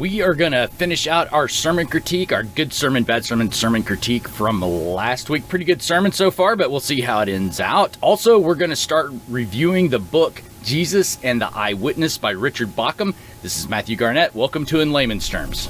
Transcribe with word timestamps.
We 0.00 0.22
are 0.22 0.32
going 0.32 0.52
to 0.52 0.66
finish 0.66 1.06
out 1.06 1.30
our 1.30 1.46
sermon 1.46 1.86
critique, 1.86 2.32
our 2.32 2.42
good 2.42 2.72
sermon, 2.72 3.04
bad 3.04 3.22
sermon, 3.22 3.52
sermon 3.52 3.82
critique 3.82 4.26
from 4.26 4.62
last 4.62 5.28
week. 5.28 5.46
Pretty 5.46 5.66
good 5.66 5.82
sermon 5.82 6.10
so 6.10 6.30
far, 6.30 6.56
but 6.56 6.70
we'll 6.70 6.80
see 6.80 7.02
how 7.02 7.20
it 7.20 7.28
ends 7.28 7.60
out. 7.60 7.98
Also, 8.00 8.38
we're 8.38 8.54
going 8.54 8.70
to 8.70 8.76
start 8.76 9.12
reviewing 9.28 9.90
the 9.90 9.98
book 9.98 10.40
Jesus 10.62 11.22
and 11.22 11.38
the 11.38 11.54
Eyewitness 11.54 12.16
by 12.16 12.30
Richard 12.30 12.68
Bauckham. 12.68 13.14
This 13.42 13.58
is 13.58 13.68
Matthew 13.68 13.94
Garnett. 13.94 14.34
Welcome 14.34 14.64
to 14.64 14.80
In 14.80 14.90
Layman's 14.90 15.28
Terms. 15.28 15.68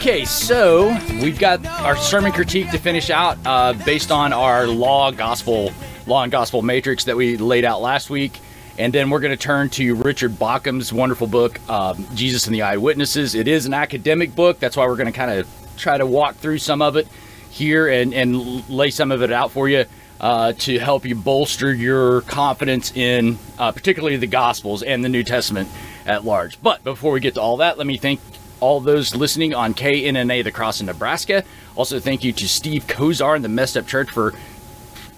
Okay, 0.00 0.24
so 0.24 0.98
we've 1.20 1.38
got 1.38 1.66
our 1.66 1.94
sermon 1.94 2.32
critique 2.32 2.70
to 2.70 2.78
finish 2.78 3.10
out 3.10 3.36
uh, 3.44 3.74
based 3.84 4.10
on 4.10 4.32
our 4.32 4.66
law 4.66 5.10
gospel 5.10 5.74
law 6.06 6.22
and 6.22 6.32
gospel 6.32 6.62
matrix 6.62 7.04
that 7.04 7.18
we 7.18 7.36
laid 7.36 7.66
out 7.66 7.82
last 7.82 8.08
week. 8.08 8.40
And 8.78 8.94
then 8.94 9.10
we're 9.10 9.20
going 9.20 9.36
to 9.36 9.36
turn 9.36 9.68
to 9.68 9.94
Richard 9.94 10.38
Bauckham's 10.38 10.90
wonderful 10.90 11.26
book, 11.26 11.60
um, 11.68 12.06
Jesus 12.14 12.46
and 12.46 12.54
the 12.54 12.62
Eyewitnesses. 12.62 13.34
It 13.34 13.46
is 13.46 13.66
an 13.66 13.74
academic 13.74 14.34
book. 14.34 14.58
That's 14.58 14.74
why 14.74 14.86
we're 14.86 14.96
going 14.96 15.12
to 15.12 15.12
kind 15.12 15.38
of 15.38 15.46
try 15.76 15.98
to 15.98 16.06
walk 16.06 16.36
through 16.36 16.60
some 16.60 16.80
of 16.80 16.96
it 16.96 17.06
here 17.50 17.86
and, 17.86 18.14
and 18.14 18.66
lay 18.70 18.88
some 18.88 19.12
of 19.12 19.20
it 19.20 19.30
out 19.30 19.50
for 19.50 19.68
you 19.68 19.84
uh, 20.18 20.54
to 20.54 20.78
help 20.78 21.04
you 21.04 21.14
bolster 21.14 21.74
your 21.74 22.22
confidence 22.22 22.90
in 22.96 23.38
uh, 23.58 23.70
particularly 23.70 24.16
the 24.16 24.26
Gospels 24.26 24.82
and 24.82 25.04
the 25.04 25.10
New 25.10 25.24
Testament 25.24 25.68
at 26.06 26.24
large. 26.24 26.58
But 26.62 26.82
before 26.84 27.12
we 27.12 27.20
get 27.20 27.34
to 27.34 27.42
all 27.42 27.58
that, 27.58 27.76
let 27.76 27.86
me 27.86 27.98
thank 27.98 28.20
all 28.60 28.80
those 28.80 29.14
listening 29.14 29.54
on 29.54 29.74
KNNA 29.74 30.44
The 30.44 30.52
Cross 30.52 30.80
in 30.80 30.86
Nebraska. 30.86 31.44
Also, 31.76 31.98
thank 31.98 32.24
you 32.24 32.32
to 32.32 32.48
Steve 32.48 32.86
Kozar 32.86 33.34
and 33.34 33.44
the 33.44 33.48
Messed 33.48 33.76
Up 33.76 33.86
Church 33.86 34.10
for 34.10 34.34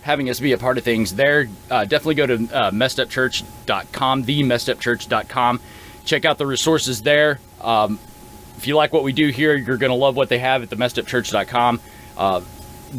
having 0.03 0.29
us 0.29 0.41
be 0.41 0.53
a 0.53 0.59
part 0.59 0.79
of 0.79 0.85
things 0.85 1.15
there. 1.15 1.49
Uh, 1.71 1.85
definitely 1.85 2.15
go 2.17 2.27
to 2.27 2.35
uh, 2.35 2.71
messedupchurch.com, 2.71 4.25
themessedupchurch.com. 4.25 5.61
Check 6.05 6.25
out 6.25 6.39
the 6.39 6.47
resources 6.47 7.03
there. 7.03 7.39
Um, 7.61 7.99
if 8.57 8.67
you 8.67 8.77
like 8.77 8.93
what 8.93 9.05
we 9.05 9.13
do 9.13 9.29
here, 9.29 9.57
you're 9.57 9.77
going 9.77 9.91
to 9.91 9.97
love 9.97 10.17
what 10.17 10.29
they 10.29 10.39
have 10.39 10.63
at 10.63 10.71
the 10.71 10.77
messedupchurch.com. 10.77 11.81
Uh, 12.17 12.41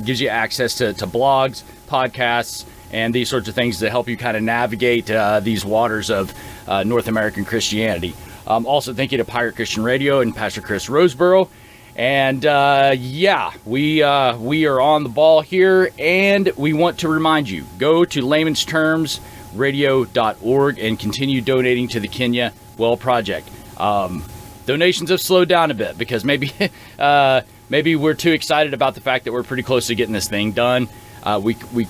gives 0.04 0.20
you 0.20 0.30
access 0.30 0.76
to, 0.76 0.94
to 0.94 1.06
blogs, 1.06 1.64
podcasts, 1.88 2.66
and 2.92 3.14
these 3.14 3.30
sorts 3.30 3.48
of 3.48 3.56
things 3.56 3.80
to 3.80 3.90
help 3.90 4.08
you 4.08 4.18
kind 4.18 4.38
of 4.38 4.44
navigate 4.44 5.10
uh, 5.12 5.40
these 5.40 5.66
waters 5.66 6.10
of 6.10 6.34
uh, 6.68 6.84
North 6.84 7.08
American 7.08 7.46
Christianity. 7.46 8.16
Um, 8.46 8.66
also, 8.66 8.94
thank 8.94 9.12
you 9.12 9.18
to 9.20 9.26
Pirate 9.26 9.56
Christian 9.56 9.84
Radio 9.84 10.22
and 10.22 10.36
Pastor 10.36 10.62
Chris 10.62 10.88
Rosebrough. 10.88 11.50
And 11.96 12.46
uh, 12.46 12.96
yeah, 12.98 13.54
we 13.66 14.02
uh, 14.02 14.38
we 14.38 14.66
are 14.66 14.82
on 14.82 15.04
the 15.04 15.10
ball 15.10 15.42
here, 15.42 15.92
and 16.00 16.52
we 16.58 16.74
want 16.74 17.00
to 17.00 17.08
remind 17.08 17.50
you: 17.50 17.66
go 17.78 18.04
to 18.04 18.22
layman's 18.26 18.66
terms 18.66 19.20
radio.org 19.54 20.80
and 20.80 21.00
continue 21.00 21.42
donating 21.42 21.88
to 21.90 22.00
the 22.00 22.08
Kenya 22.08 22.52
Well 22.78 22.98
Project. 22.98 23.48
Um, 23.78 24.24
donations 24.66 25.10
have 25.12 25.22
slowed 25.22 25.50
down 25.50 25.70
a 25.70 25.76
bit 25.76 25.98
because 25.98 26.26
maybe 26.26 26.52
uh, 27.00 27.42
maybe 27.70 27.96
we're 27.96 28.16
too 28.16 28.32
excited 28.32 28.74
about 28.74 28.96
the 28.96 29.02
fact 29.02 29.26
that 29.26 29.32
we're 29.32 29.44
pretty 29.44 29.64
close 29.64 29.88
to 29.88 29.96
getting 29.96 30.14
this 30.14 30.28
thing 30.28 30.52
done. 30.52 30.90
Uh, 31.22 31.40
we 31.44 31.58
we 31.74 31.88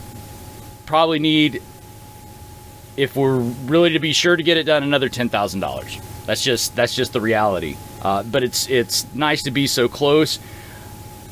probably 0.86 1.20
need, 1.20 1.62
if 2.98 3.16
we're 3.16 3.38
really 3.38 3.92
to 3.92 4.00
be 4.00 4.12
sure 4.12 4.36
to 4.36 4.44
get 4.44 4.58
it 4.58 4.64
done, 4.64 4.84
another 4.84 5.08
ten 5.08 5.30
thousand 5.30 5.62
dollars. 5.62 5.98
That's 6.26 6.42
just 6.42 6.76
that's 6.76 6.96
just 6.96 7.14
the 7.14 7.22
reality. 7.22 7.76
Uh, 8.02 8.24
but 8.24 8.44
it's 8.44 8.70
it's 8.70 9.14
nice 9.14 9.44
to 9.44 9.52
be 9.52 9.68
so 9.68 9.88
close. 9.88 10.40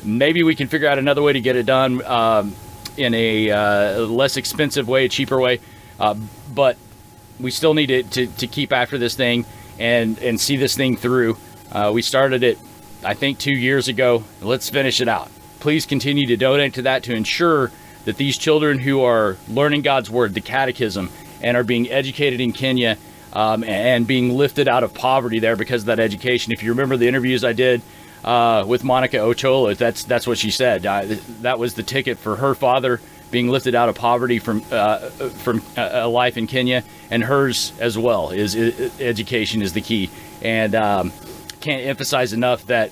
Maybe 0.04 0.42
we 0.42 0.54
can 0.54 0.68
figure 0.68 0.88
out 0.88 0.98
another 0.98 1.22
way 1.22 1.32
to 1.32 1.40
get 1.40 1.56
it 1.56 1.64
done 1.64 2.04
um, 2.04 2.54
in 2.96 3.14
a 3.14 3.50
uh, 3.50 4.00
less 4.00 4.36
expensive 4.36 4.88
way, 4.88 5.06
a 5.06 5.08
cheaper 5.08 5.40
way. 5.40 5.60
Uh, 5.98 6.14
but 6.54 6.76
we 7.40 7.50
still 7.50 7.74
need 7.74 7.86
to, 7.86 8.02
to, 8.02 8.26
to 8.26 8.46
keep 8.46 8.72
after 8.72 8.98
this 8.98 9.14
thing 9.14 9.44
and 9.78 10.18
and 10.18 10.40
see 10.40 10.56
this 10.56 10.76
thing 10.76 10.96
through. 10.96 11.36
Uh, 11.70 11.90
we 11.94 12.02
started 12.02 12.42
it, 12.42 12.58
I 13.04 13.14
think, 13.14 13.38
two 13.38 13.56
years 13.56 13.88
ago. 13.88 14.24
Let's 14.40 14.68
finish 14.68 15.00
it 15.00 15.08
out. 15.08 15.30
Please 15.60 15.86
continue 15.86 16.26
to 16.26 16.36
donate 16.36 16.74
to 16.74 16.82
that 16.82 17.04
to 17.04 17.14
ensure 17.14 17.70
that 18.04 18.16
these 18.16 18.36
children 18.36 18.78
who 18.78 19.02
are 19.02 19.36
learning 19.48 19.82
God's 19.82 20.10
word, 20.10 20.34
the 20.34 20.40
Catechism, 20.40 21.08
and 21.40 21.56
are 21.56 21.64
being 21.64 21.90
educated 21.90 22.40
in 22.40 22.52
Kenya 22.52 22.98
um, 23.32 23.64
and 23.64 24.06
being 24.06 24.30
lifted 24.30 24.68
out 24.68 24.84
of 24.84 24.94
poverty 24.94 25.38
there 25.38 25.56
because 25.56 25.82
of 25.82 25.86
that 25.86 26.00
education. 26.00 26.52
If 26.52 26.62
you 26.62 26.70
remember 26.70 26.96
the 26.96 27.08
interviews 27.08 27.44
I 27.44 27.52
did 27.52 27.82
uh, 28.24 28.64
with 28.66 28.84
Monica 28.84 29.18
Ochoa, 29.18 29.74
that's 29.74 30.04
that's 30.04 30.26
what 30.26 30.38
she 30.38 30.50
said. 30.50 30.86
Uh, 30.86 31.04
that 31.40 31.58
was 31.58 31.74
the 31.74 31.82
ticket 31.82 32.18
for 32.18 32.36
her 32.36 32.54
father 32.54 33.00
being 33.30 33.48
lifted 33.48 33.74
out 33.74 33.88
of 33.88 33.96
poverty 33.96 34.38
from 34.38 34.62
uh, 34.70 34.98
from 35.08 35.62
a 35.76 36.06
life 36.06 36.36
in 36.36 36.46
Kenya, 36.46 36.84
and 37.10 37.24
hers 37.24 37.72
as 37.80 37.98
well. 37.98 38.30
Is, 38.30 38.54
is 38.54 39.00
education 39.00 39.62
is 39.62 39.72
the 39.72 39.80
key, 39.80 40.10
and 40.42 40.74
um, 40.74 41.12
can't 41.60 41.82
emphasize 41.86 42.32
enough 42.32 42.66
that 42.66 42.90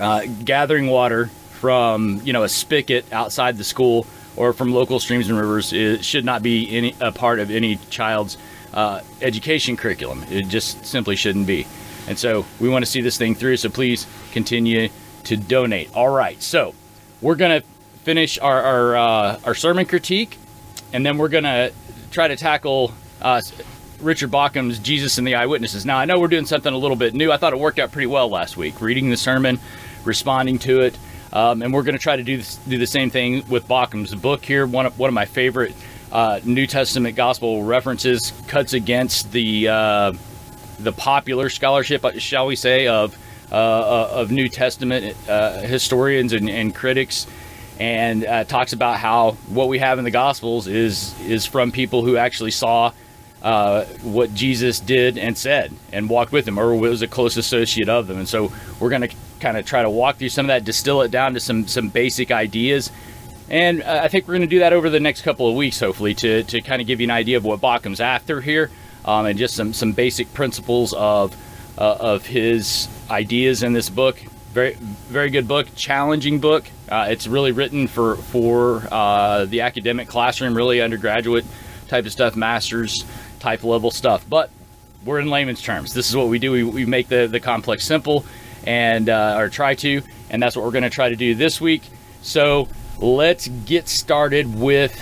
uh, 0.00 0.22
gathering 0.44 0.86
water 0.86 1.26
from 1.52 2.20
you 2.24 2.32
know 2.32 2.44
a 2.44 2.48
spigot 2.48 3.12
outside 3.12 3.58
the 3.58 3.64
school 3.64 4.06
or 4.36 4.52
from 4.52 4.72
local 4.72 4.98
streams 4.98 5.28
and 5.28 5.38
rivers 5.38 5.72
is, 5.72 6.04
should 6.04 6.24
not 6.24 6.42
be 6.42 6.76
any 6.76 6.94
a 7.00 7.12
part 7.12 7.38
of 7.38 7.50
any 7.50 7.76
child's 7.90 8.36
uh, 8.74 9.00
education 9.22 9.76
curriculum. 9.76 10.24
It 10.28 10.48
just 10.48 10.84
simply 10.84 11.16
shouldn't 11.16 11.46
be. 11.46 11.66
And 12.06 12.18
so 12.18 12.44
we 12.60 12.68
want 12.68 12.84
to 12.84 12.90
see 12.90 13.00
this 13.00 13.16
thing 13.16 13.34
through. 13.34 13.56
So 13.56 13.70
please 13.70 14.06
continue 14.32 14.90
to 15.24 15.36
donate. 15.36 15.94
All 15.94 16.10
right. 16.10 16.42
So 16.42 16.74
we're 17.22 17.36
gonna 17.36 17.62
finish 18.02 18.38
our 18.38 18.60
our, 18.62 18.96
uh, 18.96 19.40
our 19.44 19.54
sermon 19.54 19.86
critique, 19.86 20.36
and 20.92 21.06
then 21.06 21.16
we're 21.16 21.28
gonna 21.28 21.70
try 22.10 22.28
to 22.28 22.36
tackle 22.36 22.92
uh, 23.22 23.40
Richard 24.00 24.30
Bauckham's 24.30 24.78
Jesus 24.78 25.16
and 25.16 25.26
the 25.26 25.36
Eyewitnesses. 25.36 25.86
Now 25.86 25.96
I 25.96 26.04
know 26.04 26.18
we're 26.18 26.28
doing 26.28 26.44
something 26.44 26.72
a 26.72 26.76
little 26.76 26.96
bit 26.96 27.14
new. 27.14 27.32
I 27.32 27.38
thought 27.38 27.52
it 27.54 27.58
worked 27.58 27.78
out 27.78 27.92
pretty 27.92 28.06
well 28.06 28.28
last 28.28 28.56
week. 28.56 28.80
Reading 28.80 29.08
the 29.08 29.16
sermon, 29.16 29.58
responding 30.04 30.58
to 30.60 30.80
it, 30.80 30.98
um, 31.32 31.62
and 31.62 31.72
we're 31.72 31.82
going 31.82 31.96
to 31.96 32.02
try 32.02 32.16
to 32.16 32.22
do 32.22 32.36
this, 32.36 32.56
do 32.56 32.78
the 32.78 32.86
same 32.86 33.10
thing 33.10 33.48
with 33.48 33.66
Bauckham's 33.66 34.14
book 34.14 34.44
here. 34.44 34.66
One 34.66 34.86
of 34.86 34.98
one 34.98 35.08
of 35.08 35.14
my 35.14 35.24
favorite 35.24 35.74
uh, 36.14 36.40
New 36.44 36.66
Testament 36.66 37.16
gospel 37.16 37.64
references 37.64 38.32
cuts 38.46 38.72
against 38.72 39.32
the 39.32 39.68
uh, 39.68 40.12
the 40.78 40.92
popular 40.92 41.48
scholarship, 41.48 42.04
shall 42.18 42.46
we 42.46 42.54
say, 42.56 42.86
of 42.86 43.18
uh, 43.50 44.08
of 44.12 44.30
New 44.30 44.48
Testament 44.48 45.16
uh, 45.28 45.60
historians 45.60 46.32
and, 46.32 46.48
and, 46.48 46.74
critics, 46.74 47.26
and 47.78 48.24
uh, 48.24 48.44
talks 48.44 48.72
about 48.72 48.98
how 48.98 49.32
what 49.48 49.68
we 49.68 49.80
have 49.80 49.98
in 49.98 50.04
the 50.04 50.10
Gospels 50.12 50.68
is 50.68 51.18
is 51.22 51.46
from 51.46 51.72
people 51.72 52.04
who 52.04 52.16
actually 52.16 52.52
saw 52.52 52.92
uh, 53.42 53.84
what 54.02 54.32
Jesus 54.34 54.78
did 54.78 55.18
and 55.18 55.36
said 55.36 55.72
and 55.92 56.08
walked 56.08 56.30
with 56.30 56.46
him, 56.46 56.58
or 56.58 56.76
was 56.76 57.02
a 57.02 57.08
close 57.08 57.36
associate 57.36 57.88
of 57.88 58.06
them. 58.06 58.18
And 58.18 58.28
so 58.28 58.52
we're 58.78 58.90
going 58.90 59.02
to 59.02 59.14
kind 59.40 59.56
of 59.56 59.66
try 59.66 59.82
to 59.82 59.90
walk 59.90 60.16
through 60.16 60.28
some 60.28 60.46
of 60.46 60.48
that, 60.48 60.64
distill 60.64 61.02
it 61.02 61.10
down 61.10 61.34
to 61.34 61.40
some 61.40 61.66
some 61.66 61.88
basic 61.88 62.30
ideas. 62.30 62.92
And 63.50 63.82
uh, 63.82 64.00
I 64.02 64.08
think 64.08 64.26
we're 64.26 64.34
going 64.34 64.42
to 64.42 64.46
do 64.46 64.60
that 64.60 64.72
over 64.72 64.88
the 64.88 65.00
next 65.00 65.22
couple 65.22 65.48
of 65.48 65.54
weeks, 65.54 65.78
hopefully, 65.78 66.14
to, 66.14 66.42
to 66.44 66.60
kind 66.62 66.80
of 66.80 66.88
give 66.88 67.00
you 67.00 67.06
an 67.06 67.10
idea 67.10 67.36
of 67.36 67.44
what 67.44 67.60
Bauckham's 67.60 68.00
after 68.00 68.40
here, 68.40 68.70
um, 69.04 69.26
and 69.26 69.38
just 69.38 69.54
some 69.54 69.72
some 69.74 69.92
basic 69.92 70.32
principles 70.32 70.94
of 70.94 71.36
uh, 71.76 71.96
of 72.00 72.26
his 72.26 72.88
ideas 73.10 73.62
in 73.62 73.72
this 73.72 73.90
book. 73.90 74.18
Very 74.52 74.74
very 74.74 75.30
good 75.30 75.46
book, 75.46 75.66
challenging 75.76 76.38
book. 76.38 76.64
Uh, 76.88 77.06
it's 77.10 77.26
really 77.26 77.52
written 77.52 77.86
for 77.86 78.16
for 78.16 78.88
uh, 78.90 79.44
the 79.44 79.60
academic 79.60 80.08
classroom, 80.08 80.56
really 80.56 80.80
undergraduate 80.80 81.44
type 81.88 82.06
of 82.06 82.12
stuff, 82.12 82.36
masters 82.36 83.04
type 83.40 83.62
level 83.62 83.90
stuff. 83.90 84.24
But 84.26 84.48
we're 85.04 85.20
in 85.20 85.28
layman's 85.28 85.60
terms. 85.60 85.92
This 85.92 86.08
is 86.08 86.16
what 86.16 86.28
we 86.28 86.38
do. 86.38 86.50
We, 86.50 86.64
we 86.64 86.86
make 86.86 87.08
the 87.08 87.26
the 87.26 87.40
complex 87.40 87.84
simple, 87.84 88.24
and 88.66 89.10
uh, 89.10 89.36
or 89.36 89.50
try 89.50 89.74
to, 89.74 90.00
and 90.30 90.42
that's 90.42 90.56
what 90.56 90.64
we're 90.64 90.72
going 90.72 90.84
to 90.84 90.90
try 90.90 91.10
to 91.10 91.16
do 91.16 91.34
this 91.34 91.60
week. 91.60 91.82
So 92.22 92.68
let's 92.98 93.48
get 93.48 93.88
started 93.88 94.58
with 94.58 94.98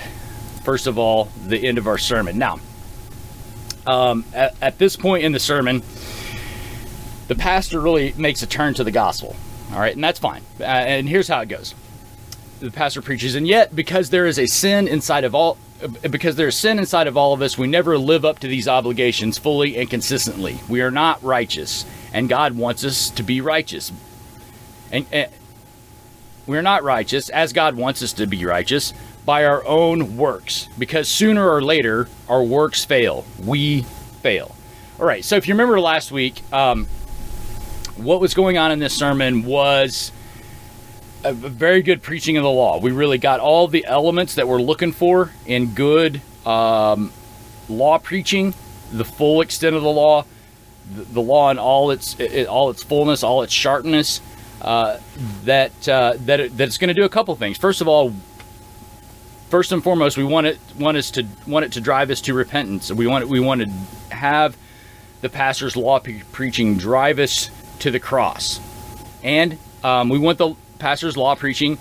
first 0.65 0.87
of 0.87 0.99
all 0.99 1.29
the 1.47 1.67
end 1.67 1.79
of 1.79 1.87
our 1.87 1.99
sermon. 1.99 2.39
Now, 2.39 2.61
um, 3.87 4.25
at, 4.33 4.55
at 4.63 4.79
this 4.79 4.97
point 4.97 5.25
in 5.25 5.33
the 5.33 5.41
sermon 5.41 5.83
the 7.33 7.35
pastor 7.35 7.81
really 7.81 8.13
makes 8.17 8.43
a 8.43 8.47
turn 8.47 8.75
to 8.75 8.85
the 8.85 8.91
gospel. 8.91 9.35
All 9.73 9.79
right, 9.79 9.95
and 9.95 10.05
that's 10.05 10.19
fine. 10.19 10.43
Uh, 10.61 10.65
and 10.65 11.09
here's 11.09 11.29
how 11.29 11.41
it 11.41 11.49
goes. 11.49 11.75
The 12.61 12.71
pastor 12.71 13.01
preaches, 13.01 13.35
and 13.35 13.49
yet 13.49 13.75
because 13.75 14.11
there 14.11 14.27
is 14.27 14.39
a 14.39 14.47
sin 14.47 14.87
inside 14.87 15.25
of 15.25 15.35
all 15.35 15.57
because 16.11 16.37
there's 16.37 16.57
sin 16.57 16.79
inside 16.79 17.09
of 17.09 17.17
all 17.17 17.33
of 17.33 17.43
us, 17.43 17.59
we 17.59 17.67
never 17.67 17.99
live 17.99 18.25
up 18.25 18.39
to 18.41 18.47
these 18.47 18.69
obligations 18.69 19.39
fully 19.39 19.77
and 19.79 19.91
consistently. 19.91 20.61
We 20.69 20.83
are 20.83 20.93
not 20.93 21.23
righteous, 21.25 21.85
and 22.13 22.29
God 22.29 22.55
wants 22.55 22.85
us 22.85 23.11
to 23.11 23.23
be 23.23 23.41
righteous. 23.41 23.91
And, 24.93 25.07
and 25.11 25.31
we're 26.47 26.63
not 26.63 26.83
righteous 26.83 27.29
as 27.29 27.53
God 27.53 27.77
wants 27.77 28.03
us 28.03 28.13
to 28.15 28.27
be 28.27 28.45
righteous 28.45 28.93
by 29.25 29.45
our 29.45 29.65
own 29.65 30.17
works, 30.17 30.69
because 30.79 31.09
sooner 31.09 31.49
or 31.49 31.63
later 31.63 32.09
our 32.29 32.43
works 32.43 32.85
fail. 32.85 33.25
We 33.45 33.83
fail. 34.23 34.55
All 34.99 35.07
right. 35.07 35.25
So 35.25 35.37
if 35.37 35.47
you 35.47 35.55
remember 35.55 35.81
last 35.81 36.11
week, 36.11 36.43
um, 36.53 36.87
what 37.97 38.21
was 38.21 38.35
going 38.35 38.59
on 38.59 38.73
in 38.73 38.79
this 38.79 38.97
sermon 38.97 39.45
was 39.45 40.11
a 41.25 41.33
very 41.33 41.83
good 41.83 42.03
preaching 42.03 42.37
of 42.37 42.43
the 42.43 42.51
law. 42.51 42.79
We 42.81 42.91
really 42.91 43.19
got 43.19 43.39
all 43.39 43.69
the 43.69 43.85
elements 43.85 44.35
that 44.35 44.49
we're 44.49 44.61
looking 44.61 44.93
for 44.93 45.31
in 45.47 45.75
good 45.75 46.21
um, 46.45 47.13
law 47.69 47.99
preaching, 47.99 48.55
the 48.91 49.05
full 49.05 49.41
extent 49.41 49.77
of 49.77 49.83
the 49.83 49.89
law, 49.89 50.25
the, 50.93 51.03
the 51.03 51.21
law 51.21 51.51
in 51.51 51.59
all 51.59 51.93
its 51.93 52.19
it, 52.19 52.49
all 52.49 52.71
its 52.71 52.83
fullness, 52.83 53.23
all 53.23 53.43
its 53.43 53.53
sharpness. 53.53 54.21
Uh, 54.63 55.01
that 55.45 55.89
uh, 55.89 56.15
that 56.21 56.39
it, 56.39 56.57
that 56.57 56.69
it's 56.69 56.79
going 56.79 56.87
to 56.87 56.95
do 56.95 57.03
a 57.03 57.09
couple 57.09 57.35
things. 57.35 57.59
First 57.59 57.81
of 57.81 57.89
all, 57.89 58.13
first 59.51 59.73
and 59.73 59.83
foremost, 59.83 60.17
we 60.17 60.23
want 60.23 60.47
it 60.47 60.61
want 60.79 60.97
us 60.97 61.11
to 61.11 61.27
want 61.49 61.65
it 61.65 61.73
to 61.73 61.81
drive 61.81 62.11
us 62.11 62.21
to 62.23 62.33
repentance. 62.33 62.93
We 62.93 63.09
want 63.09 63.27
we 63.27 63.41
want 63.41 63.63
to 63.63 64.15
have 64.15 64.57
the 65.21 65.29
pastor's 65.29 65.77
law 65.77 65.99
pre- 65.99 66.23
preaching 66.31 66.79
drive 66.79 67.19
us 67.19 67.51
to 67.81 67.91
the 67.91 67.99
cross, 67.99 68.61
and 69.25 69.59
um, 69.83 70.09
we 70.09 70.21
want 70.21 70.39
the 70.39 70.55
pastor's 70.79 71.17
law 71.17 71.35
preaching 71.35 71.77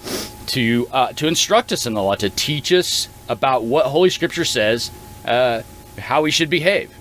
to 0.47 0.87
uh, 0.91 1.13
to 1.13 1.27
instruct 1.27 1.71
us 1.71 1.85
in 1.85 1.93
the 1.93 2.01
law, 2.01 2.15
to 2.15 2.31
teach 2.31 2.71
us 2.71 3.09
about 3.29 3.63
what 3.63 3.85
Holy 3.85 4.09
Scripture 4.09 4.43
says, 4.43 4.89
uh, 5.23 5.61
how 5.99 6.23
we 6.23 6.31
should 6.31 6.49
behave, 6.49 6.91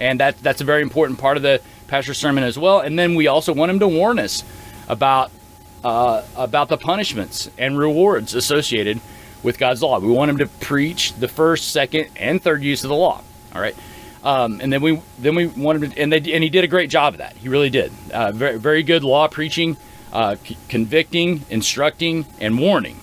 and 0.00 0.20
that 0.20 0.42
that's 0.42 0.62
a 0.62 0.64
very 0.64 0.80
important 0.80 1.18
part 1.18 1.36
of 1.36 1.42
the 1.42 1.60
pastor's 1.86 2.18
sermon 2.18 2.44
as 2.44 2.58
well. 2.58 2.80
And 2.80 2.98
then 2.98 3.14
we 3.14 3.26
also 3.26 3.52
want 3.52 3.70
him 3.70 3.80
to 3.80 3.88
warn 3.88 4.18
us 4.18 4.44
about 4.88 5.30
uh, 5.84 6.22
about 6.36 6.68
the 6.68 6.76
punishments 6.76 7.50
and 7.58 7.78
rewards 7.78 8.34
associated 8.34 9.00
with 9.42 9.58
God's 9.58 9.82
law. 9.82 9.98
We 10.00 10.10
want 10.10 10.30
him 10.30 10.38
to 10.38 10.46
preach 10.46 11.14
the 11.14 11.28
first, 11.28 11.70
second, 11.70 12.08
and 12.16 12.42
third 12.42 12.62
use 12.62 12.82
of 12.82 12.88
the 12.88 12.96
law. 12.96 13.22
All 13.54 13.60
right. 13.60 13.76
Um, 14.24 14.60
and 14.60 14.72
then 14.72 14.82
we 14.82 15.00
then 15.18 15.36
we 15.36 15.46
wanted 15.46 15.92
to, 15.92 16.00
and 16.00 16.12
they 16.12 16.16
and 16.16 16.42
he 16.42 16.50
did 16.50 16.64
a 16.64 16.66
great 16.66 16.90
job 16.90 17.14
of 17.14 17.18
that. 17.18 17.36
He 17.36 17.48
really 17.48 17.70
did. 17.70 17.92
Uh, 18.12 18.32
very 18.32 18.58
very 18.58 18.82
good 18.82 19.04
law 19.04 19.28
preaching, 19.28 19.76
uh, 20.12 20.34
c- 20.44 20.56
convicting, 20.68 21.44
instructing, 21.48 22.26
and 22.40 22.58
warning. 22.58 22.98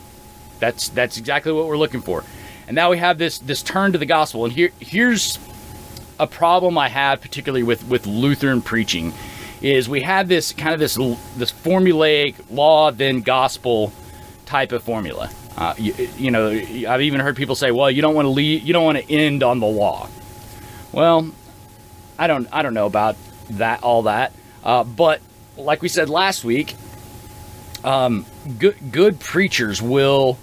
That's 0.60 0.90
that's 0.90 1.18
exactly 1.18 1.54
what 1.54 1.68
we're 1.68 1.78
looking 1.78 2.02
for. 2.02 2.26
And 2.68 2.76
now 2.76 2.90
we 2.90 2.98
have 2.98 3.18
this 3.18 3.40
this 3.40 3.64
turn 3.64 3.94
to 3.94 3.98
the 3.98 4.06
gospel. 4.06 4.44
And 4.44 4.54
here 4.54 4.72
here's 4.80 5.38
a 6.24 6.28
problem 6.28 6.78
I 6.78 6.88
have, 6.88 7.22
particularly 7.22 7.64
with 7.64 7.86
with 7.88 8.08
Lutheran 8.08 8.62
preaching, 8.62 9.14
is 9.62 9.88
we 9.88 10.02
have 10.02 10.28
this 10.28 10.54
kind 10.54 10.74
of 10.74 10.80
this 10.80 10.96
this 11.36 11.52
formulaic 11.52 12.36
law 12.50 12.92
then 12.92 13.22
gospel 13.22 13.92
type 14.46 14.72
of 14.72 14.82
formula. 14.82 15.30
Uh, 15.56 15.76
you, 15.78 15.94
you 16.18 16.32
know, 16.32 16.50
I've 16.50 17.02
even 17.02 17.20
heard 17.20 17.36
people 17.36 17.56
say, 17.56 17.72
"Well, 17.72 17.92
you 17.92 18.02
don't 18.02 18.16
want 18.16 18.26
to 18.26 18.30
leave, 18.30 18.64
you 18.64 18.74
don't 18.74 18.86
want 18.86 18.98
to 18.98 19.14
end 19.14 19.44
on 19.44 19.60
the 19.60 19.68
law." 19.68 20.10
Well, 20.92 21.30
I 22.18 22.28
don't 22.28 22.48
I 22.52 22.62
don't 22.62 22.74
know 22.74 22.88
about 22.88 23.18
that 23.52 23.84
all 23.84 24.04
that, 24.04 24.32
uh, 24.64 24.84
but 24.84 25.22
like 25.58 25.82
we 25.82 25.90
said 25.90 26.10
last 26.10 26.44
week, 26.46 26.76
um, 27.84 28.26
good 28.58 28.78
good 28.92 29.20
preachers 29.20 29.82
will 29.82 30.38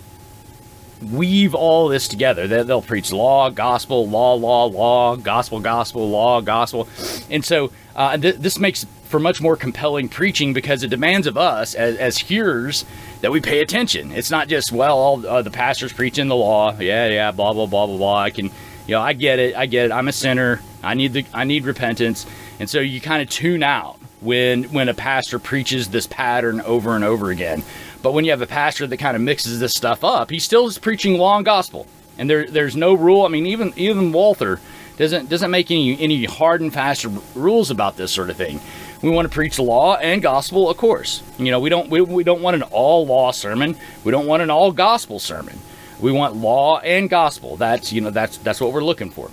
weave 1.03 1.55
all 1.55 1.89
this 1.89 2.09
together. 2.09 2.47
They, 2.47 2.63
they'll 2.63 2.83
preach 2.83 3.13
law, 3.13 3.51
gospel, 3.51 4.09
law, 4.09 4.35
law, 4.35 4.67
law, 4.67 5.17
gospel, 5.17 5.61
gospel, 5.61 6.09
law, 6.09 6.41
gospel, 6.41 6.89
and 7.31 7.45
so 7.45 7.73
uh, 7.97 8.17
th- 8.17 8.37
this 8.37 8.59
makes 8.59 8.87
for 9.05 9.19
much 9.19 9.41
more 9.41 9.57
compelling 9.57 10.09
preaching 10.09 10.53
because 10.53 10.83
it 10.83 10.89
demands 10.89 11.27
of 11.27 11.37
us 11.37 11.75
as, 11.75 11.97
as 11.97 12.19
hearers 12.19 12.85
that 13.23 13.33
we 13.33 13.41
pay 13.41 13.61
attention. 13.61 14.13
It's 14.13 14.31
not 14.31 14.49
just 14.49 14.73
well, 14.73 14.97
all 14.97 15.27
uh, 15.27 15.43
the 15.43 15.51
pastors 15.51 15.93
preaching 15.93 16.29
the 16.29 16.37
law, 16.37 16.79
yeah, 16.79 17.09
yeah, 17.09 17.31
blah 17.33 17.53
blah 17.53 17.67
blah 17.67 17.87
blah 17.87 17.97
blah. 17.97 18.21
I 18.21 18.31
can, 18.31 18.47
you 18.87 18.95
know, 18.95 19.01
I 19.01 19.13
get 19.13 19.39
it, 19.39 19.57
I 19.57 19.67
get 19.67 19.87
it. 19.87 19.93
I'm 19.93 20.09
a 20.09 20.13
sinner. 20.13 20.61
I 20.83 20.95
need 20.95 21.13
the 21.13 21.27
I 21.35 21.45
need 21.45 21.65
repentance, 21.65 22.25
and 22.59 22.71
so 22.71 22.81
you 22.81 23.01
kind 23.01 23.21
of 23.23 23.29
tune 23.29 23.63
out 23.63 24.00
when 24.21 24.65
when 24.65 24.89
a 24.89 24.95
pastor 24.95 25.39
preaches 25.39 25.89
this 25.89 26.07
pattern 26.07 26.61
over 26.61 26.95
and 26.95 27.05
over 27.05 27.31
again. 27.31 27.63
But 28.03 28.13
when 28.13 28.25
you 28.25 28.31
have 28.31 28.43
a 28.43 28.47
pastor 28.47 28.87
that 28.87 28.97
kind 28.97 29.17
of 29.17 29.23
mixes 29.23 29.61
this 29.61 29.75
stuff 29.75 30.05
up, 30.05 30.31
he 30.31 30.39
still 30.39 30.67
is 30.67 30.79
preaching 30.79 31.19
law 31.19 31.37
and 31.37 31.45
gospel. 31.45 31.87
And 32.19 32.29
there, 32.29 32.47
there's 32.47 32.77
no 32.77 32.95
rule. 32.95 33.25
I 33.25 33.29
mean, 33.29 33.47
even 33.47 33.73
even 33.77 34.13
Walther 34.13 34.61
doesn't 34.97 35.29
doesn't 35.29 35.51
make 35.51 35.71
any 35.71 35.99
any 35.99 36.25
hard 36.25 36.61
and 36.61 36.73
fast 36.73 37.07
rules 37.35 37.71
about 37.71 37.97
this 37.97 38.13
sort 38.13 38.31
of 38.31 38.37
thing. 38.37 38.61
We 39.03 39.09
want 39.09 39.27
to 39.27 39.35
preach 39.35 39.59
law 39.59 39.97
and 39.97 40.21
gospel, 40.21 40.69
of 40.69 40.77
course. 40.77 41.23
You 41.39 41.51
know, 41.51 41.61
we 41.61 41.71
don't 41.71 41.89
we, 41.89 42.03
we 42.03 42.25
don't 42.25 42.43
want 42.43 42.57
an 42.57 42.63
all 42.65 43.07
law 43.07 43.31
sermon. 43.31 43.77
We 44.05 44.13
don't 44.13 44.27
want 44.27 44.43
an 44.43 44.51
all 44.51 44.73
gospel 44.73 45.19
sermon. 45.19 45.59
We 46.01 46.13
want 46.13 46.37
law 46.37 46.79
and 46.81 47.09
gospel. 47.09 47.57
That's 47.57 47.93
you 47.93 48.03
know 48.03 48.11
that's 48.11 48.37
that's 48.39 48.61
what 48.61 48.73
we're 48.73 48.85
looking 48.85 49.11
for. 49.11 49.31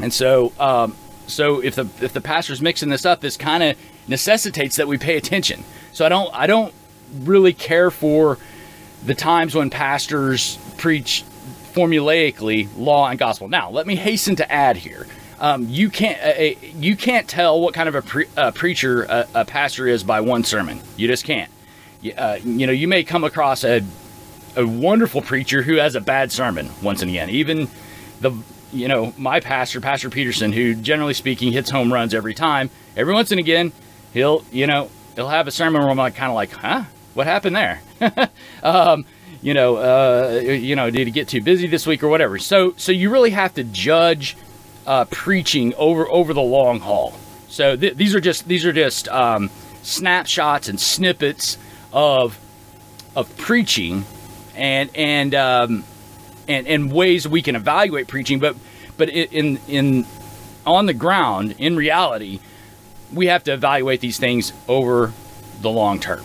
And 0.00 0.12
so 0.12 0.52
um, 0.60 0.96
so 1.28 1.60
if 1.60 1.74
the 1.74 1.88
if 2.00 2.12
the 2.12 2.20
pastor's 2.20 2.60
mixing 2.60 2.88
this 2.88 3.06
up, 3.06 3.20
this 3.20 3.36
kind 3.36 3.62
of 3.62 3.76
necessitates 4.08 4.76
that 4.76 4.88
we 4.88 4.98
pay 4.98 5.16
attention. 5.16 5.64
So 5.92 6.04
I 6.04 6.08
don't 6.08 6.30
I 6.34 6.46
don't 6.46 6.74
really 7.20 7.52
care 7.52 7.90
for 7.90 8.38
the 9.04 9.14
times 9.14 9.54
when 9.54 9.70
pastors 9.70 10.58
preach 10.76 11.24
formulaically 11.72 12.68
law 12.76 13.08
and 13.08 13.18
gospel. 13.18 13.48
Now, 13.48 13.70
let 13.70 13.86
me 13.86 13.94
hasten 13.94 14.36
to 14.36 14.52
add 14.52 14.76
here. 14.76 15.06
Um, 15.38 15.68
you 15.68 15.88
can't 15.90 16.20
uh, 16.20 16.58
you 16.76 16.96
can't 16.96 17.28
tell 17.28 17.60
what 17.60 17.74
kind 17.74 17.88
of 17.88 17.94
a, 17.94 18.02
pre- 18.02 18.26
a 18.36 18.50
preacher 18.50 19.04
a, 19.04 19.28
a, 19.34 19.44
pastor 19.44 19.86
is 19.86 20.02
by 20.02 20.20
one 20.20 20.42
sermon. 20.42 20.80
You 20.96 21.06
just 21.06 21.24
can't. 21.24 21.50
Uh, 22.16 22.38
you 22.42 22.66
know, 22.66 22.72
you 22.72 22.88
may 22.88 23.04
come 23.04 23.22
across 23.22 23.62
a 23.62 23.84
a 24.56 24.66
wonderful 24.66 25.22
preacher 25.22 25.62
who 25.62 25.76
has 25.76 25.94
a 25.94 26.00
bad 26.00 26.32
sermon 26.32 26.70
once 26.82 27.02
and 27.02 27.10
again. 27.10 27.30
Even 27.30 27.68
the 28.20 28.32
you 28.72 28.88
know 28.88 29.12
my 29.16 29.40
pastor, 29.40 29.80
Pastor 29.80 30.10
Peterson, 30.10 30.52
who 30.52 30.74
generally 30.74 31.14
speaking 31.14 31.52
hits 31.52 31.70
home 31.70 31.92
runs 31.92 32.14
every 32.14 32.34
time. 32.34 32.70
Every 32.96 33.14
once 33.14 33.30
and 33.30 33.40
again, 33.40 33.72
he'll 34.12 34.44
you 34.50 34.66
know 34.66 34.90
he'll 35.14 35.28
have 35.28 35.46
a 35.48 35.50
sermon 35.50 35.82
where 35.82 35.90
I'm 35.90 35.96
like, 35.96 36.14
kind 36.14 36.30
of 36.30 36.34
like, 36.34 36.52
huh, 36.52 36.84
what 37.14 37.26
happened 37.26 37.56
there? 37.56 37.80
um, 38.62 39.04
you 39.42 39.54
know, 39.54 39.76
uh, 39.76 40.40
you 40.40 40.76
know, 40.76 40.90
did 40.90 41.06
he 41.06 41.12
get 41.12 41.28
too 41.28 41.40
busy 41.40 41.66
this 41.66 41.86
week 41.86 42.02
or 42.02 42.08
whatever? 42.08 42.38
So, 42.38 42.74
so 42.76 42.92
you 42.92 43.10
really 43.10 43.30
have 43.30 43.54
to 43.54 43.64
judge 43.64 44.36
uh, 44.86 45.04
preaching 45.06 45.74
over 45.74 46.08
over 46.08 46.32
the 46.32 46.42
long 46.42 46.80
haul. 46.80 47.14
So 47.48 47.76
th- 47.76 47.94
these 47.94 48.14
are 48.14 48.20
just 48.20 48.48
these 48.48 48.64
are 48.64 48.72
just 48.72 49.08
um, 49.08 49.50
snapshots 49.82 50.68
and 50.68 50.80
snippets 50.80 51.58
of 51.92 52.38
of 53.14 53.34
preaching, 53.36 54.04
and 54.54 54.90
and 54.94 55.34
um, 55.34 55.84
and 56.48 56.66
and 56.66 56.92
ways 56.92 57.28
we 57.28 57.42
can 57.42 57.54
evaluate 57.54 58.08
preaching. 58.08 58.40
But 58.40 58.56
but 58.96 59.08
in 59.08 59.58
in 59.68 60.06
on 60.66 60.86
the 60.86 60.94
ground, 60.94 61.54
in 61.58 61.76
reality, 61.76 62.40
we 63.12 63.26
have 63.26 63.44
to 63.44 63.52
evaluate 63.52 64.00
these 64.00 64.18
things 64.18 64.52
over 64.66 65.12
the 65.60 65.70
long 65.70 66.00
term. 66.00 66.24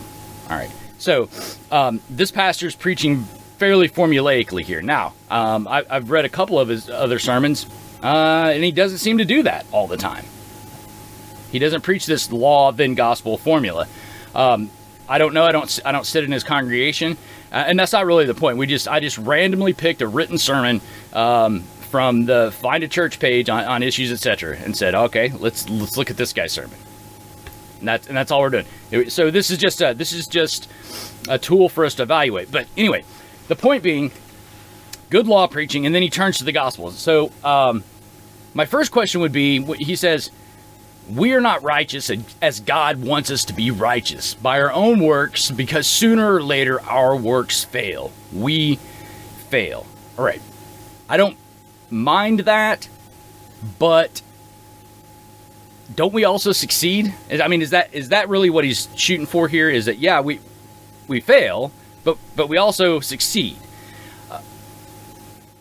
All 0.50 0.56
right. 0.56 0.70
So 0.98 1.28
um, 1.70 2.00
this 2.08 2.30
pastor's 2.30 2.74
preaching 2.74 3.24
fairly 3.58 3.88
formulaically 3.88 4.62
here. 4.62 4.82
Now, 4.82 5.14
um, 5.30 5.68
I, 5.68 5.84
have 5.88 6.10
read 6.10 6.24
a 6.24 6.28
couple 6.28 6.58
of 6.58 6.68
his 6.68 6.90
other 6.90 7.18
sermons, 7.18 7.66
uh, 8.02 8.50
and 8.54 8.64
he 8.64 8.72
doesn't 8.72 8.98
seem 8.98 9.18
to 9.18 9.24
do 9.24 9.42
that 9.44 9.66
all 9.70 9.86
the 9.86 9.96
time. 9.96 10.24
He 11.52 11.58
doesn't 11.58 11.82
preach 11.82 12.06
this 12.06 12.32
law 12.32 12.72
then 12.72 12.94
gospel 12.94 13.38
formula. 13.38 13.86
Um, 14.34 14.70
I 15.08 15.18
don't 15.18 15.34
know. 15.34 15.44
I 15.44 15.52
don't. 15.52 15.80
I 15.84 15.92
don't 15.92 16.06
sit 16.06 16.24
in 16.24 16.32
his 16.32 16.44
congregation, 16.44 17.16
uh, 17.52 17.64
and 17.66 17.78
that's 17.78 17.92
not 17.92 18.06
really 18.06 18.24
the 18.24 18.34
point. 18.34 18.56
We 18.56 18.66
just. 18.66 18.88
I 18.88 19.00
just 19.00 19.18
randomly 19.18 19.72
picked 19.72 20.02
a 20.02 20.08
written 20.08 20.38
sermon 20.38 20.80
um, 21.12 21.60
from 21.90 22.24
the 22.24 22.52
Find 22.60 22.82
a 22.82 22.88
Church 22.88 23.18
page 23.18 23.48
on, 23.48 23.64
on 23.64 23.82
issues, 23.82 24.10
etc., 24.10 24.56
and 24.56 24.76
said, 24.76 24.94
"Okay, 24.94 25.30
let's 25.38 25.68
let's 25.68 25.96
look 25.96 26.10
at 26.10 26.16
this 26.16 26.32
guy's 26.32 26.52
sermon." 26.52 26.78
And 27.80 27.88
that's 27.88 28.06
and 28.06 28.16
that's 28.16 28.30
all 28.30 28.40
we're 28.40 28.64
doing. 28.90 29.10
So 29.10 29.30
this 29.30 29.50
is 29.50 29.58
just 29.58 29.82
a, 29.82 29.92
this 29.92 30.12
is 30.12 30.26
just 30.26 30.70
a 31.28 31.38
tool 31.38 31.68
for 31.68 31.84
us 31.84 31.94
to 31.96 32.02
evaluate. 32.04 32.50
But 32.50 32.66
anyway, 32.76 33.04
the 33.48 33.56
point 33.56 33.82
being, 33.82 34.10
good 35.10 35.26
law 35.26 35.46
preaching, 35.46 35.84
and 35.84 35.94
then 35.94 36.02
he 36.02 36.08
turns 36.08 36.38
to 36.38 36.44
the 36.44 36.52
Gospels. 36.52 36.98
So 36.98 37.30
um, 37.42 37.84
my 38.54 38.64
first 38.64 38.90
question 38.90 39.20
would 39.20 39.32
be, 39.32 39.62
he 39.74 39.96
says, 39.96 40.30
"We 41.12 41.32
are 41.32 41.40
not 41.40 41.62
righteous 41.62 42.10
as 42.40 42.60
God 42.60 43.02
wants 43.02 43.30
us 43.30 43.44
to 43.46 43.52
be 43.52 43.70
righteous 43.70 44.34
by 44.34 44.60
our 44.60 44.72
own 44.72 45.00
works, 45.00 45.50
because 45.50 45.86
sooner 45.86 46.34
or 46.34 46.42
later 46.42 46.80
our 46.82 47.16
works 47.16 47.64
fail. 47.64 48.12
We 48.32 48.78
fail." 49.50 49.86
All 50.18 50.24
right, 50.24 50.40
I 51.08 51.16
don't 51.16 51.36
mind 51.90 52.40
that, 52.40 52.88
but 53.78 54.22
don't 55.94 56.12
we 56.12 56.24
also 56.24 56.52
succeed? 56.52 57.14
I 57.30 57.48
mean, 57.48 57.62
is 57.62 57.70
that 57.70 57.90
is 57.92 58.08
that 58.08 58.28
really 58.28 58.50
what 58.50 58.64
he's 58.64 58.88
shooting 58.96 59.26
for 59.26 59.48
here? 59.48 59.68
Is 59.68 59.84
that 59.86 59.98
yeah, 59.98 60.20
we 60.20 60.40
we 61.06 61.20
fail, 61.20 61.72
but 62.04 62.16
but 62.36 62.48
we 62.48 62.56
also 62.56 63.00
succeed. 63.00 63.58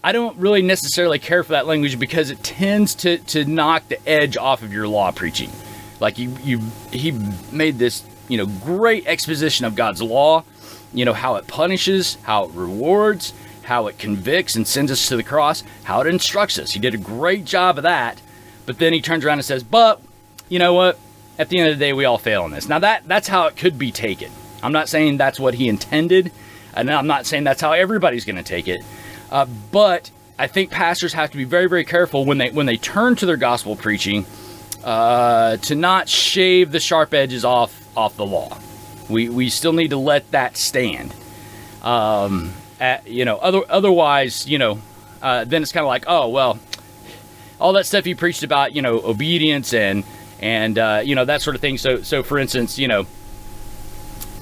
I 0.04 0.12
don't 0.12 0.38
really 0.38 0.62
necessarily 0.62 1.20
care 1.20 1.44
for 1.44 1.54
that 1.54 1.66
language 1.66 1.98
because 1.98 2.30
it 2.30 2.44
tends 2.44 2.96
to 2.96 3.18
to 3.20 3.46
knock 3.46 3.88
the 3.88 4.08
edge 4.08 4.36
off 4.38 4.62
of 4.62 4.74
your 4.74 4.88
law 4.88 5.12
preaching. 5.12 5.52
Like 6.00 6.18
you 6.18 6.36
you 6.44 6.60
he 6.92 7.12
made 7.52 7.80
this 7.80 8.04
you 8.28 8.38
know, 8.38 8.46
great 8.46 9.06
exposition 9.08 9.66
of 9.66 9.76
God's 9.76 10.02
law, 10.02 10.44
you 10.94 11.06
know, 11.06 11.14
how 11.14 11.36
it 11.36 11.48
punishes, 11.48 12.18
how 12.24 12.46
it 12.46 12.52
rewards, 12.54 13.34
how 13.64 13.88
it 13.88 13.98
convicts 13.98 14.56
and 14.56 14.68
sends 14.68 14.92
us 14.92 15.08
to 15.10 15.16
the 15.16 15.24
cross, 15.24 15.64
how 15.84 16.02
it 16.02 16.08
instructs 16.08 16.58
us. 16.58 16.72
He 16.72 16.80
did 16.80 16.94
a 16.94 16.98
great 16.98 17.46
job 17.46 17.78
of 17.78 17.84
that. 17.84 18.22
But 18.66 18.80
then 18.80 18.94
he 18.94 19.02
turns 19.02 19.26
around 19.26 19.40
and 19.40 19.46
says, 19.46 19.64
"But 19.64 20.02
you 20.50 20.60
know 20.60 20.74
what? 20.74 20.98
At 21.38 21.50
the 21.50 21.60
end 21.60 21.70
of 21.70 21.78
the 21.78 21.86
day, 21.86 21.94
we 21.94 22.06
all 22.06 22.18
fail 22.18 22.46
in 22.46 22.52
this." 22.52 22.70
Now 22.70 22.80
that 22.80 23.04
that's 23.08 23.28
how 23.28 23.48
it 23.48 23.58
could 23.58 23.78
be 23.78 23.92
taken. 23.92 24.32
I'm 24.62 24.72
not 24.72 24.88
saying 24.88 25.18
that's 25.18 25.40
what 25.40 25.56
he 25.56 25.68
intended, 25.68 26.32
and 26.74 26.90
I'm 26.90 27.08
not 27.08 27.26
saying 27.26 27.44
that's 27.44 27.62
how 27.62 27.74
everybody's 27.74 28.24
going 28.24 28.38
to 28.38 28.44
take 28.44 28.68
it. 28.68 28.82
Uh, 29.34 29.48
but 29.72 30.12
I 30.38 30.46
think 30.46 30.70
pastors 30.70 31.12
have 31.14 31.32
to 31.32 31.38
be 31.38 31.44
very, 31.44 31.68
very 31.68 31.84
careful 31.84 32.24
when 32.24 32.38
they 32.38 32.52
when 32.52 32.68
they 32.68 32.78
turn 32.78 33.16
to 33.16 33.26
their 33.26 33.36
gospel 33.36 33.76
preaching 33.76 34.28
uh, 34.84 35.58
to 35.58 35.76
not 35.76 36.08
shave 36.08 36.72
the 36.72 36.80
sharp 36.80 37.16
edges 37.16 37.44
off 37.44 37.74
off 37.98 38.16
the 38.16 38.26
law. 38.26 38.60
We 39.10 39.30
we 39.30 39.50
still 39.50 39.74
need 39.74 39.90
to 39.90 39.98
let 39.98 40.30
that 40.32 40.56
stand. 40.56 41.16
Um, 41.82 42.54
at, 42.80 43.08
you 43.08 43.26
know, 43.26 43.38
other 43.38 43.62
otherwise, 43.70 44.48
you 44.48 44.60
know, 44.60 44.80
uh, 45.22 45.46
then 45.46 45.64
it's 45.64 45.72
kind 45.72 45.84
of 45.84 45.88
like, 45.88 46.06
oh 46.08 46.30
well, 46.30 46.60
all 47.60 47.74
that 47.74 47.88
stuff 47.88 48.06
he 48.06 48.14
preached 48.14 48.44
about, 48.44 48.76
you 48.76 48.84
know, 48.84 49.02
obedience 49.02 49.74
and 49.74 50.04
and 50.42 50.78
uh, 50.78 51.02
you 51.04 51.16
know 51.16 51.26
that 51.26 51.42
sort 51.42 51.56
of 51.56 51.62
thing. 51.62 51.80
So 51.80 52.04
so 52.04 52.22
for 52.22 52.38
instance, 52.38 52.78
you 52.78 52.88
know, 52.88 53.04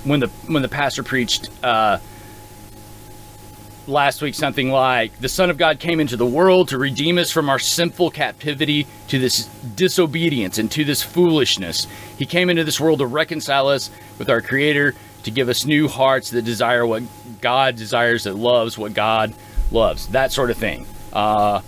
when 0.04 0.20
the 0.20 0.28
when 0.48 0.62
the 0.64 0.70
pastor 0.70 1.02
preached 1.02 1.50
uh, 1.64 2.00
last 3.88 4.22
week 4.22 4.36
something 4.36 4.70
like 4.70 5.18
the 5.20 5.30
Son 5.30 5.50
of 5.50 5.58
God 5.58 5.80
came 5.80 6.00
into 6.00 6.16
the 6.16 6.26
world 6.26 6.70
to 6.70 6.78
redeem 6.78 7.18
us 7.18 7.32
from 7.32 7.50
our 7.50 7.60
sinful 7.60 8.12
captivity 8.12 8.88
to 9.08 9.20
this 9.20 9.46
disobedience 9.76 10.58
and 10.58 10.72
to 10.72 10.84
this 10.84 11.02
foolishness. 11.02 11.88
He 12.18 12.26
came 12.26 12.50
into 12.50 12.64
this 12.64 12.80
world 12.80 13.00
to 13.00 13.06
reconcile 13.06 13.68
us 13.68 13.90
with 14.18 14.30
our 14.30 14.42
Creator, 14.42 14.96
to 15.24 15.32
give 15.32 15.50
us 15.50 15.66
new 15.66 15.88
hearts 15.88 16.32
that 16.32 16.44
desire 16.44 16.86
what 16.86 17.04
God 17.42 17.76
desires, 17.76 18.24
that 18.26 18.36
loves 18.36 18.78
what 18.78 18.94
God 18.94 19.34
loves, 19.72 20.08
that 20.08 20.32
sort 20.32 20.52
of 20.52 20.58
thing. 20.58 20.86
Uh, 21.12 21.62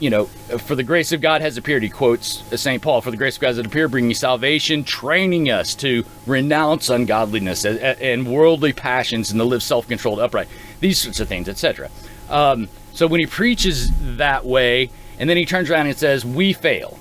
you 0.00 0.10
know, 0.10 0.26
for 0.26 0.74
the 0.74 0.82
grace 0.82 1.12
of 1.12 1.20
God 1.20 1.40
has 1.40 1.56
appeared, 1.56 1.82
he 1.82 1.88
quotes 1.88 2.42
St. 2.60 2.82
Paul, 2.82 3.00
for 3.00 3.10
the 3.10 3.16
grace 3.16 3.36
of 3.36 3.40
God 3.40 3.48
has 3.48 3.58
appeared, 3.58 3.90
bringing 3.90 4.14
salvation, 4.14 4.84
training 4.84 5.50
us 5.50 5.74
to 5.76 6.04
renounce 6.26 6.88
ungodliness 6.88 7.64
and 7.64 8.30
worldly 8.30 8.72
passions 8.72 9.30
and 9.30 9.40
to 9.40 9.44
live 9.44 9.62
self 9.62 9.88
controlled, 9.88 10.20
upright, 10.20 10.48
these 10.80 11.00
sorts 11.00 11.20
of 11.20 11.28
things, 11.28 11.48
etc. 11.48 11.90
Um, 12.28 12.68
so 12.92 13.06
when 13.06 13.20
he 13.20 13.26
preaches 13.26 13.90
that 14.16 14.44
way, 14.44 14.90
and 15.18 15.28
then 15.28 15.36
he 15.36 15.44
turns 15.44 15.70
around 15.70 15.86
and 15.86 15.96
says, 15.96 16.24
We 16.24 16.52
fail. 16.52 16.98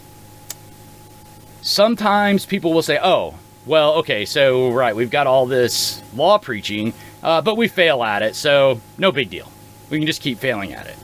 Sometimes 1.62 2.46
people 2.46 2.74
will 2.74 2.82
say, 2.82 3.00
Oh, 3.02 3.36
well, 3.66 3.96
okay, 3.96 4.26
so, 4.26 4.72
right, 4.72 4.96
we've 4.96 5.12
got 5.12 5.28
all 5.28 5.46
this 5.46 6.02
law 6.16 6.38
preaching, 6.38 6.94
uh, 7.22 7.42
but 7.42 7.58
we 7.58 7.68
fail 7.68 8.02
at 8.04 8.22
it, 8.22 8.36
so 8.36 8.80
no 8.98 9.12
big 9.12 9.30
deal. 9.30 9.52
We 9.90 9.98
can 10.00 10.08
just 10.08 10.22
keep 10.22 10.40
failing 10.40 10.74
at 10.74 10.88
it 10.88 10.98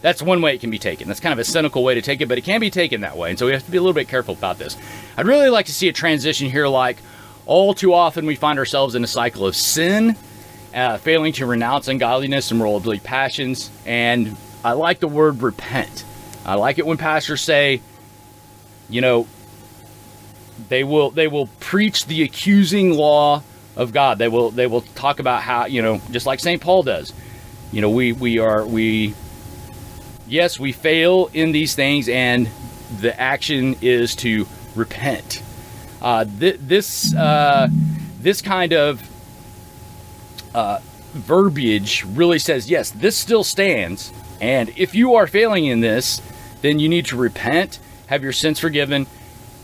that's 0.00 0.22
one 0.22 0.40
way 0.40 0.54
it 0.54 0.60
can 0.60 0.70
be 0.70 0.78
taken. 0.78 1.08
That's 1.08 1.20
kind 1.20 1.32
of 1.32 1.38
a 1.38 1.44
cynical 1.44 1.82
way 1.82 1.94
to 1.94 2.02
take 2.02 2.20
it, 2.20 2.26
but 2.28 2.38
it 2.38 2.44
can 2.44 2.60
be 2.60 2.70
taken 2.70 3.00
that 3.00 3.16
way. 3.16 3.30
And 3.30 3.38
so 3.38 3.46
we 3.46 3.52
have 3.52 3.64
to 3.64 3.70
be 3.70 3.76
a 3.76 3.80
little 3.80 3.94
bit 3.94 4.08
careful 4.08 4.34
about 4.34 4.58
this. 4.58 4.76
I'd 5.16 5.26
really 5.26 5.48
like 5.48 5.66
to 5.66 5.72
see 5.72 5.88
a 5.88 5.92
transition 5.92 6.50
here 6.50 6.68
like 6.68 6.98
all 7.46 7.74
too 7.74 7.94
often 7.94 8.26
we 8.26 8.36
find 8.36 8.58
ourselves 8.58 8.94
in 8.94 9.02
a 9.02 9.06
cycle 9.06 9.46
of 9.46 9.56
sin, 9.56 10.16
uh, 10.74 10.98
failing 10.98 11.32
to 11.34 11.46
renounce 11.46 11.88
ungodliness 11.88 12.50
and 12.50 12.60
worldly 12.60 13.00
passions. 13.00 13.70
And 13.86 14.36
I 14.64 14.72
like 14.72 15.00
the 15.00 15.08
word 15.08 15.42
repent. 15.42 16.04
I 16.44 16.54
like 16.54 16.78
it 16.78 16.86
when 16.86 16.98
pastors 16.98 17.40
say, 17.40 17.80
you 18.88 19.00
know, 19.00 19.26
they 20.68 20.84
will 20.84 21.10
they 21.10 21.28
will 21.28 21.46
preach 21.60 22.06
the 22.06 22.22
accusing 22.22 22.92
law 22.92 23.42
of 23.76 23.92
God. 23.92 24.18
They 24.18 24.28
will 24.28 24.50
they 24.50 24.66
will 24.66 24.80
talk 24.80 25.20
about 25.20 25.42
how, 25.42 25.66
you 25.66 25.82
know, 25.82 26.00
just 26.10 26.26
like 26.26 26.40
St. 26.40 26.60
Paul 26.60 26.82
does. 26.82 27.12
You 27.72 27.80
know, 27.80 27.90
we 27.90 28.12
we 28.12 28.38
are 28.38 28.66
we 28.66 29.14
yes, 30.28 30.58
we 30.58 30.72
fail 30.72 31.30
in 31.32 31.52
these 31.52 31.74
things, 31.74 32.08
and 32.08 32.48
the 33.00 33.18
action 33.18 33.76
is 33.80 34.14
to 34.16 34.46
repent. 34.74 35.42
Uh, 36.00 36.24
th- 36.24 36.58
this 36.60 37.14
uh, 37.14 37.68
this 38.20 38.40
kind 38.40 38.72
of 38.72 39.02
uh, 40.54 40.78
verbiage 41.12 42.04
really 42.04 42.38
says 42.38 42.70
yes, 42.70 42.90
this 42.90 43.16
still 43.16 43.44
stands, 43.44 44.12
and 44.40 44.72
if 44.76 44.94
you 44.94 45.14
are 45.14 45.26
failing 45.26 45.66
in 45.66 45.80
this, 45.80 46.22
then 46.62 46.78
you 46.78 46.88
need 46.88 47.06
to 47.06 47.16
repent, 47.16 47.80
have 48.06 48.22
your 48.22 48.32
sins 48.32 48.58
forgiven, 48.60 49.06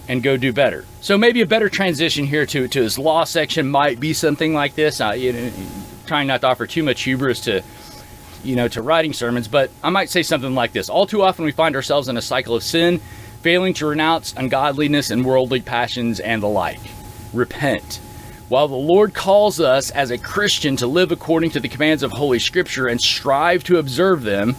and 0.08 0.22
go 0.22 0.36
do 0.36 0.52
better. 0.52 0.84
So 1.00 1.16
maybe 1.16 1.40
a 1.40 1.46
better 1.46 1.68
transition 1.68 2.26
here 2.26 2.46
to 2.46 2.68
to 2.68 2.82
his 2.82 2.98
law 2.98 3.24
section 3.24 3.68
might 3.68 4.00
be 4.00 4.12
something 4.12 4.54
like 4.54 4.74
this. 4.74 5.00
You 5.00 5.32
know, 5.32 5.52
trying 6.06 6.26
not 6.26 6.40
to 6.42 6.48
offer 6.48 6.66
too 6.66 6.82
much 6.82 7.02
hubris 7.02 7.40
to 7.42 7.62
you 8.44 8.56
know, 8.56 8.68
to 8.68 8.82
writing 8.82 9.12
sermons, 9.12 9.48
but 9.48 9.70
I 9.82 9.90
might 9.90 10.10
say 10.10 10.22
something 10.22 10.54
like 10.54 10.72
this. 10.72 10.88
All 10.88 11.06
too 11.06 11.22
often 11.22 11.44
we 11.44 11.52
find 11.52 11.74
ourselves 11.74 12.08
in 12.08 12.16
a 12.16 12.22
cycle 12.22 12.54
of 12.54 12.62
sin, 12.62 13.00
failing 13.42 13.74
to 13.74 13.86
renounce 13.86 14.34
ungodliness 14.36 15.10
and 15.10 15.24
worldly 15.24 15.60
passions 15.60 16.20
and 16.20 16.42
the 16.42 16.48
like. 16.48 16.80
Repent. 17.32 18.00
While 18.48 18.68
the 18.68 18.76
Lord 18.76 19.14
calls 19.14 19.58
us 19.58 19.90
as 19.90 20.10
a 20.10 20.18
Christian 20.18 20.76
to 20.76 20.86
live 20.86 21.10
according 21.10 21.50
to 21.52 21.60
the 21.60 21.68
commands 21.68 22.02
of 22.02 22.12
Holy 22.12 22.38
Scripture 22.38 22.86
and 22.86 23.00
strive 23.00 23.64
to 23.64 23.78
observe 23.78 24.22
them, 24.22 24.54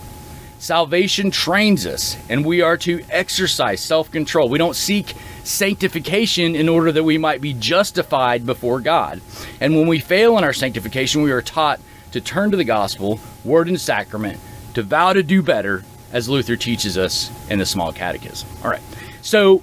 salvation 0.57 1.29
trains 1.29 1.85
us 1.85 2.17
and 2.27 2.43
we 2.43 2.61
are 2.61 2.77
to 2.77 3.03
exercise 3.09 3.81
self 3.81 4.11
control. 4.11 4.49
We 4.49 4.57
don't 4.57 4.75
seek 4.75 5.13
sanctification 5.43 6.55
in 6.55 6.67
order 6.67 6.91
that 6.91 7.03
we 7.03 7.19
might 7.19 7.41
be 7.41 7.53
justified 7.53 8.45
before 8.45 8.79
God. 8.79 9.21
And 9.61 9.75
when 9.75 9.87
we 9.87 9.99
fail 9.99 10.37
in 10.37 10.43
our 10.43 10.53
sanctification, 10.53 11.21
we 11.21 11.31
are 11.31 11.43
taught 11.43 11.79
to 12.15 12.21
turn 12.21 12.49
to 12.49 12.55
the 12.55 12.63
gospel, 12.63 13.19
word 13.43 13.67
and 13.67 13.79
sacrament, 13.79 14.39
to 14.73 14.81
vow 14.81 15.11
to 15.11 15.21
do 15.21 15.41
better, 15.41 15.83
as 16.13 16.29
Luther 16.29 16.55
teaches 16.55 16.97
us 16.97 17.29
in 17.49 17.59
the 17.59 17.65
Small 17.65 17.91
Catechism. 17.91 18.47
All 18.63 18.71
right. 18.71 18.81
So 19.21 19.61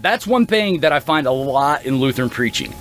that's 0.00 0.26
one 0.26 0.46
thing 0.46 0.80
that 0.80 0.92
I 0.92 1.00
find 1.00 1.26
a 1.26 1.30
lot 1.30 1.84
in 1.84 1.96
Lutheran 1.96 2.30
preaching. 2.30 2.72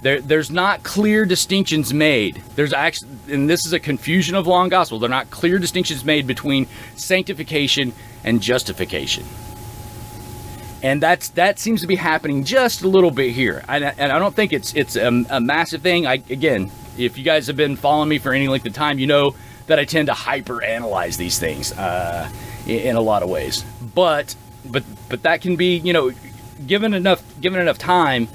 There, 0.00 0.18
there's 0.18 0.50
not 0.50 0.82
clear 0.82 1.26
distinctions 1.26 1.92
made. 1.92 2.36
There's 2.56 2.72
actually, 2.72 3.10
and 3.28 3.50
this 3.50 3.66
is 3.66 3.74
a 3.74 3.78
confusion 3.78 4.34
of 4.34 4.46
law 4.46 4.62
and 4.62 4.70
gospel. 4.70 4.98
They're 4.98 5.10
not 5.10 5.30
clear 5.30 5.58
distinctions 5.58 6.02
made 6.02 6.26
between 6.26 6.66
sanctification 6.96 7.92
and 8.24 8.40
justification. 8.40 9.24
And 10.82 11.02
that's 11.02 11.28
that 11.30 11.58
seems 11.58 11.82
to 11.82 11.86
be 11.86 11.96
happening 11.96 12.44
just 12.44 12.80
a 12.80 12.88
little 12.88 13.10
bit 13.10 13.32
here. 13.32 13.62
And, 13.68 13.84
and 13.84 14.10
I 14.10 14.18
don't 14.18 14.34
think 14.34 14.54
it's 14.54 14.74
it's 14.74 14.96
a, 14.96 15.08
a 15.28 15.40
massive 15.40 15.82
thing. 15.82 16.06
I 16.06 16.14
again, 16.30 16.70
if 16.98 17.18
you 17.18 17.24
guys 17.24 17.46
have 17.46 17.56
been 17.56 17.76
following 17.76 18.08
me 18.08 18.18
for 18.18 18.32
any 18.32 18.48
length 18.48 18.66
of 18.66 18.72
time, 18.72 18.98
you 18.98 19.06
know 19.06 19.34
that 19.66 19.78
I 19.78 19.84
tend 19.84 20.06
to 20.06 20.14
hyper 20.14 20.62
analyze 20.62 21.16
these 21.16 21.38
things 21.38 21.72
uh, 21.72 22.28
in 22.66 22.96
a 22.96 23.00
lot 23.00 23.22
of 23.22 23.30
ways. 23.30 23.64
But 23.94 24.34
but 24.64 24.84
but 25.08 25.22
that 25.22 25.40
can 25.40 25.56
be 25.56 25.78
you 25.78 25.92
know 25.92 26.12
given 26.66 26.94
enough 26.94 27.22
given 27.40 27.60
enough 27.60 27.78
time, 27.78 28.28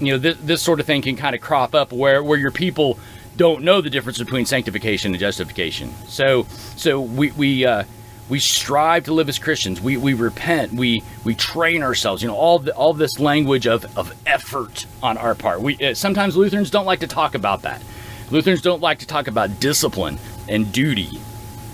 you 0.00 0.12
know 0.12 0.18
this, 0.18 0.38
this 0.38 0.62
sort 0.62 0.80
of 0.80 0.86
thing 0.86 1.02
can 1.02 1.16
kind 1.16 1.34
of 1.34 1.40
crop 1.40 1.74
up 1.74 1.92
where 1.92 2.22
where 2.22 2.38
your 2.38 2.50
people 2.50 2.98
don't 3.36 3.62
know 3.62 3.80
the 3.80 3.90
difference 3.90 4.18
between 4.18 4.44
sanctification 4.46 5.12
and 5.12 5.20
justification. 5.20 5.92
So 6.06 6.44
so 6.76 7.00
we 7.00 7.30
we. 7.32 7.64
Uh, 7.64 7.84
we 8.32 8.38
strive 8.38 9.04
to 9.04 9.12
live 9.12 9.28
as 9.28 9.38
Christians. 9.38 9.78
We, 9.78 9.98
we 9.98 10.14
repent. 10.14 10.72
We 10.72 11.02
we 11.22 11.34
train 11.34 11.82
ourselves. 11.82 12.22
You 12.22 12.28
know 12.28 12.34
all 12.34 12.60
the, 12.60 12.74
all 12.74 12.94
this 12.94 13.20
language 13.20 13.66
of, 13.66 13.84
of 13.98 14.14
effort 14.24 14.86
on 15.02 15.18
our 15.18 15.34
part. 15.34 15.60
We 15.60 15.76
uh, 15.76 15.92
sometimes 15.92 16.34
Lutherans 16.34 16.70
don't 16.70 16.86
like 16.86 17.00
to 17.00 17.06
talk 17.06 17.34
about 17.34 17.60
that. 17.62 17.82
Lutherans 18.30 18.62
don't 18.62 18.80
like 18.80 19.00
to 19.00 19.06
talk 19.06 19.28
about 19.28 19.60
discipline 19.60 20.18
and 20.48 20.72
duty. 20.72 21.10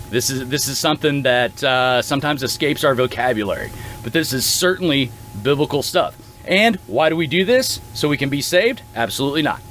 This 0.09 0.29
is 0.29 0.49
this 0.49 0.67
is 0.67 0.77
something 0.77 1.21
that 1.21 1.63
uh, 1.63 2.01
sometimes 2.01 2.43
escapes 2.43 2.83
our 2.83 2.93
vocabulary, 2.93 3.71
but 4.03 4.11
this 4.11 4.33
is 4.33 4.45
certainly 4.45 5.11
biblical 5.41 5.81
stuff. 5.81 6.17
And 6.43 6.75
why 6.87 7.07
do 7.07 7.15
we 7.15 7.27
do 7.27 7.45
this? 7.45 7.79
So 7.93 8.09
we 8.09 8.17
can 8.17 8.27
be 8.27 8.41
saved? 8.41 8.81
Absolutely 8.97 9.43
not. 9.43 9.61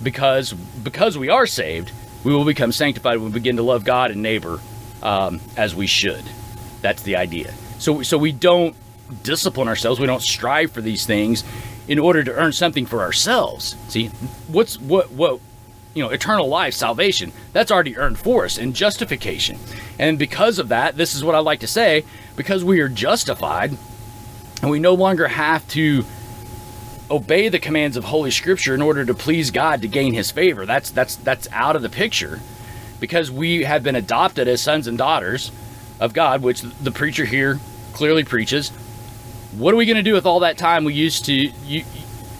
Because 0.00 0.52
because 0.52 1.18
we 1.18 1.28
are 1.28 1.46
saved, 1.46 1.90
we 2.22 2.32
will 2.32 2.44
become 2.44 2.70
sanctified 2.70 3.18
we 3.18 3.30
begin 3.30 3.56
to 3.56 3.64
love 3.64 3.82
God 3.82 4.12
and 4.12 4.22
neighbor 4.22 4.60
um, 5.04 5.40
as 5.56 5.74
we 5.74 5.86
should. 5.86 6.24
That's 6.80 7.02
the 7.02 7.16
idea. 7.16 7.52
So, 7.78 8.02
so 8.02 8.18
we 8.18 8.32
don't 8.32 8.74
discipline 9.22 9.68
ourselves. 9.68 10.00
We 10.00 10.06
don't 10.06 10.22
strive 10.22 10.72
for 10.72 10.80
these 10.80 11.06
things 11.06 11.44
in 11.86 11.98
order 11.98 12.24
to 12.24 12.32
earn 12.32 12.52
something 12.52 12.86
for 12.86 13.02
ourselves. 13.02 13.76
See, 13.88 14.08
what's 14.48 14.80
what 14.80 15.10
what 15.12 15.40
you 15.94 16.02
know, 16.02 16.10
eternal 16.10 16.48
life, 16.48 16.74
salvation, 16.74 17.32
that's 17.52 17.70
already 17.70 17.96
earned 17.96 18.18
for 18.18 18.44
us 18.44 18.58
and 18.58 18.74
justification. 18.74 19.56
And 19.98 20.18
because 20.18 20.58
of 20.58 20.68
that, 20.68 20.96
this 20.96 21.14
is 21.14 21.22
what 21.22 21.36
I 21.36 21.38
like 21.38 21.60
to 21.60 21.68
say, 21.68 22.04
because 22.34 22.64
we 22.64 22.80
are 22.80 22.88
justified 22.88 23.76
and 24.60 24.70
we 24.70 24.80
no 24.80 24.94
longer 24.94 25.28
have 25.28 25.66
to 25.68 26.04
obey 27.10 27.48
the 27.48 27.60
commands 27.60 27.96
of 27.96 28.04
holy 28.04 28.32
scripture 28.32 28.74
in 28.74 28.82
order 28.82 29.04
to 29.04 29.14
please 29.14 29.52
God 29.52 29.82
to 29.82 29.88
gain 29.88 30.14
his 30.14 30.30
favor. 30.30 30.66
That's 30.66 30.90
that's 30.90 31.16
that's 31.16 31.46
out 31.52 31.76
of 31.76 31.82
the 31.82 31.88
picture 31.88 32.40
because 33.04 33.30
we 33.30 33.64
have 33.64 33.82
been 33.82 33.96
adopted 33.96 34.48
as 34.48 34.62
sons 34.62 34.86
and 34.86 34.96
daughters 34.96 35.52
of 36.00 36.14
God, 36.14 36.40
which 36.40 36.62
the 36.62 36.90
preacher 36.90 37.26
here 37.26 37.60
clearly 37.92 38.24
preaches. 38.24 38.70
What 39.58 39.74
are 39.74 39.76
we 39.76 39.84
going 39.84 39.98
to 39.98 40.02
do 40.02 40.14
with 40.14 40.24
all 40.24 40.40
that 40.40 40.56
time 40.56 40.84
we 40.84 40.94
used 40.94 41.26
to 41.26 41.52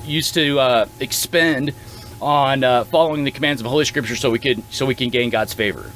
used 0.06 0.32
to 0.32 0.58
uh, 0.58 0.88
expend 1.00 1.74
on 2.18 2.64
uh, 2.64 2.84
following 2.84 3.24
the 3.24 3.30
commands 3.30 3.60
of 3.60 3.66
Holy 3.66 3.84
Scripture, 3.84 4.16
so 4.16 4.30
we 4.30 4.38
could 4.38 4.62
so 4.72 4.86
we 4.86 4.94
can 4.94 5.10
gain 5.10 5.28
God's 5.28 5.52
favor. 5.52 5.90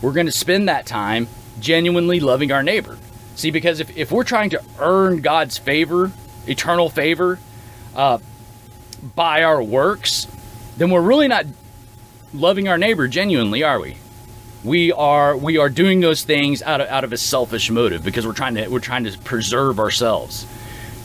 We're 0.00 0.14
going 0.14 0.24
to 0.24 0.32
spend 0.32 0.70
that 0.70 0.86
time 0.86 1.28
genuinely 1.60 2.18
loving 2.18 2.50
our 2.50 2.62
neighbor. 2.62 2.96
See, 3.34 3.50
because 3.50 3.80
if, 3.80 3.94
if 3.94 4.10
we're 4.10 4.24
trying 4.24 4.48
to 4.50 4.62
earn 4.78 5.20
God's 5.20 5.58
favor, 5.58 6.12
eternal 6.46 6.88
favor, 6.88 7.38
uh, 7.94 8.20
by 9.14 9.42
our 9.42 9.62
works, 9.62 10.26
then 10.78 10.88
we're 10.88 11.02
really 11.02 11.28
not 11.28 11.44
loving 12.32 12.68
our 12.68 12.78
neighbor 12.78 13.06
genuinely, 13.06 13.62
are 13.62 13.78
we? 13.78 13.98
We 14.64 14.92
are 14.92 15.36
we 15.36 15.58
are 15.58 15.68
doing 15.68 16.00
those 16.00 16.24
things 16.24 16.62
out 16.62 16.80
of 16.80 16.88
out 16.88 17.04
of 17.04 17.12
a 17.12 17.18
selfish 17.18 17.70
motive 17.70 18.02
because 18.02 18.26
we're 18.26 18.32
trying 18.32 18.54
to 18.54 18.68
we're 18.68 18.80
trying 18.80 19.04
to 19.04 19.18
preserve 19.18 19.78
ourselves 19.78 20.46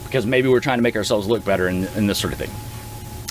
because 0.06 0.26
maybe 0.26 0.48
we're 0.48 0.62
trying 0.62 0.78
to 0.78 0.82
make 0.82 0.96
ourselves 0.96 1.28
look 1.28 1.44
better 1.44 1.68
and, 1.68 1.86
and 1.96 2.10
this 2.10 2.18
sort 2.18 2.32
of 2.34 2.40
thing. 2.40 2.50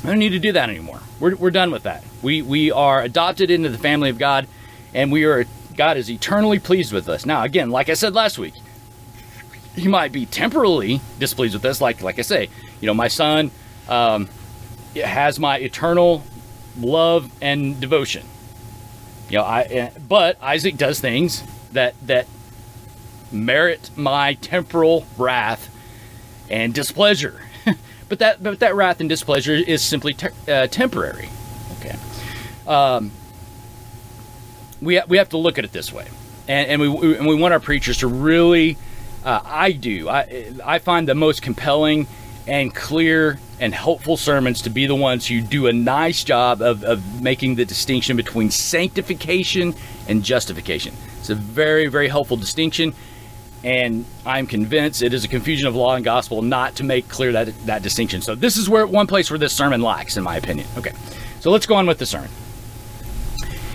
I 0.04 0.12
don't 0.12 0.18
need 0.18 0.30
to 0.30 0.38
do 0.38 0.52
that 0.52 0.68
anymore. 0.70 1.00
We're, 1.18 1.34
we're 1.34 1.50
done 1.50 1.70
with 1.70 1.84
that. 1.84 2.04
We 2.22 2.42
we 2.42 2.70
are 2.70 3.02
adopted 3.02 3.50
into 3.50 3.70
the 3.70 3.78
family 3.78 4.10
of 4.10 4.18
God, 4.18 4.46
and 4.94 5.10
we 5.10 5.24
are 5.24 5.46
God 5.76 5.96
is 5.96 6.10
eternally 6.10 6.58
pleased 6.58 6.92
with 6.92 7.08
us. 7.08 7.24
Now, 7.24 7.42
again, 7.42 7.70
like 7.70 7.88
I 7.88 7.94
said 7.94 8.14
last 8.14 8.38
week, 8.38 8.54
He 9.74 9.88
might 9.88 10.12
be 10.12 10.26
temporarily 10.26 11.00
displeased 11.18 11.54
with 11.54 11.64
us. 11.64 11.80
Like 11.80 12.02
like 12.02 12.18
I 12.18 12.22
say, 12.22 12.48
you 12.80 12.86
know, 12.86 12.94
my 12.94 13.08
son 13.08 13.50
um, 13.88 14.28
has 14.94 15.40
my 15.40 15.58
eternal 15.58 16.22
love 16.78 17.30
and 17.40 17.80
devotion. 17.80 18.26
You 19.28 19.38
know, 19.38 19.44
I 19.44 19.62
eh, 19.62 19.90
but 20.08 20.42
Isaac 20.42 20.76
does 20.76 21.00
things 21.00 21.42
that 21.72 21.94
that 22.06 22.26
merit 23.30 23.90
my 23.96 24.34
temporal 24.34 25.06
wrath 25.16 25.74
and 26.50 26.72
displeasure. 26.72 27.42
but 28.08 28.18
that 28.20 28.42
but 28.42 28.60
that 28.60 28.74
wrath 28.74 29.00
and 29.00 29.08
displeasure 29.08 29.54
is 29.54 29.82
simply 29.82 30.16
uh, 30.48 30.66
temporary. 30.68 31.28
Okay. 31.78 31.96
Um, 32.66 33.12
we 34.80 34.96
ha- 34.96 35.04
we 35.08 35.18
have 35.18 35.28
to 35.30 35.36
look 35.38 35.58
at 35.58 35.64
it 35.64 35.72
this 35.72 35.92
way, 35.92 36.08
and, 36.46 36.70
and 36.70 36.80
we, 36.80 36.88
we 36.88 37.16
and 37.16 37.26
we 37.26 37.34
want 37.34 37.52
our 37.52 37.60
preachers 37.60 37.98
to 37.98 38.06
really. 38.06 38.76
Uh, 39.24 39.40
I 39.44 39.72
do. 39.72 40.08
I 40.08 40.52
I 40.64 40.78
find 40.78 41.08
the 41.08 41.14
most 41.14 41.42
compelling 41.42 42.06
and 42.46 42.74
clear 42.74 43.38
and 43.60 43.74
helpful 43.74 44.16
sermons 44.16 44.62
to 44.62 44.70
be 44.70 44.86
the 44.86 44.94
ones 44.94 45.26
who 45.26 45.40
do 45.40 45.66
a 45.66 45.72
nice 45.72 46.22
job 46.22 46.62
of, 46.62 46.84
of 46.84 47.22
making 47.22 47.56
the 47.56 47.64
distinction 47.64 48.16
between 48.16 48.50
sanctification 48.50 49.74
and 50.06 50.22
justification. 50.22 50.94
It's 51.18 51.30
a 51.30 51.34
very, 51.34 51.88
very 51.88 52.08
helpful 52.08 52.36
distinction, 52.36 52.94
and 53.64 54.04
I'm 54.24 54.46
convinced 54.46 55.02
it 55.02 55.12
is 55.12 55.24
a 55.24 55.28
confusion 55.28 55.66
of 55.66 55.74
law 55.74 55.94
and 55.94 56.04
gospel 56.04 56.42
not 56.42 56.76
to 56.76 56.84
make 56.84 57.08
clear 57.08 57.32
that, 57.32 57.66
that 57.66 57.82
distinction. 57.82 58.22
So, 58.22 58.34
this 58.34 58.56
is 58.56 58.68
where 58.68 58.86
one 58.86 59.06
place 59.06 59.30
where 59.30 59.38
this 59.38 59.52
sermon 59.52 59.82
lacks, 59.82 60.16
in 60.16 60.22
my 60.22 60.36
opinion. 60.36 60.68
Okay, 60.76 60.92
so 61.40 61.50
let's 61.50 61.66
go 61.66 61.74
on 61.74 61.86
with 61.86 61.98
the 61.98 62.06
sermon. 62.06 62.30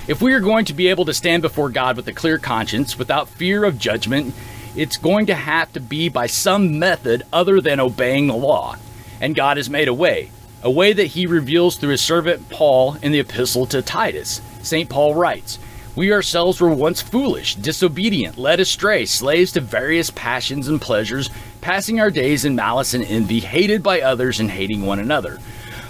If 0.07 0.21
we 0.21 0.33
are 0.33 0.41
going 0.41 0.65
to 0.65 0.73
be 0.73 0.87
able 0.87 1.05
to 1.05 1.13
stand 1.13 1.41
before 1.41 1.69
God 1.69 1.95
with 1.95 2.07
a 2.07 2.13
clear 2.13 2.37
conscience, 2.37 2.97
without 2.97 3.29
fear 3.29 3.63
of 3.63 3.77
judgment, 3.77 4.33
it's 4.75 4.97
going 4.97 5.27
to 5.27 5.35
have 5.35 5.71
to 5.73 5.79
be 5.79 6.09
by 6.09 6.27
some 6.27 6.79
method 6.79 7.23
other 7.31 7.61
than 7.61 7.79
obeying 7.79 8.27
the 8.27 8.35
law 8.35 8.75
and 9.23 9.35
God 9.35 9.55
has 9.55 9.69
made 9.69 9.87
a 9.87 9.93
way, 9.93 10.31
a 10.61 10.69
way 10.69 10.91
that 10.91 11.05
he 11.05 11.25
reveals 11.25 11.77
through 11.77 11.91
his 11.91 12.01
servant 12.01 12.49
Paul 12.49 12.97
in 13.01 13.13
the 13.13 13.21
epistle 13.21 13.65
to 13.67 13.81
Titus. 13.81 14.41
St. 14.61 14.89
Paul 14.89 15.15
writes, 15.15 15.57
We 15.95 16.11
ourselves 16.11 16.59
were 16.59 16.73
once 16.73 17.01
foolish, 17.01 17.55
disobedient, 17.55 18.37
led 18.37 18.59
astray, 18.59 19.05
slaves 19.05 19.53
to 19.53 19.61
various 19.61 20.09
passions 20.09 20.67
and 20.67 20.81
pleasures, 20.81 21.29
passing 21.61 22.01
our 22.01 22.11
days 22.11 22.43
in 22.43 22.53
malice 22.53 22.93
and 22.93 23.05
envy, 23.05 23.39
hated 23.39 23.81
by 23.81 24.01
others 24.01 24.41
and 24.41 24.51
hating 24.51 24.85
one 24.85 24.99
another. 24.99 25.39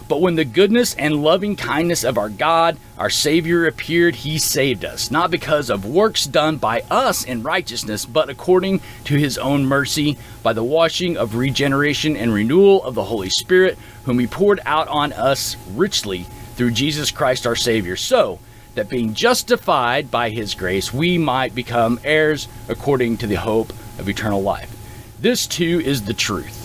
But 0.08 0.22
when 0.22 0.36
the 0.36 0.46
goodness 0.46 0.94
and 0.96 1.24
loving 1.24 1.56
kindness 1.56 2.04
of 2.04 2.18
our 2.18 2.30
God, 2.30 2.78
our 2.98 3.10
Savior, 3.10 3.66
appeared, 3.66 4.16
He 4.16 4.38
saved 4.38 4.84
us, 4.84 5.10
not 5.10 5.32
because 5.32 5.70
of 5.70 5.86
works 5.86 6.26
done 6.26 6.58
by 6.58 6.84
us 6.92 7.24
in 7.24 7.42
righteousness, 7.42 8.06
but 8.06 8.30
according 8.30 8.82
to 9.06 9.16
His 9.16 9.38
own 9.38 9.66
mercy, 9.66 10.18
by 10.44 10.54
the 10.54 10.64
washing 10.64 11.16
of 11.18 11.36
regeneration 11.36 12.18
and 12.18 12.34
renewal 12.34 12.84
of 12.84 12.96
the 12.96 13.06
Holy 13.06 13.30
Spirit, 13.30 13.78
whom 14.04 14.20
He 14.20 14.28
poured 14.28 14.60
out 14.66 14.88
on 14.90 15.14
us 15.14 15.56
richly 15.72 16.26
through 16.56 16.72
Jesus 16.72 17.10
Christ 17.10 17.48
our 17.48 17.56
Savior, 17.56 17.96
so 17.96 18.40
that 18.76 18.90
being 18.90 19.14
justified 19.14 20.12
by 20.12 20.30
His 20.30 20.54
grace, 20.54 20.94
we 20.94 21.18
might 21.18 21.56
become 21.56 22.00
heirs 22.04 22.48
according 22.68 23.18
to 23.18 23.28
the 23.28 23.36
hope 23.36 23.72
of 23.98 24.10
eternal 24.10 24.42
life. 24.42 24.76
This 25.20 25.48
too 25.48 25.82
is 25.86 26.04
the 26.04 26.14
truth. 26.14 26.60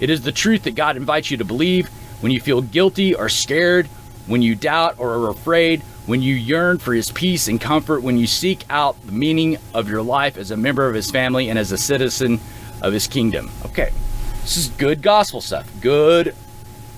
It 0.00 0.10
is 0.10 0.22
the 0.22 0.32
truth 0.32 0.62
that 0.62 0.74
God 0.74 0.96
invites 0.96 1.30
you 1.30 1.38
to 1.38 1.44
believe 1.44 1.90
when 2.24 2.32
you 2.32 2.40
feel 2.40 2.62
guilty 2.62 3.14
or 3.14 3.28
scared, 3.28 3.86
when 4.26 4.40
you 4.40 4.54
doubt 4.54 4.94
or 4.96 5.10
are 5.10 5.28
afraid, 5.28 5.82
when 6.06 6.22
you 6.22 6.34
yearn 6.34 6.78
for 6.78 6.94
his 6.94 7.10
peace 7.10 7.48
and 7.48 7.60
comfort, 7.60 8.02
when 8.02 8.16
you 8.16 8.26
seek 8.26 8.64
out 8.70 8.98
the 9.04 9.12
meaning 9.12 9.58
of 9.74 9.90
your 9.90 10.00
life 10.00 10.38
as 10.38 10.50
a 10.50 10.56
member 10.56 10.88
of 10.88 10.94
his 10.94 11.10
family 11.10 11.50
and 11.50 11.58
as 11.58 11.70
a 11.70 11.76
citizen 11.76 12.40
of 12.80 12.94
his 12.94 13.06
kingdom. 13.06 13.50
Okay, 13.66 13.92
this 14.40 14.56
is 14.56 14.68
good 14.68 15.02
gospel 15.02 15.42
stuff. 15.42 15.70
Good 15.82 16.34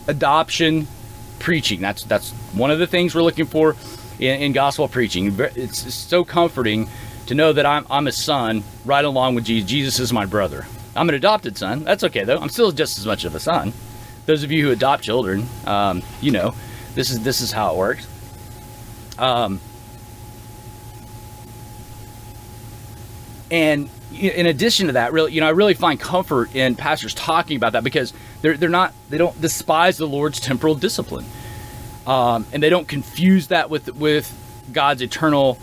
adoption 0.07 0.87
preaching. 1.41 1.81
That's 1.81 2.05
that's 2.05 2.31
one 2.55 2.71
of 2.71 2.79
the 2.79 2.87
things 2.87 3.13
we're 3.13 3.23
looking 3.23 3.47
for 3.47 3.75
in, 4.21 4.41
in 4.41 4.53
gospel 4.53 4.87
preaching. 4.87 5.35
It's, 5.41 5.87
it's 5.87 5.95
so 5.97 6.25
comforting 6.25 6.89
to 7.27 7.35
know 7.35 7.53
that 7.53 7.67
I'm, 7.67 7.85
I'm 7.91 8.07
a 8.07 8.13
son 8.13 8.63
right 8.85 9.05
along 9.05 9.35
with 9.35 9.47
Jesus. 9.47 9.69
Jesus 9.69 9.99
is 9.99 10.13
my 10.13 10.25
brother. 10.25 10.69
I'm 10.95 11.09
an 11.09 11.17
adopted 11.17 11.59
son. 11.59 11.83
That's 11.83 12.05
okay 12.05 12.23
though. 12.23 12.39
I'm 12.39 12.49
still 12.49 12.71
just 12.71 12.97
as 12.97 13.07
much 13.07 13.25
of 13.25 13.35
a 13.35 13.41
son 13.41 13.73
those 14.27 14.43
of 14.43 14.53
you 14.53 14.67
who 14.67 14.73
adopt 14.73 15.05
children, 15.05 15.47
um, 15.67 16.03
you 16.21 16.33
know, 16.33 16.55
this 16.95 17.11
is 17.11 17.23
this 17.23 17.41
is 17.41 17.53
how 17.53 17.73
it 17.73 17.77
works. 17.77 18.07
Um, 19.19 19.61
and 23.51 23.89
in 24.13 24.47
addition 24.47 24.89
to 24.89 24.95
that, 24.95 25.13
really, 25.13 25.33
you 25.33 25.41
know, 25.41 25.47
I 25.47 25.51
really 25.51 25.75
find 25.75 25.99
comfort 25.99 26.55
in 26.55 26.75
pastors 26.75 27.15
talking 27.15 27.57
about 27.57 27.73
that 27.73 27.85
because 27.85 28.13
they're 28.43 28.57
they're 28.57 28.69
not 28.69 28.93
they 29.09 29.19
don't 29.19 29.41
despise 29.41 29.97
the 29.97 30.07
Lord's 30.07 30.41
temporal 30.41 30.75
discipline, 30.75 31.27
um, 32.07 32.47
and 32.53 32.63
they 32.63 32.71
don't 32.71 32.89
confuse 32.89 33.49
that 33.49 33.71
with 33.71 33.95
with 33.95 34.33
God's 34.73 35.03
eternal 35.03 35.59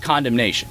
condemnation. 0.00 0.68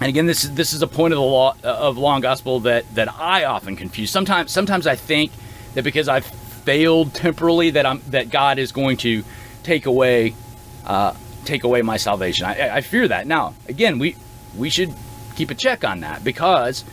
And 0.00 0.08
again, 0.08 0.26
this 0.26 0.44
is 0.44 0.54
this 0.54 0.72
is 0.72 0.82
a 0.82 0.86
point 0.86 1.12
of 1.12 1.18
the 1.18 1.24
law 1.24 1.54
of 1.62 1.98
law 1.98 2.14
and 2.14 2.22
gospel 2.22 2.60
that 2.60 2.84
that 2.94 3.12
I 3.14 3.44
often 3.44 3.76
confuse. 3.76 4.10
Sometimes 4.10 4.50
sometimes 4.50 4.86
I 4.86 4.94
think 4.94 5.32
that 5.74 5.84
because 5.84 6.08
I've 6.08 6.26
failed 6.26 7.14
temporally, 7.14 7.70
that 7.70 7.86
I'm 7.86 8.02
that 8.08 8.30
God 8.30 8.58
is 8.58 8.72
going 8.72 8.96
to 8.98 9.24
take 9.62 9.86
away 9.86 10.34
uh, 10.84 11.14
take 11.44 11.64
away 11.64 11.82
my 11.82 11.96
salvation. 11.96 12.46
I, 12.46 12.76
I 12.76 12.80
fear 12.80 13.08
that. 13.08 13.26
Now, 13.26 13.54
again, 13.68 13.98
we 13.98 14.16
we 14.56 14.70
should 14.70 14.94
keep 15.36 15.50
a 15.50 15.54
check 15.54 15.84
on 15.84 16.00
that 16.00 16.22
because 16.24 16.84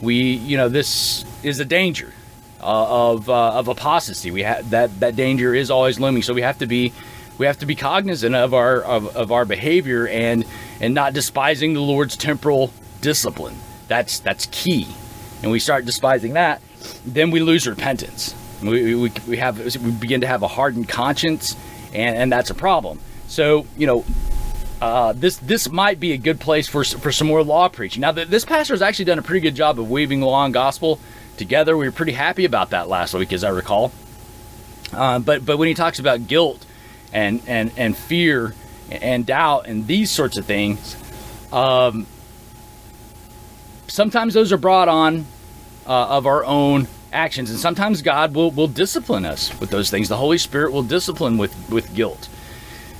we 0.00 0.14
you 0.16 0.56
know 0.56 0.68
this 0.68 1.24
is 1.42 1.60
a 1.60 1.64
danger 1.64 2.12
uh, 2.60 3.10
of 3.10 3.28
uh, 3.28 3.52
of 3.52 3.68
apostasy. 3.68 4.30
We 4.30 4.42
have 4.42 4.70
that 4.70 5.00
that 5.00 5.16
danger 5.16 5.54
is 5.54 5.70
always 5.70 5.98
looming. 6.00 6.22
So 6.22 6.34
we 6.34 6.42
have 6.42 6.58
to 6.58 6.66
be 6.66 6.92
we 7.38 7.46
have 7.46 7.58
to 7.58 7.66
be 7.66 7.74
cognizant 7.74 8.34
of 8.34 8.54
our 8.54 8.82
of, 8.82 9.16
of 9.16 9.32
our 9.32 9.44
behavior 9.44 10.08
and 10.08 10.44
and 10.80 10.94
not 10.94 11.12
despising 11.12 11.74
the 11.74 11.80
Lord's 11.80 12.16
temporal 12.16 12.72
discipline. 13.00 13.56
That's 13.88 14.18
that's 14.20 14.46
key. 14.50 14.86
And 15.42 15.50
we 15.50 15.58
start 15.58 15.84
despising 15.84 16.32
that, 16.32 16.62
then 17.04 17.30
we 17.30 17.40
lose 17.40 17.66
repentance. 17.66 18.34
We, 18.62 18.94
we, 18.94 19.12
we 19.28 19.36
have 19.36 19.58
we 19.76 19.90
begin 19.90 20.22
to 20.22 20.26
have 20.26 20.42
a 20.42 20.48
hardened 20.48 20.88
conscience, 20.88 21.56
and, 21.92 22.16
and 22.16 22.32
that's 22.32 22.50
a 22.50 22.54
problem. 22.54 23.00
So 23.28 23.66
you 23.76 23.86
know, 23.86 24.04
uh, 24.80 25.12
this 25.12 25.36
this 25.38 25.70
might 25.70 26.00
be 26.00 26.12
a 26.12 26.18
good 26.18 26.40
place 26.40 26.68
for 26.68 26.84
for 26.84 27.12
some 27.12 27.26
more 27.26 27.42
law 27.42 27.68
preaching. 27.68 28.00
Now, 28.00 28.12
this 28.12 28.44
pastor 28.44 28.74
has 28.74 28.82
actually 28.82 29.06
done 29.06 29.18
a 29.18 29.22
pretty 29.22 29.40
good 29.40 29.54
job 29.54 29.78
of 29.78 29.90
weaving 29.90 30.20
law 30.20 30.44
and 30.44 30.54
gospel 30.54 30.98
together. 31.36 31.76
We 31.76 31.86
were 31.86 31.92
pretty 31.92 32.12
happy 32.12 32.44
about 32.44 32.70
that 32.70 32.88
last 32.88 33.14
week, 33.14 33.32
as 33.32 33.44
I 33.44 33.50
recall. 33.50 33.92
Uh, 34.92 35.18
but 35.18 35.44
but 35.44 35.58
when 35.58 35.68
he 35.68 35.74
talks 35.74 35.98
about 35.98 36.26
guilt 36.26 36.64
and 37.12 37.42
and 37.46 37.72
and 37.76 37.96
fear 37.96 38.54
and 38.90 39.26
doubt 39.26 39.66
and 39.66 39.86
these 39.86 40.10
sorts 40.10 40.36
of 40.36 40.44
things, 40.44 40.96
um, 41.52 42.06
sometimes 43.88 44.34
those 44.34 44.52
are 44.52 44.58
brought 44.58 44.88
on 44.88 45.26
uh, 45.86 46.08
of 46.08 46.26
our 46.26 46.44
own 46.44 46.88
actions. 47.12 47.50
And 47.50 47.58
sometimes 47.58 48.02
God 48.02 48.34
will, 48.34 48.50
will 48.50 48.68
discipline 48.68 49.24
us 49.24 49.58
with 49.60 49.70
those 49.70 49.90
things. 49.90 50.08
The 50.08 50.16
Holy 50.16 50.38
Spirit 50.38 50.72
will 50.72 50.82
discipline 50.82 51.38
with, 51.38 51.54
with 51.70 51.94
guilt 51.94 52.28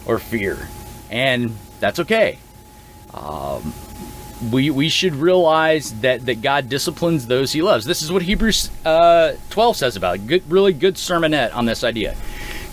or 0.07 0.19
fear. 0.19 0.69
And 1.11 1.57
that's 1.81 1.99
okay. 2.01 2.39
Um, 3.13 3.73
we, 4.51 4.71
we 4.71 4.89
should 4.89 5.15
realize 5.15 5.99
that, 6.01 6.27
that 6.27 6.43
God 6.43 6.69
disciplines 6.69 7.27
those 7.27 7.53
he 7.53 7.63
loves. 7.63 7.85
This 7.85 8.03
is 8.03 8.13
what 8.13 8.23
Hebrews 8.23 8.71
uh, 8.85 9.35
12 9.51 9.77
says 9.77 9.97
about 9.97 10.17
it. 10.17 10.27
Good, 10.27 10.51
really 10.51 10.73
good 10.73 10.95
sermonette 10.95 11.55
on 11.55 11.65
this 11.65 11.83
idea. 11.85 12.17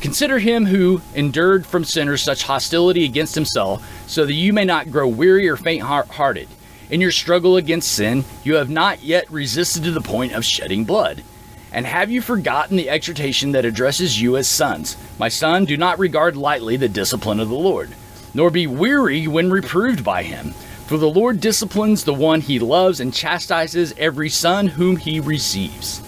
Consider 0.02 0.40
him 0.40 0.66
who 0.66 1.02
endured 1.16 1.66
from 1.66 1.86
sinners 1.86 2.22
such 2.22 2.44
hostility 2.44 3.06
against 3.06 3.36
himself, 3.36 3.90
so 4.06 4.26
that 4.26 4.34
you 4.34 4.52
may 4.52 4.66
not 4.66 4.92
grow 4.92 5.08
weary 5.08 5.48
or 5.48 5.56
faint 5.56 5.82
hearted. 5.82 6.50
In 6.94 7.02
your 7.02 7.10
struggle 7.10 7.58
against 7.58 7.92
sin, 7.92 8.24
you 8.44 8.54
have 8.54 8.70
not 8.70 9.02
yet 9.02 9.26
resisted 9.32 9.84
to 9.84 9.90
the 9.90 10.00
point 10.00 10.34
of 10.34 10.46
shedding 10.46 10.86
blood. 10.86 11.24
And 11.72 11.88
have 11.88 12.12
you 12.12 12.22
forgotten 12.22 12.78
the 12.78 12.88
exhortation 12.88 13.54
that 13.54 13.66
addresses 13.66 14.22
you 14.22 14.38
as 14.38 14.48
sons? 14.48 14.96
My 15.18 15.28
son, 15.28 15.66
do 15.66 15.76
not 15.76 15.98
regard 15.98 16.38
lightly 16.38 16.78
the 16.78 16.88
discipline 16.88 17.40
of 17.40 17.50
the 17.50 17.56
Lord, 17.56 17.90
nor 18.36 18.52
be 18.52 18.68
weary 18.68 19.28
when 19.28 19.50
reproved 19.50 20.04
by 20.04 20.22
him. 20.22 20.52
For 20.86 20.98
the 20.98 21.10
Lord 21.10 21.40
disciplines 21.42 22.04
the 22.04 22.14
one 22.14 22.42
he 22.42 22.60
loves 22.60 23.00
and 23.00 23.12
chastises 23.12 23.96
every 23.98 24.30
son 24.30 24.68
whom 24.68 24.98
he 24.98 25.20
receives. 25.20 26.00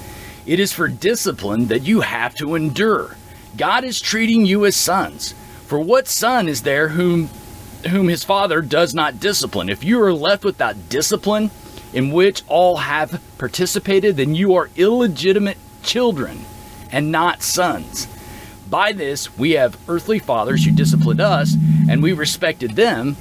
It 0.45 0.59
is 0.59 0.71
for 0.71 0.87
discipline 0.87 1.65
that 1.69 1.81
you 1.81 2.01
have 2.01 2.35
to 2.35 2.53
endure. 2.53 3.17
God 3.57 3.85
is 3.85 3.99
treating 3.99 4.45
you 4.45 4.67
as 4.67 4.75
sons. 4.75 5.33
For 5.65 5.79
what 5.79 6.07
son 6.07 6.47
is 6.47 6.61
there 6.61 6.89
whom 6.89 7.31
whom 7.87 8.07
his 8.07 8.23
father 8.23 8.61
does 8.61 8.93
not 8.93 9.19
discipline? 9.19 9.69
If 9.69 9.83
you 9.83 10.01
are 10.01 10.13
left 10.13 10.43
without 10.43 10.89
discipline, 10.89 11.51
in 11.93 12.11
which 12.11 12.43
all 12.47 12.77
have 12.77 13.21
participated, 13.37 14.17
then 14.17 14.35
you 14.35 14.53
are 14.55 14.69
illegitimate 14.75 15.57
children 15.81 16.45
and 16.91 17.11
not 17.11 17.41
sons. 17.41 18.07
By 18.69 18.91
this, 18.91 19.37
we 19.37 19.51
have 19.51 19.77
earthly 19.87 20.19
fathers 20.19 20.65
who 20.65 20.71
disciplined 20.71 21.21
us, 21.21 21.55
and 21.89 22.03
we 22.03 22.11
respected 22.11 22.71
them. 22.71 23.15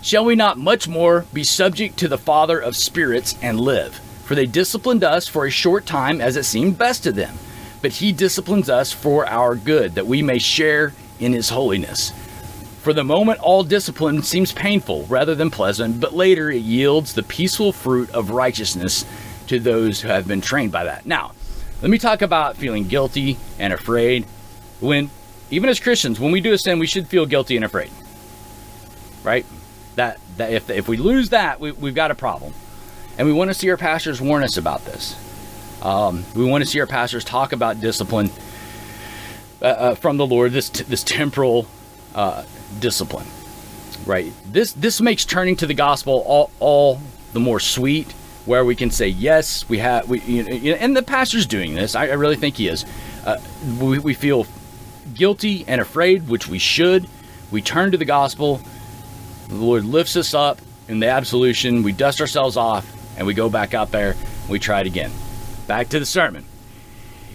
Shall 0.00 0.24
we 0.24 0.34
not 0.34 0.56
much 0.56 0.88
more 0.88 1.26
be 1.32 1.44
subject 1.44 1.98
to 1.98 2.08
the 2.08 2.16
Father 2.16 2.58
of 2.58 2.76
spirits 2.76 3.34
and 3.42 3.60
live? 3.60 3.96
For 4.24 4.34
they 4.34 4.46
disciplined 4.46 5.04
us 5.04 5.28
for 5.28 5.44
a 5.44 5.50
short 5.50 5.84
time 5.84 6.20
as 6.20 6.36
it 6.36 6.44
seemed 6.44 6.78
best 6.78 7.02
to 7.02 7.12
them. 7.12 7.38
But 7.82 7.92
he 7.92 8.12
disciplines 8.12 8.70
us 8.70 8.92
for 8.92 9.26
our 9.26 9.56
good, 9.56 9.94
that 9.96 10.06
we 10.06 10.22
may 10.22 10.38
share 10.38 10.94
in 11.18 11.32
his 11.32 11.50
holiness. 11.50 12.12
For 12.80 12.94
the 12.94 13.04
moment, 13.04 13.40
all 13.40 13.62
discipline 13.62 14.22
seems 14.22 14.52
painful 14.52 15.04
rather 15.04 15.34
than 15.34 15.50
pleasant, 15.50 16.00
but 16.00 16.14
later 16.14 16.50
it 16.50 16.62
yields 16.62 17.12
the 17.12 17.22
peaceful 17.22 17.72
fruit 17.72 18.10
of 18.12 18.30
righteousness 18.30 19.04
to 19.48 19.60
those 19.60 20.00
who 20.00 20.08
have 20.08 20.26
been 20.26 20.40
trained 20.40 20.72
by 20.72 20.84
that. 20.84 21.04
Now, 21.04 21.32
let 21.82 21.90
me 21.90 21.98
talk 21.98 22.22
about 22.22 22.56
feeling 22.56 22.88
guilty 22.88 23.36
and 23.58 23.74
afraid. 23.74 24.24
When, 24.80 25.10
even 25.50 25.68
as 25.68 25.78
Christians, 25.78 26.18
when 26.18 26.32
we 26.32 26.40
do 26.40 26.54
a 26.54 26.58
sin, 26.58 26.78
we 26.78 26.86
should 26.86 27.06
feel 27.06 27.26
guilty 27.26 27.54
and 27.56 27.66
afraid. 27.66 27.90
Right? 29.22 29.44
That, 29.96 30.18
that 30.38 30.50
if, 30.50 30.70
if 30.70 30.88
we 30.88 30.96
lose 30.96 31.30
that, 31.30 31.60
we, 31.60 31.72
we've 31.72 31.94
got 31.94 32.10
a 32.10 32.14
problem. 32.14 32.54
And 33.18 33.28
we 33.28 33.34
want 33.34 33.50
to 33.50 33.54
see 33.54 33.68
our 33.68 33.76
pastors 33.76 34.22
warn 34.22 34.42
us 34.42 34.56
about 34.56 34.86
this. 34.86 35.16
Um, 35.82 36.24
we 36.34 36.46
want 36.46 36.64
to 36.64 36.70
see 36.70 36.80
our 36.80 36.86
pastors 36.86 37.24
talk 37.24 37.52
about 37.52 37.78
discipline 37.78 38.30
uh, 39.60 39.64
uh, 39.64 39.94
from 39.96 40.16
the 40.16 40.26
Lord, 40.26 40.52
this, 40.52 40.70
t- 40.70 40.84
this 40.84 41.04
temporal 41.04 41.66
uh, 42.14 42.44
discipline, 42.78 43.26
right? 44.06 44.32
This 44.46 44.72
this 44.72 45.00
makes 45.00 45.24
turning 45.24 45.56
to 45.56 45.66
the 45.66 45.74
gospel 45.74 46.22
all, 46.26 46.50
all 46.60 47.00
the 47.32 47.40
more 47.40 47.60
sweet, 47.60 48.10
where 48.46 48.64
we 48.64 48.74
can 48.76 48.90
say 48.90 49.08
yes, 49.08 49.68
we 49.68 49.78
have 49.78 50.08
we 50.08 50.20
you 50.20 50.42
know, 50.44 50.76
and 50.76 50.96
the 50.96 51.02
pastor's 51.02 51.46
doing 51.46 51.74
this. 51.74 51.94
I, 51.94 52.08
I 52.08 52.12
really 52.14 52.36
think 52.36 52.56
he 52.56 52.68
is. 52.68 52.84
Uh, 53.24 53.38
we, 53.80 53.98
we 53.98 54.14
feel 54.14 54.46
guilty 55.14 55.64
and 55.66 55.80
afraid, 55.80 56.28
which 56.28 56.48
we 56.48 56.58
should. 56.58 57.08
We 57.50 57.62
turn 57.62 57.90
to 57.92 57.98
the 57.98 58.04
gospel. 58.04 58.60
The 59.48 59.56
Lord 59.56 59.84
lifts 59.84 60.16
us 60.16 60.34
up 60.34 60.60
in 60.88 61.00
the 61.00 61.08
absolution. 61.08 61.82
We 61.82 61.92
dust 61.92 62.20
ourselves 62.20 62.56
off, 62.56 62.86
and 63.18 63.26
we 63.26 63.34
go 63.34 63.48
back 63.48 63.74
out 63.74 63.90
there. 63.90 64.16
we 64.48 64.58
try 64.58 64.80
it 64.80 64.86
again. 64.86 65.10
Back 65.66 65.88
to 65.90 65.98
the 65.98 66.06
sermon. 66.06 66.44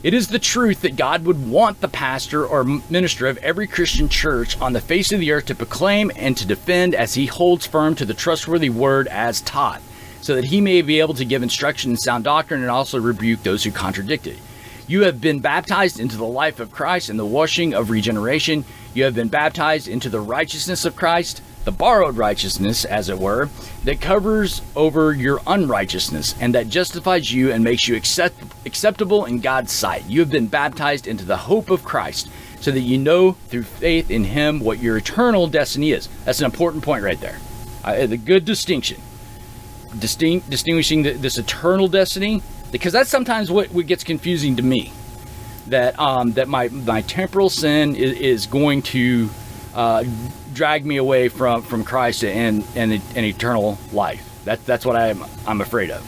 It 0.05 0.13
is 0.13 0.27
the 0.27 0.37
truth 0.37 0.81
that 0.81 0.97
God 0.97 1.25
would 1.25 1.49
want 1.49 1.81
the 1.81 1.87
pastor 1.87 2.45
or 2.45 2.63
minister 2.63 3.25
of 3.25 3.39
every 3.39 3.65
Christian 3.65 4.07
church 4.07 4.55
on 4.61 4.73
the 4.73 4.79
face 4.79 5.11
of 5.11 5.19
the 5.19 5.31
earth 5.31 5.47
to 5.47 5.55
proclaim 5.55 6.11
and 6.15 6.37
to 6.37 6.45
defend 6.45 6.93
as 6.93 7.15
he 7.15 7.25
holds 7.25 7.65
firm 7.65 7.95
to 7.95 8.05
the 8.05 8.13
trustworthy 8.13 8.69
word 8.69 9.07
as 9.07 9.41
taught, 9.41 9.81
so 10.21 10.35
that 10.35 10.45
he 10.45 10.61
may 10.61 10.83
be 10.83 10.99
able 10.99 11.15
to 11.15 11.25
give 11.25 11.41
instruction 11.41 11.89
in 11.89 11.97
sound 11.97 12.23
doctrine 12.23 12.61
and 12.61 12.69
also 12.69 12.99
rebuke 12.99 13.41
those 13.41 13.63
who 13.63 13.71
contradict 13.71 14.27
it. 14.27 14.37
You 14.85 15.05
have 15.05 15.19
been 15.19 15.39
baptized 15.39 15.99
into 15.99 16.17
the 16.17 16.23
life 16.23 16.59
of 16.59 16.71
Christ 16.71 17.09
in 17.09 17.17
the 17.17 17.25
washing 17.25 17.73
of 17.73 17.89
regeneration. 17.89 18.63
You 18.93 19.05
have 19.05 19.15
been 19.15 19.29
baptized 19.29 19.87
into 19.87 20.09
the 20.09 20.19
righteousness 20.19 20.85
of 20.85 20.95
Christ 20.95 21.41
the 21.65 21.71
borrowed 21.71 22.15
righteousness, 22.15 22.85
as 22.85 23.09
it 23.09 23.17
were, 23.17 23.49
that 23.83 23.99
covers 23.99 24.61
over 24.75 25.11
your 25.13 25.41
unrighteousness 25.47 26.35
and 26.39 26.53
that 26.53 26.69
justifies 26.69 27.33
you 27.33 27.51
and 27.51 27.63
makes 27.63 27.87
you 27.87 27.95
accept, 27.95 28.35
acceptable 28.65 29.25
in 29.25 29.39
God's 29.39 29.71
sight. 29.71 30.05
You 30.05 30.19
have 30.21 30.29
been 30.29 30.47
baptized 30.47 31.07
into 31.07 31.25
the 31.25 31.35
hope 31.35 31.71
of 31.71 31.83
Christ 31.83 32.29
so 32.61 32.71
that 32.71 32.81
you 32.81 32.99
know 32.99 33.31
through 33.31 33.63
faith 33.63 34.11
in 34.11 34.23
Him 34.23 34.59
what 34.59 34.79
your 34.79 34.97
eternal 34.97 35.47
destiny 35.47 35.91
is. 35.91 36.07
That's 36.23 36.39
an 36.39 36.45
important 36.45 36.83
point 36.83 37.03
right 37.03 37.19
there. 37.19 37.39
Uh, 37.83 38.05
the 38.05 38.17
good 38.17 38.45
distinction. 38.45 39.01
Distinct, 39.97 40.49
distinguishing 40.49 41.03
the, 41.03 41.13
this 41.13 41.37
eternal 41.37 41.87
destiny, 41.87 42.43
because 42.71 42.93
that's 42.93 43.09
sometimes 43.09 43.49
what, 43.49 43.71
what 43.71 43.87
gets 43.87 44.03
confusing 44.03 44.55
to 44.57 44.61
me. 44.61 44.91
That 45.67 45.97
um, 45.97 46.33
that 46.33 46.47
my 46.47 46.67
my 46.67 47.01
temporal 47.01 47.49
sin 47.49 47.95
is, 47.95 48.19
is 48.19 48.45
going 48.45 48.83
to 48.83 49.29
uh, 49.73 50.03
drag 50.55 50.85
me 50.85 50.97
away 50.97 51.29
from, 51.29 51.61
from 51.61 51.83
Christ 51.83 52.23
and, 52.23 52.65
and, 52.75 52.91
and 52.93 53.25
eternal 53.25 53.77
life. 53.91 54.23
That, 54.45 54.65
that's 54.65 54.85
what 54.85 54.95
I'm, 54.95 55.23
I'm 55.45 55.61
afraid 55.61 55.91
of. 55.91 56.03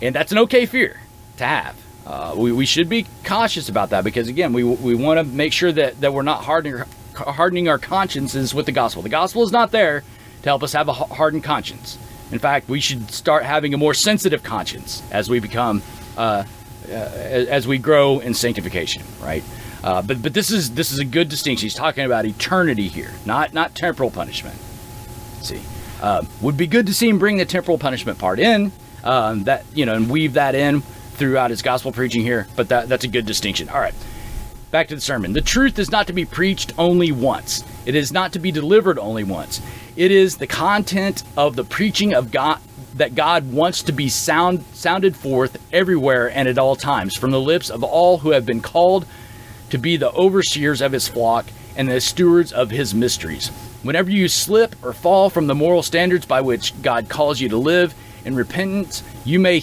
And 0.00 0.14
that's 0.14 0.32
an 0.32 0.38
okay 0.38 0.66
fear 0.66 1.00
to 1.38 1.44
have. 1.44 1.76
Uh, 2.06 2.34
we, 2.36 2.52
we 2.52 2.66
should 2.66 2.88
be 2.88 3.06
cautious 3.24 3.68
about 3.68 3.90
that 3.90 4.04
because, 4.04 4.28
again, 4.28 4.52
we, 4.52 4.62
we 4.62 4.94
want 4.94 5.18
to 5.18 5.24
make 5.24 5.52
sure 5.52 5.72
that, 5.72 6.00
that 6.00 6.12
we're 6.12 6.22
not 6.22 6.44
hardening, 6.44 6.84
hardening 7.14 7.68
our 7.68 7.78
consciences 7.78 8.54
with 8.54 8.66
the 8.66 8.72
gospel. 8.72 9.02
The 9.02 9.08
gospel 9.08 9.42
is 9.42 9.52
not 9.52 9.72
there 9.72 10.02
to 10.42 10.48
help 10.48 10.62
us 10.62 10.72
have 10.72 10.88
a 10.88 10.92
hardened 10.92 11.44
conscience. 11.44 11.98
In 12.30 12.38
fact, 12.38 12.68
we 12.68 12.80
should 12.80 13.10
start 13.10 13.42
having 13.44 13.74
a 13.74 13.76
more 13.76 13.94
sensitive 13.94 14.42
conscience 14.42 15.02
as 15.10 15.28
we 15.28 15.40
become, 15.40 15.82
uh, 16.16 16.44
uh, 16.88 16.92
as 16.92 17.66
we 17.66 17.78
grow 17.78 18.20
in 18.20 18.34
sanctification, 18.34 19.02
right? 19.22 19.42
Uh, 19.88 20.02
but 20.02 20.20
but 20.20 20.34
this 20.34 20.50
is 20.50 20.72
this 20.72 20.92
is 20.92 20.98
a 20.98 21.04
good 21.04 21.30
distinction. 21.30 21.64
He's 21.64 21.74
talking 21.74 22.04
about 22.04 22.26
eternity 22.26 22.88
here, 22.88 23.10
not 23.24 23.54
not 23.54 23.74
temporal 23.74 24.10
punishment. 24.10 24.58
See, 25.40 25.62
uh, 26.02 26.26
would 26.42 26.58
be 26.58 26.66
good 26.66 26.84
to 26.88 26.92
see 26.92 27.08
him 27.08 27.18
bring 27.18 27.38
the 27.38 27.46
temporal 27.46 27.78
punishment 27.78 28.18
part 28.18 28.38
in. 28.38 28.70
Um, 29.02 29.44
that 29.44 29.64
you 29.72 29.86
know, 29.86 29.94
and 29.94 30.10
weave 30.10 30.34
that 30.34 30.54
in 30.54 30.82
throughout 30.82 31.48
his 31.48 31.62
gospel 31.62 31.90
preaching 31.90 32.20
here. 32.20 32.48
But 32.54 32.68
that 32.68 32.90
that's 32.90 33.04
a 33.04 33.08
good 33.08 33.24
distinction. 33.24 33.70
All 33.70 33.80
right, 33.80 33.94
back 34.70 34.88
to 34.88 34.94
the 34.94 35.00
sermon. 35.00 35.32
The 35.32 35.40
truth 35.40 35.78
is 35.78 35.90
not 35.90 36.06
to 36.08 36.12
be 36.12 36.26
preached 36.26 36.74
only 36.76 37.10
once. 37.10 37.64
It 37.86 37.94
is 37.94 38.12
not 38.12 38.34
to 38.34 38.38
be 38.38 38.52
delivered 38.52 38.98
only 38.98 39.24
once. 39.24 39.62
It 39.96 40.10
is 40.10 40.36
the 40.36 40.46
content 40.46 41.22
of 41.34 41.56
the 41.56 41.64
preaching 41.64 42.12
of 42.12 42.30
God 42.30 42.60
that 42.96 43.14
God 43.14 43.50
wants 43.50 43.84
to 43.84 43.92
be 43.92 44.10
sound 44.10 44.66
sounded 44.74 45.16
forth 45.16 45.56
everywhere 45.72 46.30
and 46.30 46.46
at 46.46 46.58
all 46.58 46.76
times 46.76 47.16
from 47.16 47.30
the 47.30 47.40
lips 47.40 47.70
of 47.70 47.82
all 47.82 48.18
who 48.18 48.32
have 48.32 48.44
been 48.44 48.60
called 48.60 49.06
to 49.70 49.78
be 49.78 49.96
the 49.96 50.12
overseers 50.12 50.80
of 50.80 50.92
his 50.92 51.08
flock 51.08 51.46
and 51.76 51.88
the 51.88 52.00
stewards 52.00 52.52
of 52.52 52.70
his 52.70 52.94
mysteries. 52.94 53.48
Whenever 53.82 54.10
you 54.10 54.28
slip 54.28 54.74
or 54.84 54.92
fall 54.92 55.30
from 55.30 55.46
the 55.46 55.54
moral 55.54 55.82
standards 55.82 56.26
by 56.26 56.40
which 56.40 56.80
God 56.82 57.08
calls 57.08 57.40
you 57.40 57.48
to 57.50 57.56
live 57.56 57.94
in 58.24 58.34
repentance, 58.34 59.02
you 59.24 59.38
may 59.38 59.62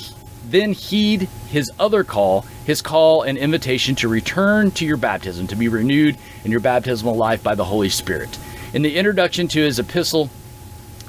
then 0.50 0.72
heed 0.72 1.24
his 1.50 1.72
other 1.80 2.04
call, 2.04 2.41
his 2.65 2.82
call 2.82 3.24
and 3.24 3.38
invitation 3.38 3.96
to 3.96 4.08
return 4.08 4.72
to 4.72 4.86
your 4.86 4.98
baptism, 4.98 5.48
to 5.48 5.56
be 5.56 5.68
renewed 5.68 6.18
in 6.44 6.52
your 6.52 6.60
baptismal 6.60 7.15
life 7.15 7.44
by 7.44 7.56
the 7.56 7.65
Holy 7.65 7.89
Spirit. 7.89 8.38
In 8.74 8.82
the 8.82 8.98
introduction 8.98 9.48
to 9.50 9.60
his 9.60 9.80
epistle 9.80 10.30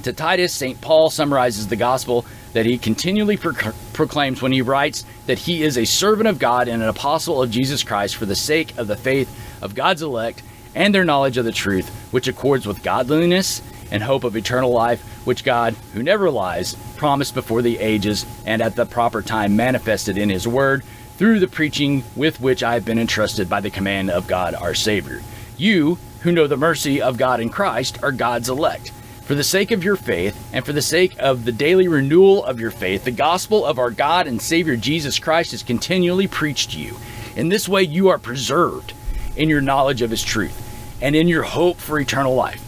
to 0.02 0.12
Titus, 0.12 0.52
St. 0.52 0.80
Paul 0.80 1.10
summarizes 1.10 1.68
the 1.68 1.76
gospel 1.76 2.24
that 2.56 2.64
he 2.64 2.78
continually 2.78 3.36
pro- 3.36 3.52
proclaims 3.92 4.40
when 4.40 4.50
he 4.50 4.62
writes 4.62 5.04
that 5.26 5.40
he 5.40 5.62
is 5.62 5.76
a 5.76 5.84
servant 5.84 6.26
of 6.26 6.38
God 6.38 6.68
and 6.68 6.82
an 6.82 6.88
apostle 6.88 7.42
of 7.42 7.50
Jesus 7.50 7.82
Christ 7.82 8.16
for 8.16 8.24
the 8.24 8.34
sake 8.34 8.78
of 8.78 8.86
the 8.86 8.96
faith 8.96 9.28
of 9.60 9.74
God's 9.74 10.00
elect 10.00 10.42
and 10.74 10.94
their 10.94 11.04
knowledge 11.04 11.36
of 11.36 11.44
the 11.44 11.52
truth, 11.52 11.86
which 12.12 12.28
accords 12.28 12.66
with 12.66 12.82
godliness 12.82 13.60
and 13.90 14.02
hope 14.02 14.24
of 14.24 14.38
eternal 14.38 14.70
life, 14.70 15.02
which 15.26 15.44
God, 15.44 15.74
who 15.92 16.02
never 16.02 16.30
lies, 16.30 16.76
promised 16.96 17.34
before 17.34 17.60
the 17.60 17.78
ages 17.78 18.24
and 18.46 18.62
at 18.62 18.74
the 18.74 18.86
proper 18.86 19.20
time 19.20 19.54
manifested 19.54 20.16
in 20.16 20.30
his 20.30 20.48
word 20.48 20.82
through 21.18 21.40
the 21.40 21.48
preaching 21.48 22.04
with 22.16 22.40
which 22.40 22.62
I 22.62 22.72
have 22.72 22.86
been 22.86 22.98
entrusted 22.98 23.50
by 23.50 23.60
the 23.60 23.68
command 23.68 24.08
of 24.08 24.28
God 24.28 24.54
our 24.54 24.74
Savior. 24.74 25.20
You, 25.58 25.98
who 26.20 26.32
know 26.32 26.46
the 26.46 26.56
mercy 26.56 27.02
of 27.02 27.18
God 27.18 27.38
in 27.38 27.50
Christ, 27.50 28.02
are 28.02 28.12
God's 28.12 28.48
elect 28.48 28.92
for 29.26 29.34
the 29.34 29.42
sake 29.42 29.72
of 29.72 29.82
your 29.82 29.96
faith, 29.96 30.40
and 30.52 30.64
for 30.64 30.72
the 30.72 30.80
sake 30.80 31.16
of 31.18 31.44
the 31.44 31.50
daily 31.50 31.88
renewal 31.88 32.44
of 32.44 32.60
your 32.60 32.70
faith, 32.70 33.02
the 33.02 33.10
gospel 33.10 33.66
of 33.66 33.76
our 33.76 33.90
God 33.90 34.28
and 34.28 34.40
Savior 34.40 34.76
Jesus 34.76 35.18
Christ 35.18 35.52
is 35.52 35.64
continually 35.64 36.28
preached 36.28 36.70
to 36.70 36.78
you. 36.78 36.96
In 37.34 37.48
this 37.48 37.68
way, 37.68 37.82
you 37.82 38.08
are 38.08 38.18
preserved 38.18 38.92
in 39.36 39.48
your 39.48 39.60
knowledge 39.60 40.00
of 40.00 40.10
His 40.10 40.22
truth 40.22 40.62
and 41.02 41.16
in 41.16 41.26
your 41.26 41.42
hope 41.42 41.78
for 41.78 41.98
eternal 41.98 42.36
life. 42.36 42.62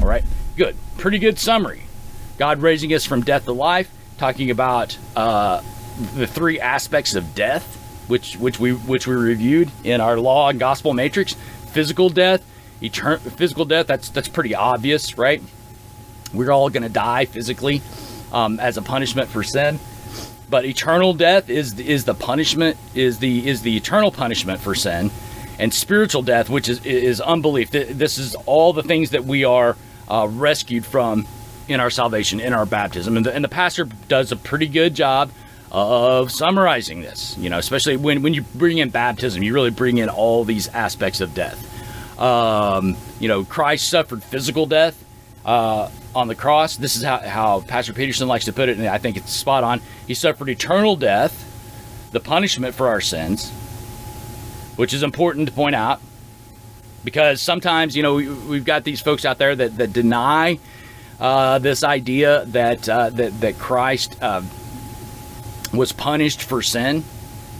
All 0.00 0.06
right, 0.06 0.22
good. 0.56 0.76
Pretty 0.98 1.18
good 1.18 1.36
summary. 1.36 1.82
God 2.38 2.62
raising 2.62 2.94
us 2.94 3.04
from 3.04 3.22
death 3.22 3.46
to 3.46 3.52
life, 3.52 3.90
talking 4.18 4.52
about 4.52 4.96
uh, 5.16 5.62
the 6.14 6.28
three 6.28 6.60
aspects 6.60 7.16
of 7.16 7.34
death, 7.34 7.64
which 8.06 8.36
which 8.36 8.60
we 8.60 8.70
which 8.72 9.08
we 9.08 9.16
reviewed 9.16 9.72
in 9.82 10.00
our 10.00 10.16
law 10.16 10.48
and 10.48 10.60
gospel 10.60 10.94
matrix: 10.94 11.32
physical 11.72 12.08
death, 12.08 12.46
eternal 12.80 13.18
physical 13.18 13.64
death. 13.64 13.88
That's 13.88 14.10
that's 14.10 14.28
pretty 14.28 14.54
obvious, 14.54 15.18
right? 15.18 15.42
We're 16.32 16.50
all 16.50 16.70
going 16.70 16.82
to 16.82 16.88
die 16.88 17.24
physically 17.26 17.82
um, 18.32 18.60
as 18.60 18.76
a 18.76 18.82
punishment 18.82 19.28
for 19.28 19.42
sin. 19.42 19.78
but 20.48 20.64
eternal 20.64 21.12
death 21.14 21.50
is 21.50 21.78
is 21.78 22.04
the 22.04 22.14
punishment 22.14 22.76
is 22.94 23.18
the 23.18 23.46
is 23.46 23.62
the 23.62 23.76
eternal 23.76 24.10
punishment 24.10 24.60
for 24.60 24.74
sin, 24.74 25.10
and 25.58 25.72
spiritual 25.72 26.22
death, 26.22 26.48
which 26.48 26.68
is 26.68 26.84
is 26.84 27.20
unbelief. 27.20 27.70
This 27.70 28.18
is 28.18 28.34
all 28.46 28.72
the 28.72 28.82
things 28.82 29.10
that 29.10 29.24
we 29.24 29.44
are 29.44 29.76
uh, 30.08 30.28
rescued 30.30 30.86
from 30.86 31.26
in 31.68 31.80
our 31.80 31.90
salvation, 31.90 32.38
in 32.38 32.52
our 32.52 32.66
baptism, 32.66 33.16
and 33.16 33.26
the, 33.26 33.34
and 33.34 33.42
the 33.44 33.48
pastor 33.48 33.84
does 34.08 34.30
a 34.30 34.36
pretty 34.36 34.68
good 34.68 34.94
job 34.94 35.30
of 35.72 36.30
summarizing 36.30 37.00
this. 37.00 37.36
You 37.38 37.50
know, 37.50 37.58
especially 37.58 37.96
when 37.96 38.22
when 38.22 38.34
you 38.34 38.42
bring 38.54 38.78
in 38.78 38.90
baptism, 38.90 39.42
you 39.42 39.52
really 39.52 39.70
bring 39.70 39.98
in 39.98 40.08
all 40.08 40.44
these 40.44 40.68
aspects 40.68 41.20
of 41.20 41.34
death. 41.34 41.72
Um, 42.20 42.96
you 43.18 43.28
know, 43.28 43.44
Christ 43.44 43.88
suffered 43.88 44.22
physical 44.22 44.66
death. 44.66 45.02
Uh, 45.46 45.88
on 46.12 46.26
the 46.26 46.34
cross. 46.34 46.76
This 46.76 46.96
is 46.96 47.04
how, 47.04 47.18
how 47.18 47.60
Pastor 47.60 47.92
Peterson 47.92 48.26
likes 48.26 48.46
to 48.46 48.52
put 48.52 48.68
it, 48.68 48.78
and 48.78 48.88
I 48.88 48.98
think 48.98 49.16
it's 49.16 49.30
spot 49.32 49.62
on. 49.62 49.80
He 50.06 50.14
suffered 50.14 50.48
eternal 50.48 50.96
death, 50.96 52.08
the 52.10 52.18
punishment 52.18 52.74
for 52.74 52.88
our 52.88 53.00
sins, 53.00 53.50
which 54.74 54.92
is 54.92 55.02
important 55.02 55.48
to 55.48 55.54
point 55.54 55.76
out 55.76 56.00
because 57.04 57.40
sometimes, 57.40 57.96
you 57.96 58.02
know, 58.02 58.16
we, 58.16 58.56
have 58.56 58.64
got 58.64 58.82
these 58.82 59.00
folks 59.00 59.24
out 59.24 59.38
there 59.38 59.54
that, 59.54 59.76
that 59.76 59.92
deny 59.92 60.58
uh, 61.20 61.58
this 61.60 61.84
idea 61.84 62.44
that, 62.46 62.88
uh, 62.88 63.10
that, 63.10 63.40
that 63.40 63.58
Christ 63.58 64.20
uh, 64.20 64.42
was 65.72 65.92
punished 65.92 66.42
for 66.42 66.62
sin, 66.62 67.04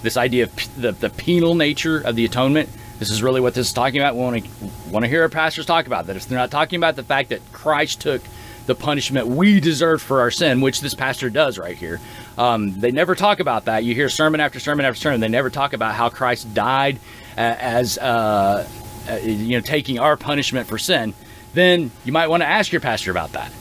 this 0.03 0.17
idea 0.17 0.45
of 0.45 0.57
p- 0.57 0.67
the, 0.77 0.93
the 0.93 1.11
penal 1.11 1.55
nature 1.55 2.01
of 2.01 2.17
the 2.17 2.25
atonement. 2.25 2.69
This 2.99 3.11
is 3.11 3.23
really 3.23 3.41
what 3.41 3.55
this 3.55 3.69
is 3.69 3.73
talking 3.73 4.01
about. 4.01 4.15
We 4.15 4.23
want 4.23 4.45
to 4.45 4.51
want 4.91 5.05
to 5.05 5.09
hear 5.09 5.23
our 5.23 5.29
pastors 5.29 5.67
talk 5.67 5.87
about 5.87 6.07
that. 6.07 6.17
If 6.17 6.27
they're 6.27 6.39
not 6.39 6.51
talking 6.51 6.79
about 6.79 6.97
the 6.97 7.03
fact 7.03 7.29
that 7.29 7.41
Christ 7.53 8.01
took 8.01 8.23
the 8.67 8.75
punishment 8.75 9.29
we 9.29 9.61
deserve 9.61 10.03
for 10.03 10.21
our 10.21 10.31
sin, 10.31 10.61
which 10.61 10.81
this 10.81 10.95
pastor 10.95 11.31
does 11.31 11.57
right 11.57 11.77
here. 11.77 12.01
Um, 12.37 12.79
they 12.81 12.91
never 12.91 13.15
talk 13.15 13.41
about 13.41 13.67
that. 13.67 13.85
You 13.85 13.95
hear 13.95 14.09
sermon 14.09 14.41
after 14.41 14.61
sermon 14.61 14.85
after 14.85 14.99
sermon. 14.99 15.21
They 15.21 15.29
never 15.29 15.51
talk 15.51 15.73
about 15.73 15.95
how 15.95 16.09
Christ 16.09 16.53
died 16.53 16.99
as 17.37 17.97
uh, 17.99 18.67
uh, 19.09 19.15
you 19.17 19.57
know 19.57 19.61
taking 19.61 19.99
our 19.99 20.17
punishment 20.17 20.67
for 20.67 20.79
sin. 20.79 21.15
Then 21.55 21.91
you 22.05 22.13
might 22.13 22.29
want 22.29 22.43
to 22.43 22.47
ask 22.47 22.73
your 22.73 22.81
pastor 22.81 23.11
about 23.11 23.33
that. 23.33 23.53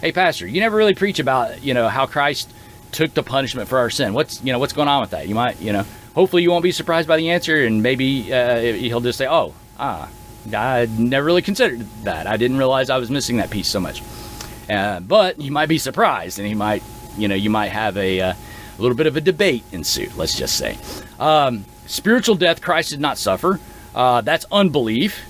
Hey, 0.00 0.12
pastor, 0.12 0.46
you 0.46 0.60
never 0.60 0.76
really 0.76 0.94
preach 0.94 1.18
about 1.18 1.62
you 1.62 1.74
know 1.74 1.88
how 1.88 2.06
Christ 2.06 2.52
took 2.92 3.14
the 3.14 3.22
punishment 3.22 3.68
for 3.68 3.78
our 3.78 3.90
sin. 3.90 4.14
What's 4.14 4.42
you 4.42 4.52
know 4.52 4.58
what's 4.58 4.72
going 4.72 4.88
on 4.88 5.00
with 5.00 5.10
that? 5.10 5.28
You 5.28 5.34
might 5.34 5.60
you 5.60 5.72
know. 5.72 5.84
Hopefully, 6.14 6.42
you 6.42 6.50
won't 6.50 6.62
be 6.62 6.72
surprised 6.72 7.08
by 7.08 7.16
the 7.16 7.30
answer, 7.30 7.64
and 7.64 7.82
maybe 7.82 8.32
uh, 8.32 8.60
he'll 8.60 9.00
just 9.00 9.18
say, 9.18 9.26
"Oh, 9.26 9.54
ah, 9.78 10.08
I 10.54 10.86
never 10.98 11.24
really 11.24 11.42
considered 11.42 11.86
that. 12.04 12.26
I 12.26 12.36
didn't 12.36 12.58
realize 12.58 12.90
I 12.90 12.98
was 12.98 13.10
missing 13.10 13.38
that 13.38 13.50
piece 13.50 13.68
so 13.68 13.80
much." 13.80 14.02
Uh, 14.68 15.00
but 15.00 15.40
you 15.40 15.50
might 15.50 15.68
be 15.68 15.78
surprised, 15.78 16.38
and 16.38 16.48
you 16.48 16.56
might, 16.56 16.82
you 17.16 17.28
know, 17.28 17.34
you 17.34 17.50
might 17.50 17.68
have 17.68 17.96
a, 17.96 18.20
uh, 18.20 18.32
a 18.32 18.82
little 18.82 18.96
bit 18.96 19.06
of 19.06 19.16
a 19.16 19.20
debate 19.20 19.64
ensue. 19.72 20.10
Let's 20.16 20.36
just 20.36 20.56
say, 20.56 20.78
um, 21.18 21.64
spiritual 21.86 22.34
death. 22.34 22.60
Christ 22.60 22.90
did 22.90 23.00
not 23.00 23.18
suffer. 23.18 23.58
Uh, 23.94 24.20
that's 24.20 24.46
unbelief. 24.52 25.20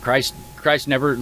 Christ, 0.00 0.34
Christ 0.56 0.88
never 0.88 1.18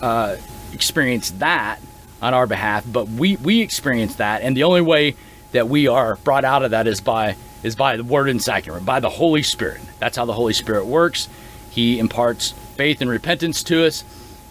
uh, 0.00 0.36
experienced 0.72 1.38
that 1.40 1.80
on 2.22 2.34
our 2.34 2.46
behalf, 2.46 2.84
but 2.90 3.08
we 3.08 3.36
we 3.36 3.60
experience 3.60 4.16
that, 4.16 4.42
and 4.42 4.56
the 4.56 4.64
only 4.64 4.80
way 4.80 5.14
that 5.52 5.68
we 5.68 5.86
are 5.88 6.16
brought 6.16 6.44
out 6.44 6.64
of 6.64 6.70
that 6.72 6.86
is 6.86 7.00
by 7.00 7.36
is 7.64 7.74
by 7.74 7.96
the 7.96 8.04
Word 8.04 8.28
and 8.28 8.40
Sacrament, 8.40 8.86
by 8.86 9.00
the 9.00 9.10
Holy 9.10 9.42
Spirit. 9.42 9.80
That's 9.98 10.16
how 10.16 10.26
the 10.26 10.32
Holy 10.32 10.52
Spirit 10.52 10.86
works. 10.86 11.28
He 11.70 11.98
imparts 11.98 12.52
faith 12.76 13.00
and 13.00 13.10
repentance 13.10 13.64
to 13.64 13.86
us 13.86 14.04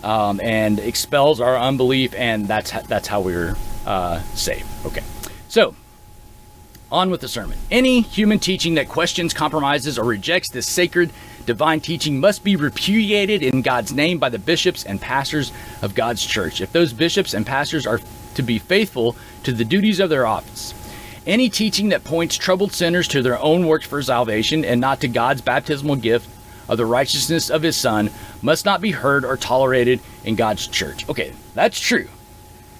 um, 0.04 0.41
and 0.43 0.80
expels 0.80 1.39
our 1.39 1.58
unbelief, 1.58 2.13
and 2.15 2.47
that's 2.47 2.71
that's 2.88 3.08
how 3.08 3.21
we're 3.21 3.56
uh, 3.86 4.21
saved. 4.34 4.67
Okay, 4.86 5.04
so 5.47 5.76
on 6.91 7.10
with 7.10 7.21
the 7.21 7.28
sermon. 7.28 7.58
Any 7.71 8.02
human 8.02 8.39
teaching 8.39 8.76
that 8.76 8.89
questions, 8.89 9.34
compromises, 9.34 9.97
or 9.97 10.06
rejects 10.06 10.49
this 10.49 10.67
sacred 10.67 11.12
divine 11.45 11.82
teaching 11.82 12.19
must 12.19 12.43
be 12.43 12.56
repudiated 12.56 13.41
in 13.41 13.62
God's 13.62 13.91
name 13.91 14.19
by 14.19 14.30
the 14.30 14.39
bishops 14.39 14.86
and 14.86 15.02
pastors 15.02 15.52
of 15.82 15.95
God's 15.95 16.26
church. 16.26 16.62
If 16.62 16.71
those 16.71 16.93
bishops 16.93 17.34
and 17.34 17.45
pastors 17.45 17.88
are 17.88 17.99
to 18.36 18.43
be 18.43 18.60
faithful 18.60 19.15
to 19.43 19.52
the 19.52 19.65
duties 19.65 19.99
of 19.99 20.10
their 20.10 20.26
office. 20.26 20.73
Any 21.25 21.49
teaching 21.49 21.89
that 21.89 22.03
points 22.03 22.36
troubled 22.36 22.73
sinners 22.73 23.07
to 23.09 23.21
their 23.21 23.39
own 23.39 23.65
works 23.67 23.86
for 23.86 24.01
salvation 24.01 24.65
and 24.65 24.81
not 24.81 25.01
to 25.01 25.07
God's 25.07 25.41
baptismal 25.41 25.95
gift 25.97 26.29
of 26.67 26.77
the 26.77 26.86
righteousness 26.86 27.49
of 27.49 27.62
his 27.62 27.75
Son 27.75 28.09
must 28.41 28.65
not 28.65 28.81
be 28.81 28.91
heard 28.91 29.23
or 29.23 29.38
tolerated 29.38 30.01
in 30.23 30.36
God's 30.36 30.67
church. 30.67 31.07
Okay, 31.09 31.33
that's 31.53 31.79
true. 31.79 32.07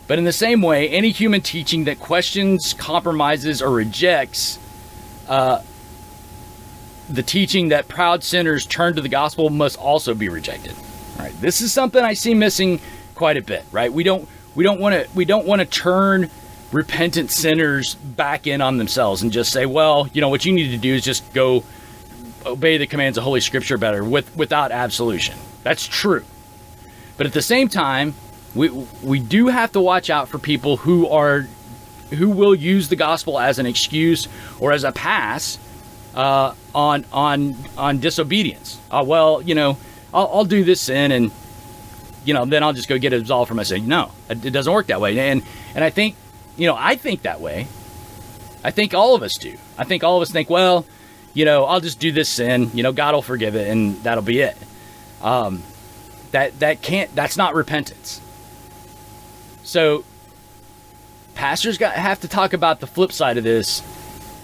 But 0.08 0.18
in 0.18 0.26
the 0.26 0.34
same 0.34 0.62
way, 0.62 0.90
any 0.90 1.12
human 1.12 1.42
teaching 1.42 1.86
that 1.86 2.00
questions, 2.00 2.74
compromises, 2.74 3.62
or 3.62 3.72
rejects 3.72 4.60
uh, 5.28 5.62
the 7.10 7.24
teaching 7.24 7.70
that 7.70 7.88
proud 7.88 8.24
sinners 8.24 8.66
turn 8.66 8.96
to 8.96 9.02
the 9.02 9.10
gospel 9.10 9.50
must 9.50 9.78
also 9.78 10.14
be 10.14 10.30
rejected. 10.30 10.76
All 11.18 11.26
right, 11.26 11.42
this 11.42 11.62
is 11.62 11.72
something 11.72 12.04
I 12.04 12.14
see 12.14 12.34
missing 12.34 12.80
quite 13.16 13.38
a 13.38 13.42
bit. 13.42 13.64
Right, 13.72 13.92
we 13.92 14.04
don't 14.04 14.28
we 14.56 14.64
don't 14.64 14.80
want 14.80 14.96
to 14.96 15.08
we 15.16 15.26
don't 15.26 15.46
want 15.46 15.60
to 15.60 15.66
turn 15.66 16.30
repentant 16.74 17.30
sinners 17.30 17.96
back 17.96 18.48
in 18.48 18.60
on 18.60 18.78
themselves 18.78 19.22
and 19.22 19.32
just 19.32 19.52
say, 19.52 19.66
well, 19.66 20.10
you 20.12 20.22
know, 20.22 20.30
what 20.30 20.44
you 20.44 20.52
need 20.52 20.72
to 20.72 20.78
do 20.78 20.96
is 20.96 21.04
just 21.04 21.32
go 21.34 21.64
obey 22.46 22.78
the 22.78 22.88
commands 22.88 23.18
of 23.18 23.24
Holy 23.24 23.40
Scripture 23.40 23.78
better 23.78 24.04
with, 24.04 24.36
without 24.36 24.72
absolution. 24.72 25.36
That's 25.62 25.88
true. 25.88 26.26
But 27.16 27.28
at 27.28 27.34
the 27.34 27.42
same 27.42 27.70
time, 27.70 28.16
we 28.56 28.70
we 29.02 29.20
do 29.20 29.48
have 29.48 29.72
to 29.74 29.82
watch 29.82 30.10
out 30.10 30.28
for 30.30 30.40
people 30.40 30.78
who 30.78 31.08
are 31.08 31.48
who 32.10 32.30
will 32.30 32.54
use 32.54 32.90
the 32.90 32.96
gospel 32.96 33.40
as 33.40 33.60
an 33.60 33.66
excuse 33.66 34.28
or 34.60 34.72
as 34.72 34.84
a 34.84 34.92
pass 34.92 35.58
uh, 36.16 36.54
on 36.74 37.06
on 37.12 37.56
on 37.78 38.00
disobedience. 38.00 38.80
Uh, 38.92 39.04
well, 39.06 39.42
you 39.42 39.56
know, 39.56 39.78
I'll, 40.14 40.30
I'll, 40.34 40.46
do 40.46 40.64
this 40.64 40.82
sin 40.82 41.12
and 41.12 41.32
you 42.26 42.34
know 42.34 42.46
then 42.46 42.64
I'll 42.64 42.74
just 42.74 42.90
go 42.90 42.98
get 42.98 43.14
absolved 43.14 43.48
from 43.48 43.58
my 43.58 43.64
sin. 43.64 43.88
No, 43.88 44.12
it 44.30 44.52
doesn't 44.52 44.72
work 44.72 44.88
that 44.88 45.02
way. 45.02 45.18
And 45.18 45.44
and 45.76 45.84
I 45.84 45.90
think 45.90 46.16
you 46.58 46.68
know 46.68 46.76
I 46.78 46.96
think 46.96 47.24
that 47.24 47.42
way. 47.42 47.68
I 48.64 48.72
think 48.72 48.94
all 48.94 49.16
of 49.16 49.24
us 49.24 49.34
do. 49.34 49.58
I 49.78 49.84
think 49.84 50.04
all 50.04 50.18
of 50.18 50.22
us 50.22 50.32
think, 50.32 50.50
well, 50.50 50.86
you 51.34 51.46
know, 51.46 51.66
I'll 51.66 51.82
just 51.82 52.00
do 52.00 52.12
this 52.12 52.30
sin, 52.30 52.72
you 52.74 52.84
know, 52.84 52.94
God 52.94 53.14
will 53.14 53.22
forgive 53.22 53.56
it 53.56 53.68
and 53.68 54.02
that'll 54.04 54.24
be 54.24 54.40
it. 54.40 54.56
Um, 55.22 55.64
that 56.32 56.60
that 56.60 56.82
can't 56.82 57.14
that's 57.16 57.38
not 57.38 57.56
repentance. 57.56 58.22
So 59.64 60.04
pastors 61.36 61.78
got 61.78 61.94
have 61.94 62.22
to 62.22 62.28
talk 62.28 62.54
about 62.54 62.80
the 62.80 62.88
flip 62.88 63.12
side 63.12 63.38
of 63.38 63.44
this 63.44 63.82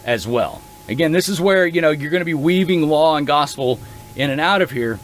as 0.05 0.27
well. 0.27 0.61
Again, 0.87 1.11
this 1.11 1.29
is 1.29 1.39
where, 1.39 1.67
you 1.67 1.81
know, 1.81 1.91
you're 1.91 2.09
going 2.09 2.21
to 2.21 2.25
be 2.25 2.33
weaving 2.33 2.87
law 2.87 3.15
and 3.15 3.27
gospel 3.27 3.79
in 4.15 4.31
and 4.31 4.41
out 4.41 4.61
of 4.61 4.71
here. 4.71 4.99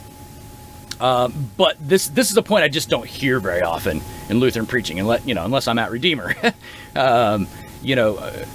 Um, 1.00 1.50
but 1.58 1.76
this 1.80 2.08
this 2.08 2.32
is 2.32 2.38
a 2.38 2.42
point 2.42 2.64
I 2.64 2.70
just 2.70 2.90
don't 2.90 3.08
hear 3.08 3.40
very 3.40 3.62
often 3.62 4.02
in 4.30 4.40
Lutheran 4.40 4.66
preaching, 4.66 5.00
unless 5.00 5.26
you 5.26 5.34
know, 5.34 5.46
unless 5.46 5.68
I'm 5.68 5.80
at 5.80 5.92
Redeemer. 5.92 6.36
um, 6.96 7.48
you 7.82 7.96
know, 7.96 8.16
uh, 8.16 8.46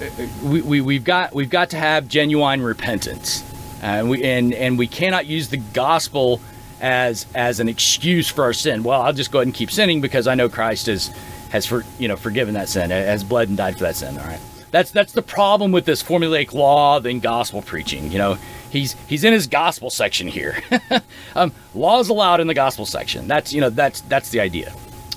we, 0.43 0.63
we 0.63 0.81
we've 0.81 1.05
got 1.05 1.35
we've 1.35 1.51
got 1.51 1.71
to 1.71 1.77
have 1.77 2.09
genuine 2.09 2.63
repentance, 2.63 3.45
and 3.83 4.09
we 4.09 4.23
and 4.25 4.55
and 4.55 4.79
we 4.79 4.87
cannot 4.87 5.27
use 5.27 5.49
the 5.49 5.59
gospel 5.59 6.41
as 6.81 7.27
as 7.35 7.61
an 7.61 7.69
excuse 7.69 8.29
for 8.29 8.45
our 8.45 8.53
sin. 8.53 8.83
Well, 8.83 9.03
I'll 9.03 9.13
just 9.13 9.31
go 9.31 9.39
ahead 9.39 9.47
and 9.47 9.55
keep 9.55 9.71
sinning 9.71 10.01
because 10.01 10.27
I 10.27 10.35
know 10.35 10.49
Christ 10.49 10.87
has 10.87 11.09
has 11.51 11.67
for 11.67 11.85
you 11.99 12.09
know 12.09 12.17
forgiven 12.17 12.55
that 12.55 12.69
sin, 12.69 12.91
has 12.91 13.23
bled 13.23 13.49
and 13.49 13.57
died 13.57 13.75
for 13.75 13.85
that 13.85 13.97
sin. 13.97 14.19
All 14.19 14.25
right, 14.25 14.41
that's 14.71 14.91
that's 14.91 15.13
the 15.13 15.23
problem 15.23 15.73
with 15.73 15.85
this 15.85 16.03
formulaic 16.03 16.53
law 16.53 16.99
than 17.01 17.21
gospel 17.21 17.63
preaching. 17.63 18.11
You 18.11 18.19
know, 18.19 18.39
he's 18.71 18.95
he's 19.07 19.25
in 19.25 19.33
his 19.33 19.47
gospel 19.47 19.91
section 19.91 20.29
here. 20.29 20.63
um, 21.35 21.53
laws 21.75 22.09
allowed 22.09 22.41
in 22.41 22.47
the 22.47 22.55
gospel 22.55 22.87
section. 22.87 23.29
That's 23.29 23.53
you 23.53 23.61
know 23.61 23.71
that's 23.71 24.01
that's 24.03 24.31
the 24.31 24.41
idea. 24.41 24.73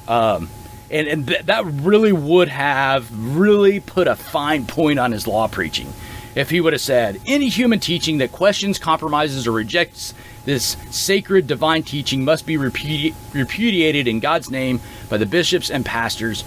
Um, 0.08 0.50
and, 0.92 1.08
and 1.08 1.28
th- 1.28 1.46
that 1.46 1.66
really 1.66 2.12
would 2.12 2.50
have 2.50 3.10
really 3.36 3.80
put 3.80 4.08
a 4.08 4.16
fine 4.16 4.66
point 4.66 5.00
on 5.00 5.12
his 5.12 5.28
law 5.28 5.48
preaching 5.48 5.92
if 6.36 6.50
he 6.50 6.60
would 6.62 6.74
have 6.74 6.82
said 6.82 7.20
any 7.26 7.48
human 7.50 7.80
teaching 7.80 8.18
that 8.20 8.32
questions 8.32 8.80
compromises 8.80 9.48
or 9.48 9.52
rejects 9.52 10.14
this 10.46 10.76
sacred 10.92 11.48
divine 11.48 11.84
teaching 11.84 12.26
must 12.26 12.46
be 12.46 12.58
repudi- 12.58 13.14
repudiated 13.34 14.08
in 14.08 14.20
god's 14.20 14.50
name 14.50 14.80
by 15.10 15.18
the 15.18 15.26
bishops 15.26 15.70
and 15.70 15.86
pastors 15.86 16.44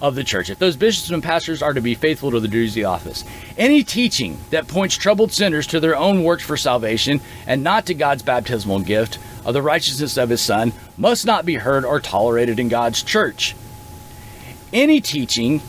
of 0.00 0.14
the 0.14 0.24
church 0.24 0.50
if 0.50 0.58
those 0.58 0.76
bishops 0.76 1.10
and 1.10 1.22
pastors 1.22 1.62
are 1.62 1.72
to 1.72 1.80
be 1.80 1.94
faithful 1.94 2.30
to 2.30 2.40
the 2.40 2.48
duties 2.48 2.70
of 2.70 2.76
the 2.76 2.84
office 2.84 3.24
any 3.58 3.82
teaching 3.82 4.38
that 4.50 4.68
points 4.68 4.96
troubled 4.96 5.32
sinners 5.32 5.66
to 5.66 5.80
their 5.80 5.96
own 5.96 6.24
works 6.24 6.42
for 6.42 6.56
salvation 6.56 7.20
and 7.46 7.62
not 7.62 7.86
to 7.86 7.94
god's 7.94 8.22
baptismal 8.22 8.80
gift 8.80 9.18
of 9.44 9.54
the 9.54 9.62
righteousness 9.62 10.16
of 10.16 10.30
his 10.30 10.40
son 10.40 10.72
must 10.96 11.26
not 11.26 11.44
be 11.44 11.54
heard 11.54 11.84
or 11.84 12.00
tolerated 12.00 12.58
in 12.58 12.68
god's 12.68 13.02
church 13.02 13.54
any 14.72 15.00
teaching 15.00 15.60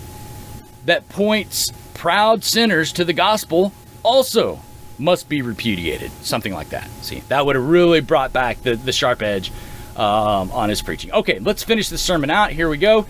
that 0.85 1.07
points 1.09 1.71
proud 1.93 2.43
sinners 2.43 2.91
to 2.93 3.05
the 3.05 3.13
gospel 3.13 3.71
also 4.03 4.59
must 4.97 5.27
be 5.27 5.41
repudiated. 5.41 6.11
Something 6.21 6.53
like 6.53 6.69
that. 6.69 6.89
See, 7.01 7.21
that 7.27 7.45
would 7.45 7.55
have 7.55 7.67
really 7.67 8.01
brought 8.01 8.31
back 8.31 8.61
the, 8.61 8.75
the 8.75 8.91
sharp 8.91 9.21
edge 9.21 9.51
um, 9.95 10.51
on 10.51 10.69
his 10.69 10.81
preaching. 10.81 11.11
Okay, 11.11 11.39
let's 11.39 11.63
finish 11.63 11.89
this 11.89 12.01
sermon 12.01 12.29
out. 12.29 12.51
Here 12.51 12.69
we 12.69 12.77
go. 12.77 13.05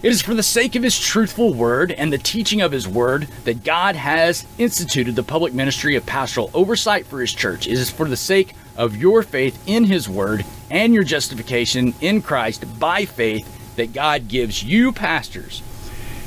It 0.00 0.12
is 0.12 0.22
for 0.22 0.34
the 0.34 0.44
sake 0.44 0.76
of 0.76 0.84
his 0.84 0.98
truthful 0.98 1.52
word 1.52 1.90
and 1.90 2.12
the 2.12 2.18
teaching 2.18 2.60
of 2.60 2.70
his 2.70 2.86
word 2.86 3.26
that 3.42 3.64
God 3.64 3.96
has 3.96 4.46
instituted 4.56 5.16
the 5.16 5.24
public 5.24 5.52
ministry 5.52 5.96
of 5.96 6.06
pastoral 6.06 6.52
oversight 6.54 7.04
for 7.04 7.20
his 7.20 7.34
church. 7.34 7.66
It 7.66 7.72
is 7.72 7.90
for 7.90 8.06
the 8.06 8.16
sake 8.16 8.54
of 8.76 8.96
your 8.96 9.24
faith 9.24 9.60
in 9.66 9.84
his 9.84 10.08
word 10.08 10.44
and 10.70 10.94
your 10.94 11.02
justification 11.02 11.94
in 12.00 12.22
Christ 12.22 12.64
by 12.78 13.06
faith 13.06 13.74
that 13.74 13.92
God 13.92 14.28
gives 14.28 14.62
you 14.62 14.92
pastors 14.92 15.64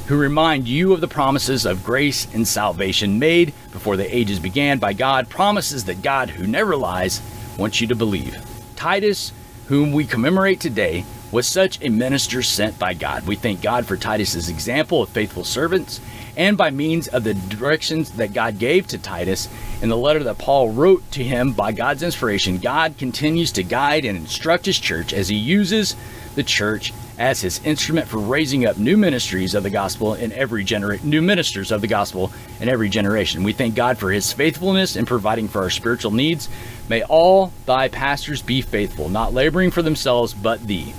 who 0.07 0.17
remind 0.17 0.67
you 0.67 0.91
of 0.91 0.99
the 0.99 1.07
promises 1.07 1.65
of 1.65 1.85
grace 1.85 2.27
and 2.33 2.45
salvation 2.45 3.19
made 3.19 3.53
before 3.71 3.95
the 3.95 4.13
ages 4.15 4.41
began 4.41 4.79
by 4.79 4.91
God, 4.91 5.29
promises 5.29 5.85
that 5.85 6.01
God, 6.01 6.29
who 6.29 6.45
never 6.45 6.75
lies, 6.75 7.21
wants 7.57 7.79
you 7.79 7.87
to 7.87 7.95
believe. 7.95 8.35
Titus, 8.75 9.31
whom 9.67 9.93
we 9.93 10.03
commemorate 10.03 10.59
today, 10.59 11.05
was 11.31 11.47
such 11.47 11.81
a 11.81 11.89
minister 11.89 12.41
sent 12.41 12.77
by 12.77 12.93
God. 12.93 13.25
We 13.25 13.35
thank 13.35 13.61
God 13.61 13.85
for 13.85 13.97
Titus's 13.97 14.49
example 14.49 15.01
of 15.01 15.09
faithful 15.09 15.43
servants 15.43 16.01
and 16.37 16.57
by 16.57 16.71
means 16.71 17.07
of 17.07 17.23
the 17.23 17.33
directions 17.33 18.11
that 18.11 18.33
God 18.33 18.59
gave 18.59 18.87
to 18.87 18.97
Titus 18.97 19.47
in 19.81 19.89
the 19.89 19.97
letter 19.97 20.23
that 20.23 20.37
Paul 20.37 20.71
wrote 20.71 21.09
to 21.11 21.23
him 21.23 21.53
by 21.53 21.71
God's 21.71 22.03
inspiration, 22.03 22.57
God 22.57 22.97
continues 22.97 23.51
to 23.53 23.63
guide 23.63 24.05
and 24.05 24.17
instruct 24.17 24.65
his 24.65 24.79
church 24.79 25.13
as 25.13 25.27
he 25.29 25.35
uses 25.35 25.95
the 26.35 26.43
church 26.43 26.93
as 27.17 27.41
his 27.41 27.63
instrument 27.65 28.07
for 28.07 28.17
raising 28.17 28.65
up 28.65 28.77
new 28.77 28.97
ministries 28.97 29.53
of 29.53 29.63
the 29.63 29.69
gospel 29.69 30.15
in 30.15 30.31
every 30.31 30.63
generation, 30.63 31.07
new 31.07 31.21
ministers 31.21 31.71
of 31.71 31.81
the 31.81 31.87
gospel 31.87 32.31
in 32.59 32.69
every 32.69 32.89
generation. 32.89 33.43
We 33.43 33.53
thank 33.53 33.75
God 33.75 33.97
for 33.97 34.11
his 34.11 34.33
faithfulness 34.33 34.95
in 34.95 35.05
providing 35.05 35.47
for 35.47 35.61
our 35.61 35.69
spiritual 35.69 36.11
needs. 36.11 36.49
May 36.89 37.03
all 37.03 37.53
thy 37.65 37.89
pastors 37.89 38.41
be 38.41 38.61
faithful, 38.61 39.09
not 39.09 39.33
laboring 39.33 39.71
for 39.71 39.81
themselves, 39.81 40.33
but 40.33 40.65
thee. 40.65 40.93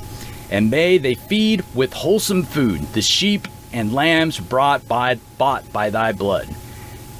And 0.53 0.71
may 0.71 0.99
they 0.99 1.15
feed 1.15 1.65
with 1.75 1.93
wholesome 1.93 2.45
food 2.45 2.83
the 2.93 3.03
sheep 3.03 3.49
and 3.73 3.93
lambs 3.93 4.39
brought 4.39 4.87
by 4.87 5.17
bought 5.37 5.73
by 5.73 5.91
thy 5.91 6.13
blood. 6.13 6.55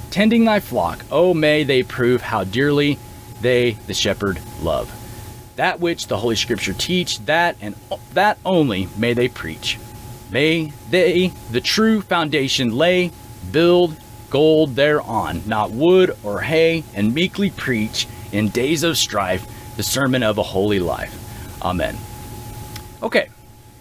Tending 0.09 0.45
thy 0.45 0.61
flock, 0.61 1.03
oh 1.11 1.33
may 1.33 1.65
they 1.65 1.83
prove 1.83 2.21
how 2.21 2.45
dearly 2.45 2.97
they 3.41 3.71
the 3.87 3.93
shepherd 3.93 4.39
love 4.61 4.89
that 5.55 5.79
which 5.79 6.07
the 6.07 6.17
Holy 6.17 6.35
Scripture 6.35 6.73
teach, 6.73 7.19
that 7.25 7.55
and 7.61 7.75
that 8.13 8.37
only 8.45 8.87
may 8.97 9.13
they 9.13 9.27
preach. 9.27 9.77
May 10.31 10.71
they 10.89 11.27
the 11.51 11.61
true 11.61 12.01
foundation 12.01 12.75
lay, 12.75 13.11
build 13.51 13.95
gold 14.29 14.75
thereon, 14.75 15.43
not 15.45 15.71
wood 15.71 16.17
or 16.23 16.41
hay, 16.41 16.83
and 16.95 17.13
meekly 17.13 17.51
preach 17.51 18.07
in 18.31 18.49
days 18.49 18.83
of 18.83 18.97
strife 18.97 19.47
the 19.77 19.83
sermon 19.83 20.23
of 20.23 20.37
a 20.37 20.43
holy 20.43 20.79
life. 20.79 21.19
Amen. 21.61 21.97
Okay, 23.03 23.29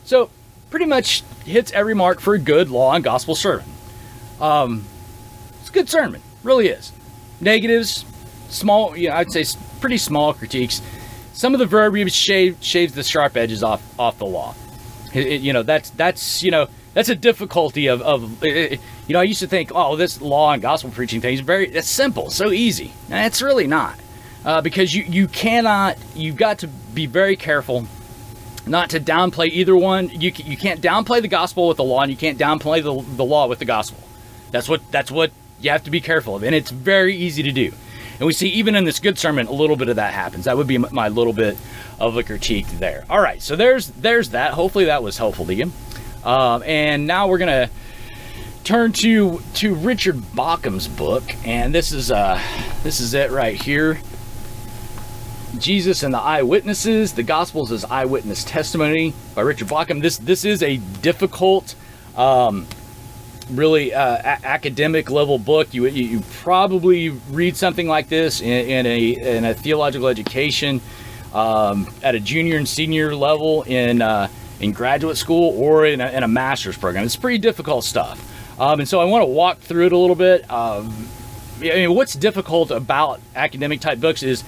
so 0.05 0.29
pretty 0.71 0.87
much 0.87 1.23
hits 1.45 1.73
every 1.73 1.95
mark 1.95 2.21
for 2.21 2.35
a 2.35 2.39
good 2.39 2.69
law 2.69 2.93
and 2.93 3.03
gospel 3.03 3.35
sermon. 3.35 3.67
Um, 4.41 4.85
it's 5.61 5.71
a 5.71 5.73
good 5.73 5.89
sermon, 5.89 6.21
really 6.43 6.69
is. 6.69 6.93
Negatives, 7.41 8.05
small, 8.49 8.97
yeah, 8.97 9.17
I'd 9.17 9.31
say 9.31 9.45
pretty 9.81 9.99
small 9.99 10.35
critiques 10.35 10.83
some 11.33 11.55
of 11.55 11.59
the 11.59 11.67
verbiage 11.67 12.13
shave, 12.13 12.59
shaves 12.61 12.95
the 12.95 13.03
sharp 13.03 13.37
edges 13.37 13.63
off 13.63 13.83
off 13.99 14.19
the 14.19 14.27
law. 14.27 14.55
It, 15.13 15.27
it, 15.27 15.41
you 15.41 15.53
know, 15.53 15.63
that's 15.63 15.91
that's 15.91 16.43
you 16.43 16.51
know 16.51 16.69
that's 16.95 17.09
a 17.09 17.15
difficulty 17.15 17.87
of, 17.89 18.03
of 18.03 18.43
it, 18.45 18.81
you 19.07 19.15
know 19.15 19.21
I 19.21 19.25
used 19.25 19.41
to 19.41 19.47
think 19.47 19.73
oh 19.75 19.97
this 19.97 20.21
law 20.21 20.53
and 20.53 20.61
gospel 20.61 20.91
preaching 20.91 21.21
thing 21.21 21.35
is 21.35 21.41
very 21.41 21.69
it's 21.69 21.89
simple 21.89 22.31
so 22.31 22.53
easy 22.53 22.93
and 23.09 23.27
it's 23.27 23.41
really 23.41 23.67
not 23.67 23.99
uh, 24.45 24.61
because 24.61 24.95
you 24.95 25.05
you 25.05 25.27
cannot 25.27 25.97
you've 26.15 26.37
got 26.37 26.59
to 26.59 26.69
be 26.69 27.07
very 27.07 27.37
careful 27.37 27.87
not 28.67 28.91
to 28.91 29.01
downplay 29.01 29.49
either 29.49 29.77
one 29.77 30.09
you 30.09 30.33
you 30.37 30.57
can't 30.57 30.81
downplay 30.81 31.21
the 31.21 31.29
gospel 31.29 31.69
with 31.69 31.77
the 31.77 31.85
law 31.85 32.03
and 32.03 32.11
you 32.11 32.17
can't 32.17 32.39
downplay 32.39 32.83
the, 32.83 33.17
the 33.17 33.25
law 33.25 33.47
with 33.47 33.59
the 33.59 33.65
gospel 33.65 34.03
that's 34.51 34.69
what 34.69 34.81
that's 34.91 35.11
what 35.11 35.33
you 35.61 35.71
have 35.71 35.85
to 35.85 35.91
be 35.91 36.01
careful 36.01 36.37
of 36.37 36.43
and 36.43 36.55
it's 36.55 36.71
very 36.71 37.17
easy 37.17 37.43
to 37.43 37.53
do 37.53 37.73
and 38.23 38.27
we 38.29 38.33
see 38.33 38.49
even 38.51 38.77
in 38.77 38.85
this 38.85 39.01
good 39.01 39.19
sermon 39.19 39.49
a 39.49 39.53
little 39.53 39.75
bit 39.75 39.89
of 39.89 39.97
that 39.97 40.15
happens. 40.15 40.45
That 40.45 40.57
would 40.57 40.69
be 40.69 40.79
my 40.79 41.09
little 41.09 41.33
bit 41.33 41.59
of 41.99 42.17
a 42.17 42.23
critique 42.23 42.69
there. 42.79 43.05
All 43.11 43.21
right, 43.21 43.43
so 43.43 43.57
there's 43.57 43.89
there's 43.89 44.31
that. 44.31 44.53
Hopefully 44.53 44.85
that 44.85 45.03
was 45.03 45.19
helpful 45.19 45.45
to 45.47 45.55
you. 45.55 45.73
Um, 46.23 46.63
and 46.63 47.09
now 47.09 47.27
we're 47.27 47.39
gonna 47.39 47.69
turn 48.63 48.93
to 48.93 49.43
to 49.55 49.75
Richard 49.75 50.19
Bauckham's 50.19 50.87
book, 50.87 51.25
and 51.45 51.75
this 51.75 51.91
is 51.91 52.13
uh 52.13 52.41
this 52.85 53.01
is 53.01 53.13
it 53.15 53.33
right 53.33 53.61
here. 53.61 53.99
Jesus 55.63 56.03
and 56.03 56.13
the 56.13 56.19
Eyewitnesses, 56.19 57.13
the 57.13 57.23
Gospels 57.23 57.71
as 57.71 57.85
Eyewitness 57.85 58.43
Testimony 58.43 59.15
by 59.35 59.43
Richard 59.43 59.69
Bauckham. 59.69 60.03
This 60.03 60.19
this 60.19 60.45
is 60.45 60.61
a 60.63 60.79
difficult 61.01 61.77
um, 62.17 62.67
really 63.49 63.95
uh, 63.95 64.17
a- 64.17 64.47
academic 64.47 65.09
level 65.09 65.39
book. 65.39 65.73
You, 65.73 65.87
you, 65.87 66.05
you 66.05 66.21
probably 66.41 67.11
read 67.11 67.57
something 67.57 67.87
like 67.87 68.09
this 68.09 68.41
in, 68.41 68.49
in 68.49 68.87
a 68.87 69.37
in 69.37 69.45
a 69.45 69.55
theological 69.55 70.09
education 70.09 70.81
um, 71.33 71.89
at 72.03 72.17
a 72.17 72.21
junior 72.21 72.57
and 72.57 72.69
senior 72.69 73.15
level 73.15 73.63
in 73.63 74.03
uh, 74.03 74.29
in 74.59 74.73
graduate 74.73 75.17
school 75.17 75.57
or 75.57 75.87
in 75.87 76.01
a, 76.01 76.09
in 76.11 76.25
a 76.25 76.29
master's 76.29 76.77
program. 76.77 77.05
It's 77.05 77.17
pretty 77.17 77.39
difficult 77.39 77.85
stuff. 77.85 78.29
Um, 78.61 78.81
and 78.81 78.89
so 78.89 79.01
I 79.01 79.05
want 79.05 79.23
to 79.23 79.27
walk 79.27 79.61
through 79.61 79.87
it 79.87 79.93
a 79.93 79.99
little 79.99 80.17
bit. 80.17 80.51
Um, 80.51 81.09
I 81.61 81.77
mean, 81.77 81.95
what's 81.95 82.15
difficult 82.15 82.73
about 82.73 83.21
academic 83.37 83.81
type 83.81 84.01
books 84.01 84.25
is 84.25 84.43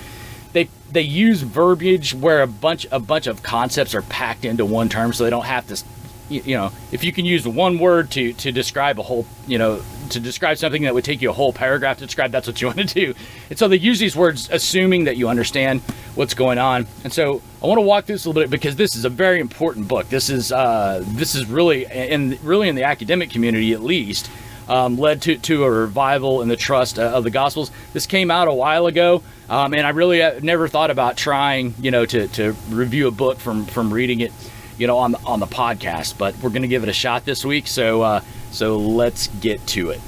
they 0.54 0.70
they 0.90 1.02
use 1.02 1.42
verbiage 1.42 2.14
where 2.14 2.40
a 2.40 2.46
bunch 2.46 2.86
a 2.90 2.98
bunch 2.98 3.26
of 3.26 3.42
concepts 3.42 3.94
are 3.94 4.02
packed 4.02 4.46
into 4.46 4.64
one 4.64 4.88
term, 4.88 5.12
so 5.12 5.24
they 5.24 5.30
don't 5.30 5.44
have 5.44 5.66
to 5.68 5.84
you, 6.28 6.56
know, 6.56 6.72
if 6.90 7.04
you 7.04 7.12
can 7.12 7.26
use 7.26 7.46
one 7.46 7.78
word 7.78 8.10
to 8.12 8.32
to 8.32 8.50
describe 8.50 8.98
a 8.98 9.02
whole, 9.02 9.26
you 9.46 9.58
know, 9.58 9.82
to 10.10 10.20
describe 10.20 10.56
something 10.56 10.82
that 10.82 10.94
would 10.94 11.04
take 11.04 11.20
you 11.20 11.30
a 11.30 11.32
whole 11.32 11.52
paragraph 11.52 11.98
to 11.98 12.06
describe, 12.06 12.30
that's 12.30 12.46
what 12.46 12.60
you 12.60 12.66
want 12.74 12.78
to 12.78 12.86
do. 12.86 13.14
And 13.50 13.58
so 13.58 13.68
they 13.68 13.76
use 13.76 13.98
these 13.98 14.16
words 14.16 14.48
assuming 14.50 15.04
that 15.04 15.16
you 15.16 15.28
understand 15.28 15.82
what's 16.14 16.34
going 16.34 16.58
on. 16.58 16.86
And 17.04 17.12
so 17.12 17.42
I 17.62 17.66
want 17.66 17.78
to 17.78 17.82
walk 17.82 18.06
through 18.06 18.14
this 18.14 18.24
a 18.24 18.28
little 18.30 18.42
bit 18.42 18.50
because 18.50 18.76
this 18.76 18.96
is 18.96 19.04
a 19.04 19.10
very 19.10 19.38
important 19.38 19.86
book. 19.86 20.08
This 20.08 20.30
is 20.30 20.50
uh, 20.50 21.02
this 21.08 21.34
is 21.34 21.46
really 21.46 21.84
in 21.84 22.38
really 22.42 22.68
in 22.68 22.74
the 22.74 22.84
academic 22.84 23.30
community 23.30 23.72
at 23.72 23.82
least. 23.82 24.30
Um, 24.66 24.96
led 24.96 25.20
to, 25.22 25.37
to 25.37 25.64
a 25.64 25.70
revival 25.70 26.40
in 26.40 26.48
the 26.48 26.57
trust 26.57 26.98
uh, 26.98 27.03
of 27.03 27.22
the 27.22 27.31
Gospels. 27.31 27.70
This 27.92 28.07
came 28.07 28.31
out 28.31 28.48
a 28.48 28.55
while 28.55 28.87
ago, 28.87 29.22
um, 29.50 29.74
and 29.74 29.87
I 29.87 29.90
really 29.90 30.22
uh, 30.22 30.40
never 30.42 30.68
thought 30.68 30.90
about 30.90 31.18
trying, 31.18 31.74
you 31.79 31.90
know, 31.90 32.07
to, 32.07 32.29
to 32.29 32.53
review 32.70 33.07
a 33.09 33.11
book 33.11 33.38
from 33.38 33.66
from 33.66 33.92
reading 33.92 34.20
it 34.20 34.33
you 34.79 34.87
know, 34.87 34.98
on 34.98 35.12
the, 35.12 35.18
on 35.24 35.40
the 35.40 35.46
podcast. 35.46 36.18
But 36.18 36.35
we're 36.38 36.50
going 36.50 36.62
to 36.62 36.68
give 36.68 36.83
it 36.83 36.88
a 36.88 36.94
shot 36.94 37.24
this 37.24 37.44
week. 37.44 37.66
So 37.66 38.03
uh, 38.03 38.20
so 38.50 38.79
let's 38.79 39.29
get 39.29 39.64
to 39.68 39.90
it. 39.90 40.00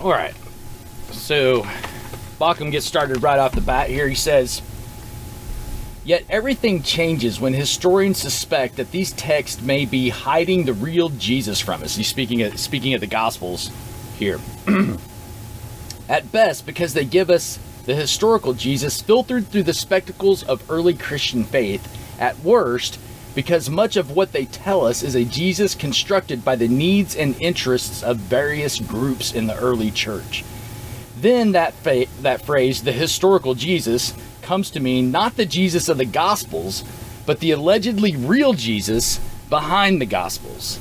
All 0.00 0.10
right. 0.10 0.34
So 1.10 1.62
Bauckham 2.38 2.70
gets 2.70 2.86
started 2.86 3.22
right 3.22 3.38
off 3.38 3.52
the 3.52 3.60
bat 3.60 3.88
here. 3.88 4.08
He 4.08 4.14
says. 4.14 4.62
Yet 6.04 6.24
everything 6.28 6.82
changes 6.82 7.40
when 7.40 7.52
historians 7.52 8.18
suspect 8.18 8.76
that 8.76 8.90
these 8.90 9.12
texts 9.12 9.62
may 9.62 9.84
be 9.84 10.08
hiding 10.08 10.64
the 10.64 10.72
real 10.72 11.10
Jesus 11.10 11.60
from 11.60 11.82
us. 11.82 11.94
He's 11.94 12.08
speaking 12.08 12.42
of, 12.42 12.58
speaking 12.58 12.94
of 12.94 13.00
the 13.00 13.06
Gospels 13.06 13.70
here. 14.18 14.40
At 16.08 16.32
best, 16.32 16.66
because 16.66 16.94
they 16.94 17.04
give 17.04 17.30
us 17.30 17.58
the 17.86 17.94
historical 17.94 18.52
Jesus 18.52 19.00
filtered 19.00 19.46
through 19.46 19.62
the 19.62 19.72
spectacles 19.72 20.42
of 20.42 20.68
early 20.70 20.94
Christian 20.94 21.44
faith, 21.44 21.88
at 22.18 22.38
worst, 22.40 22.98
because 23.34 23.70
much 23.70 23.96
of 23.96 24.10
what 24.10 24.32
they 24.32 24.44
tell 24.44 24.84
us 24.84 25.02
is 25.02 25.14
a 25.14 25.24
Jesus 25.24 25.74
constructed 25.74 26.44
by 26.44 26.54
the 26.54 26.68
needs 26.68 27.16
and 27.16 27.40
interests 27.40 28.02
of 28.02 28.18
various 28.18 28.78
groups 28.78 29.32
in 29.32 29.46
the 29.46 29.56
early 29.56 29.90
church. 29.90 30.44
Then 31.16 31.52
that, 31.52 31.72
fa- 31.74 32.06
that 32.20 32.44
phrase, 32.44 32.82
the 32.82 32.92
historical 32.92 33.54
Jesus, 33.54 34.14
comes 34.42 34.70
to 34.70 34.80
mean 34.80 35.10
not 35.10 35.36
the 35.36 35.46
Jesus 35.46 35.88
of 35.88 35.98
the 35.98 36.04
Gospels, 36.04 36.84
but 37.26 37.40
the 37.40 37.52
allegedly 37.52 38.16
real 38.16 38.52
Jesus 38.52 39.18
behind 39.48 40.00
the 40.00 40.06
Gospels. 40.06 40.78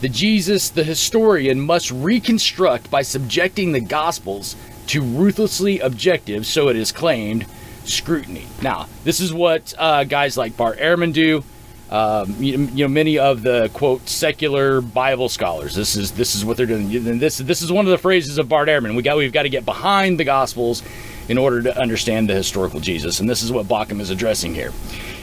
The 0.00 0.08
Jesus 0.08 0.70
the 0.70 0.84
historian 0.84 1.60
must 1.60 1.90
reconstruct 1.90 2.90
by 2.90 3.02
subjecting 3.02 3.72
the 3.72 3.80
Gospels 3.80 4.56
to 4.88 5.02
ruthlessly 5.02 5.80
objective, 5.80 6.46
so 6.46 6.68
it 6.68 6.76
is 6.76 6.92
claimed, 6.92 7.46
scrutiny. 7.84 8.46
Now, 8.62 8.88
this 9.04 9.20
is 9.20 9.32
what 9.32 9.74
uh, 9.78 10.04
guys 10.04 10.36
like 10.36 10.56
Bart 10.56 10.78
Ehrman 10.78 11.12
do. 11.12 11.42
Um, 11.88 12.34
you, 12.40 12.58
you, 12.58 12.84
know, 12.84 12.88
many 12.88 13.18
of 13.18 13.42
the 13.42 13.70
quote 13.72 14.08
secular 14.08 14.80
Bible 14.80 15.28
scholars. 15.28 15.74
This 15.74 15.94
is 15.94 16.12
this 16.12 16.34
is 16.34 16.44
what 16.44 16.56
they're 16.56 16.66
doing. 16.66 16.94
And 16.94 17.20
this 17.20 17.38
this 17.38 17.62
is 17.62 17.70
one 17.70 17.84
of 17.84 17.90
the 17.90 17.98
phrases 17.98 18.38
of 18.38 18.48
Bart 18.48 18.68
Ehrman. 18.68 18.96
We 18.96 19.02
got 19.02 19.16
we've 19.16 19.32
got 19.32 19.44
to 19.44 19.48
get 19.48 19.64
behind 19.64 20.18
the 20.18 20.24
Gospels 20.24 20.82
in 21.28 21.38
order 21.38 21.62
to 21.62 21.78
understand 21.78 22.28
the 22.28 22.34
historical 22.34 22.80
Jesus, 22.80 23.20
and 23.20 23.28
this 23.28 23.42
is 23.42 23.50
what 23.52 23.66
Bauckham 23.66 24.00
is 24.00 24.10
addressing 24.10 24.54
here. 24.54 24.72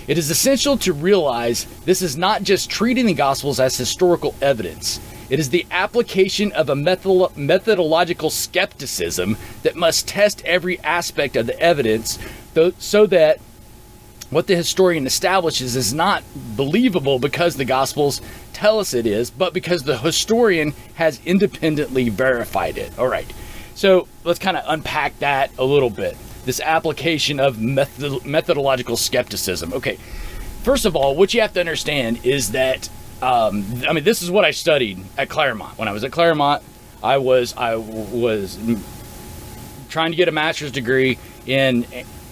It 0.08 0.18
is 0.18 0.30
essential 0.30 0.78
to 0.80 0.92
realize 0.92 1.66
this 1.86 2.02
is 2.02 2.18
not 2.18 2.44
just 2.44 2.70
treating 2.70 3.06
the 3.06 3.14
Gospels 3.14 3.60
as 3.60 3.78
historical 3.78 4.36
evidence. 4.42 5.00
It 5.30 5.40
is 5.40 5.50
the 5.50 5.66
application 5.72 6.52
of 6.52 6.70
a 6.70 6.76
methodological 6.76 8.30
skepticism 8.30 9.38
that 9.64 9.78
must 9.78 10.08
test 10.08 10.44
every 10.46 10.80
aspect 10.82 11.38
of 11.38 11.48
the 11.48 11.58
evidence 11.60 12.20
so 12.78 13.06
that 13.08 13.40
what 14.30 14.48
the 14.48 14.56
historian 14.56 15.06
establishes 15.08 15.76
is 15.76 15.94
not 15.94 16.24
believable 16.36 17.20
because 17.20 17.56
the 17.56 17.66
Gospels 17.66 18.20
tell 18.52 18.80
us 18.80 18.94
it 18.94 19.06
is, 19.06 19.32
but 19.32 19.54
because 19.54 19.84
the 19.84 19.98
historian 20.00 20.74
has 20.96 21.22
independently 21.26 22.10
verified 22.10 22.78
it. 22.78 22.92
All 23.00 23.08
right. 23.08 23.32
So 23.84 24.08
let's 24.24 24.40
kind 24.40 24.56
of 24.56 24.64
unpack 24.66 25.20
that 25.20 25.52
a 25.58 25.66
little 25.66 25.90
bit. 25.90 26.16
This 26.46 26.62
application 26.62 27.42
of 27.42 27.60
method- 27.60 28.26
methodological 28.26 28.96
skepticism. 28.96 29.74
Okay. 29.74 29.98
First 30.64 30.86
of 30.86 30.96
all, 30.96 31.18
what 31.18 31.34
you 31.34 31.42
have 31.42 31.52
to 31.56 31.60
understand 31.60 32.26
is 32.26 32.54
that 32.54 32.88
um, 33.22 33.66
I 33.86 33.92
mean, 33.92 34.06
this 34.06 34.22
is 34.22 34.32
what 34.32 34.46
I 34.46 34.52
studied 34.52 35.04
at 35.18 35.28
Claremont. 35.28 35.78
When 35.78 35.90
I 35.90 35.92
was 35.92 36.06
at 36.06 36.14
Claremont, 36.14 36.64
I 37.04 37.18
was 37.18 37.54
I 37.58 37.76
was 37.76 38.58
trying 39.90 40.12
to 40.12 40.16
get 40.16 40.30
a 40.30 40.32
master's 40.32 40.72
degree 40.72 41.18
in 41.46 41.86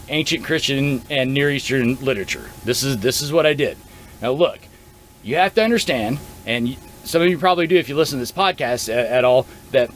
ancient 0.07 0.45
Christian 0.45 1.01
and 1.09 1.33
Near 1.33 1.51
Eastern 1.51 1.95
literature. 1.95 2.49
This 2.63 2.81
is 2.81 2.99
this 2.99 3.21
is 3.21 3.33
what 3.33 3.45
I 3.45 3.55
did. 3.55 3.77
Now 4.21 4.31
look, 4.31 4.59
you 5.21 5.35
have 5.35 5.53
to 5.55 5.63
understand, 5.65 6.19
and 6.45 6.77
some 7.03 7.21
of 7.21 7.27
you 7.27 7.37
probably 7.37 7.67
do 7.67 7.75
if 7.75 7.89
you 7.89 7.97
listen 7.97 8.19
to 8.19 8.21
this 8.21 8.31
podcast 8.31 8.87
at, 8.87 9.07
at 9.07 9.25
all, 9.25 9.47
that 9.71 9.91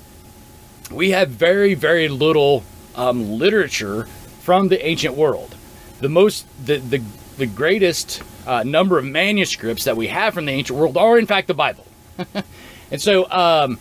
we 0.91 1.11
have 1.11 1.29
very 1.29 1.73
very 1.73 2.07
little 2.07 2.63
um, 2.95 3.37
literature 3.37 4.05
from 4.41 4.67
the 4.67 4.85
ancient 4.85 5.15
world. 5.15 5.55
The 5.99 6.09
most 6.09 6.45
the 6.65 6.77
the, 6.77 7.03
the 7.37 7.47
greatest 7.47 8.21
uh, 8.45 8.63
number 8.63 8.97
of 8.97 9.05
manuscripts 9.05 9.85
that 9.85 9.97
we 9.97 10.07
have 10.07 10.33
from 10.33 10.45
the 10.45 10.51
ancient 10.51 10.77
world 10.77 10.97
are 10.97 11.17
in 11.17 11.25
fact 11.25 11.47
the 11.47 11.53
Bible. 11.53 11.85
and 12.91 13.01
so 13.01 13.29
um, 13.31 13.79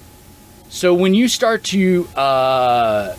so 0.69 0.95
when 0.95 1.15
you 1.15 1.29
start 1.29 1.63
to 1.65 2.09
uh, 2.17 3.15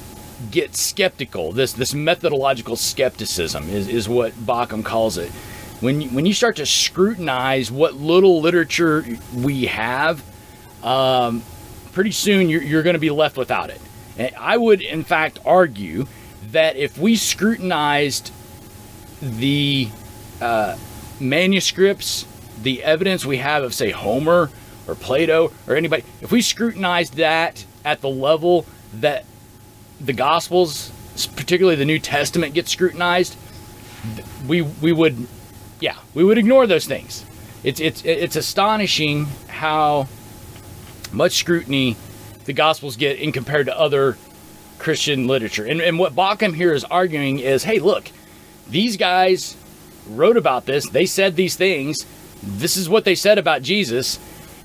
get 0.51 0.75
skeptical, 0.75 1.51
this 1.51 1.73
this 1.73 1.93
methodological 1.93 2.75
skepticism 2.75 3.69
is, 3.69 3.87
is 3.87 4.09
what 4.09 4.33
Bauckham 4.33 4.83
calls 4.83 5.17
it. 5.17 5.31
When 5.81 6.01
you, 6.01 6.09
when 6.09 6.25
you 6.25 6.33
start 6.33 6.55
to 6.57 6.65
scrutinize 6.65 7.71
what 7.71 7.95
little 7.95 8.41
literature 8.41 9.05
we 9.35 9.65
have, 9.65 10.23
um, 10.83 11.43
pretty 11.95 12.11
soon 12.11 12.49
you're, 12.49 12.61
you're 12.61 12.83
going 12.83 12.93
to 12.93 12.99
be 12.99 13.09
left 13.09 13.37
without 13.37 13.71
it. 13.71 13.81
And 14.17 14.35
I 14.37 14.57
would, 14.57 14.81
in 14.81 15.03
fact, 15.03 15.39
argue 15.45 16.05
that 16.51 16.75
if 16.75 16.97
we 16.97 17.15
scrutinized 17.15 18.31
the 19.21 19.89
uh, 20.41 20.77
manuscripts, 21.19 22.27
the 22.61 22.83
evidence 22.83 23.25
we 23.25 23.37
have 23.37 23.63
of, 23.63 23.73
say, 23.73 23.89
Homer 23.91 24.51
or 24.87 24.95
Plato 24.95 25.51
or 25.67 25.75
anybody, 25.75 26.03
if 26.21 26.31
we 26.31 26.41
scrutinized 26.41 27.15
that 27.15 27.65
at 27.83 28.01
the 28.01 28.09
level 28.09 28.65
that 28.93 29.25
the 29.99 30.13
Gospels, 30.13 30.91
particularly 31.35 31.77
the 31.77 31.85
New 31.85 31.99
Testament, 31.99 32.53
gets 32.53 32.71
scrutinized, 32.71 33.37
we 34.47 34.61
we 34.61 34.91
would, 34.91 35.27
yeah, 35.79 35.97
we 36.13 36.23
would 36.23 36.37
ignore 36.37 36.67
those 36.67 36.85
things. 36.85 37.25
It's 37.63 37.79
it's 37.79 38.03
it's 38.05 38.35
astonishing 38.35 39.27
how 39.47 40.07
much 41.13 41.37
scrutiny 41.37 41.95
the 42.45 42.53
Gospels 42.53 42.95
get 42.95 43.19
in 43.19 43.31
compared 43.31 43.65
to 43.65 43.77
other 43.77 44.17
Christian 44.77 45.27
literature. 45.27 45.65
And, 45.65 45.81
and 45.81 45.97
what 45.97 46.15
Bauckham 46.15 46.53
here 46.55 46.73
is 46.73 46.83
arguing 46.83 47.39
is, 47.39 47.63
hey, 47.63 47.79
look, 47.79 48.11
these 48.69 48.97
guys 48.97 49.57
wrote 50.07 50.37
about 50.37 50.65
this. 50.65 50.87
They 50.89 51.05
said 51.05 51.35
these 51.35 51.55
things. 51.55 52.05
This 52.43 52.77
is 52.77 52.87
what 52.87 53.05
they 53.05 53.15
said 53.15 53.37
about 53.37 53.63
Jesus, 53.63 54.19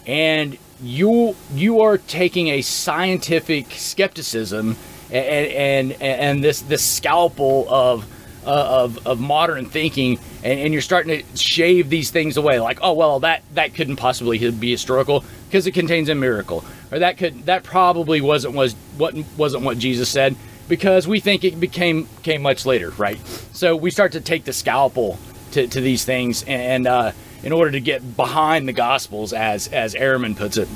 and 0.06 0.58
you 0.82 1.36
you 1.54 1.80
are 1.80 1.98
taking 1.98 2.48
a 2.48 2.62
scientific 2.62 3.70
skepticism 3.72 4.76
and 5.10 5.92
and, 5.92 6.02
and 6.02 6.44
this 6.44 6.62
this 6.62 6.84
scalpel 6.84 7.66
of 7.68 8.06
of, 8.44 9.06
of 9.06 9.20
modern 9.20 9.66
thinking 9.66 10.18
and, 10.42 10.60
and, 10.60 10.72
you're 10.72 10.80
starting 10.80 11.22
to 11.22 11.36
shave 11.36 11.90
these 11.90 12.10
things 12.10 12.38
away 12.38 12.58
like 12.58 12.78
oh 12.80 12.94
well 12.94 13.20
that 13.20 13.42
that 13.52 13.74
couldn't 13.74 13.96
possibly 13.96 14.50
be 14.50 14.70
historical 14.70 15.24
because 15.50 15.66
it 15.66 15.72
contains 15.72 16.08
a 16.08 16.14
miracle 16.14 16.64
or 16.92 17.00
that 17.00 17.18
could 17.18 17.44
that 17.46 17.64
probably 17.64 18.20
wasn't 18.20 18.54
was 18.54 18.74
what 18.96 19.14
wasn't 19.36 19.62
what 19.64 19.78
jesus 19.78 20.08
said 20.08 20.36
because 20.68 21.08
we 21.08 21.18
think 21.18 21.42
it 21.42 21.58
became 21.58 22.08
came 22.22 22.40
much 22.40 22.64
later 22.64 22.90
right 22.90 23.18
so 23.52 23.74
we 23.74 23.90
start 23.90 24.12
to 24.12 24.20
take 24.20 24.44
the 24.44 24.52
scalpel 24.52 25.18
to, 25.50 25.66
to 25.66 25.80
these 25.80 26.04
things 26.04 26.44
and 26.44 26.86
uh, 26.86 27.10
in 27.42 27.50
order 27.50 27.72
to 27.72 27.80
get 27.80 28.16
behind 28.16 28.68
the 28.68 28.72
gospels 28.72 29.32
as 29.32 29.66
as 29.68 29.94
Ehrman 29.94 30.36
puts 30.36 30.56
it 30.56 30.68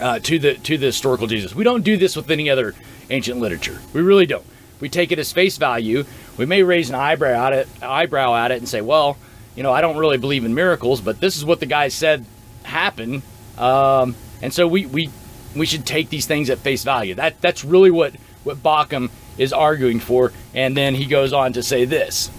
uh, 0.00 0.20
to 0.20 0.38
the 0.38 0.54
to 0.54 0.78
the 0.78 0.86
historical 0.86 1.26
jesus 1.26 1.52
we 1.52 1.64
don't 1.64 1.82
do 1.82 1.96
this 1.96 2.14
with 2.14 2.30
any 2.30 2.48
other 2.48 2.74
ancient 3.12 3.38
literature. 3.38 3.78
We 3.92 4.02
really 4.02 4.26
don't. 4.26 4.44
We 4.80 4.88
take 4.88 5.12
it 5.12 5.18
as 5.18 5.32
face 5.32 5.58
value. 5.58 6.04
We 6.36 6.46
may 6.46 6.62
raise 6.62 6.88
an 6.88 6.96
eyebrow 6.96 7.46
at 7.46 7.52
it, 7.52 7.68
eyebrow 7.82 8.34
at 8.34 8.50
it, 8.50 8.58
and 8.58 8.68
say, 8.68 8.80
"Well, 8.80 9.16
you 9.54 9.62
know, 9.62 9.72
I 9.72 9.80
don't 9.80 9.96
really 9.96 10.18
believe 10.18 10.44
in 10.44 10.54
miracles, 10.54 11.00
but 11.00 11.20
this 11.20 11.36
is 11.36 11.44
what 11.44 11.60
the 11.60 11.66
guy 11.66 11.88
said 11.88 12.24
happened," 12.64 13.22
um, 13.58 14.14
and 14.40 14.52
so 14.52 14.66
we 14.66 14.86
we 14.86 15.10
we 15.54 15.66
should 15.66 15.86
take 15.86 16.08
these 16.08 16.26
things 16.26 16.50
at 16.50 16.58
face 16.58 16.84
value. 16.84 17.14
That 17.14 17.40
that's 17.40 17.64
really 17.64 17.90
what 17.90 18.14
what 18.44 18.62
Bauckham 18.62 19.10
is 19.38 19.52
arguing 19.52 20.00
for. 20.00 20.32
And 20.54 20.76
then 20.76 20.94
he 20.94 21.06
goes 21.06 21.32
on 21.32 21.52
to 21.54 21.62
say 21.62 21.84
this. 21.84 22.30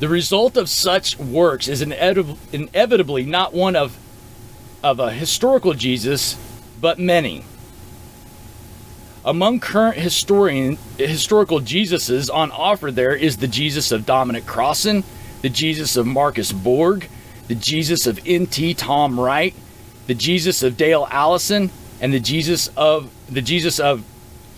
The 0.00 0.08
result 0.08 0.56
of 0.56 0.68
such 0.68 1.18
works 1.18 1.66
is 1.66 1.82
inevitably 1.82 3.24
not 3.24 3.52
one 3.52 3.74
of, 3.74 3.98
of 4.82 5.00
a 5.00 5.10
historical 5.12 5.74
Jesus, 5.74 6.36
but 6.80 7.00
many. 7.00 7.44
Among 9.24 9.58
current 9.58 9.98
historian 9.98 10.78
historical 10.96 11.58
Jesuses 11.58 12.32
on 12.32 12.52
offer 12.52 12.92
there 12.92 13.14
is 13.14 13.38
the 13.38 13.48
Jesus 13.48 13.90
of 13.90 14.06
Dominic 14.06 14.46
Crossan, 14.46 15.02
the 15.42 15.48
Jesus 15.48 15.96
of 15.96 16.06
Marcus 16.06 16.52
Borg, 16.52 17.08
the 17.48 17.54
Jesus 17.54 18.06
of 18.06 18.20
N.T. 18.24 18.74
Tom 18.74 19.18
Wright, 19.18 19.54
the 20.06 20.14
Jesus 20.14 20.62
of 20.62 20.76
Dale 20.76 21.08
Allison, 21.10 21.70
and 22.00 22.12
the 22.12 22.20
Jesus 22.20 22.68
of 22.76 23.10
the 23.28 23.42
Jesus 23.42 23.80
of 23.80 24.04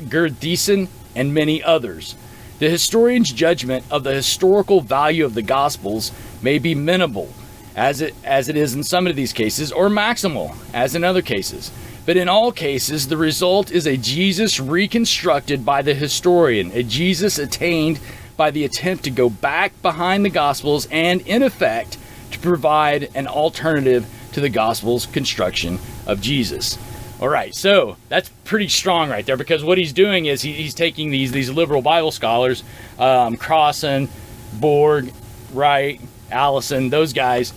Gerd 0.09 0.34
Theissen, 0.41 0.88
and 1.14 1.32
many 1.34 1.62
others. 1.62 2.14
The 2.59 2.68
historian's 2.68 3.32
judgment 3.32 3.84
of 3.91 4.05
the 4.05 4.12
historical 4.12 4.80
value 4.80 5.24
of 5.24 5.34
the 5.34 5.43
Gospels 5.43 6.12
may 6.43 6.59
be 6.59 6.74
minimal, 6.74 7.32
as 7.74 8.01
it 8.01 8.14
as 8.22 8.49
it 8.49 8.57
is 8.57 8.74
in 8.74 8.82
some 8.82 9.07
of 9.07 9.16
these 9.16 9.32
cases, 9.32 9.72
or 9.72 9.88
maximal, 9.88 10.55
as 10.74 10.95
in 10.95 11.03
other 11.03 11.22
cases. 11.22 11.70
But 12.07 12.16
in 12.16 12.28
all 12.28 12.51
cases, 12.51 13.09
the 13.09 13.16
result 13.16 13.70
is 13.70 13.86
a 13.86 13.97
Jesus 13.97 14.59
reconstructed 14.59 15.64
by 15.64 15.82
the 15.82 15.95
historian, 15.95 16.70
a 16.72 16.82
Jesus 16.82 17.38
attained 17.38 18.01
by 18.36 18.51
the 18.51 18.64
attempt 18.64 19.05
to 19.05 19.11
go 19.11 19.30
back 19.30 19.80
behind 19.82 20.24
the 20.24 20.30
Gospels 20.30 20.88
and, 20.91 21.20
in 21.22 21.43
effect, 21.43 21.99
to 22.30 22.38
provide 22.38 23.10
an 23.14 23.26
alternative 23.26 24.06
to 24.32 24.40
the 24.40 24.48
Gospels' 24.48 25.06
construction 25.06 25.78
of 26.06 26.20
Jesus. 26.20 26.78
All 27.20 27.28
right, 27.28 27.54
so 27.54 27.96
that's 28.08 28.30
pretty 28.44 28.68
strong 28.68 29.10
right 29.10 29.26
there 29.26 29.36
because 29.36 29.62
what 29.62 29.76
he's 29.76 29.92
doing 29.92 30.26
is 30.26 30.40
he, 30.40 30.52
he's 30.52 30.72
taking 30.72 31.10
these 31.10 31.32
these 31.32 31.50
liberal 31.50 31.82
Bible 31.82 32.12
scholars, 32.12 32.64
um, 32.98 33.36
Crossan, 33.36 34.08
Borg, 34.54 35.12
Wright, 35.52 36.00
Allison, 36.30 36.88
those 36.88 37.12
guys, 37.12 37.52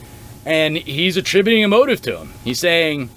and 0.45 0.75
he's 0.75 1.15
attributing 1.15 1.63
a 1.63 1.67
motive 1.67 2.01
to 2.01 2.11
them. 2.11 2.33
He's 2.43 2.59
saying 2.59 3.09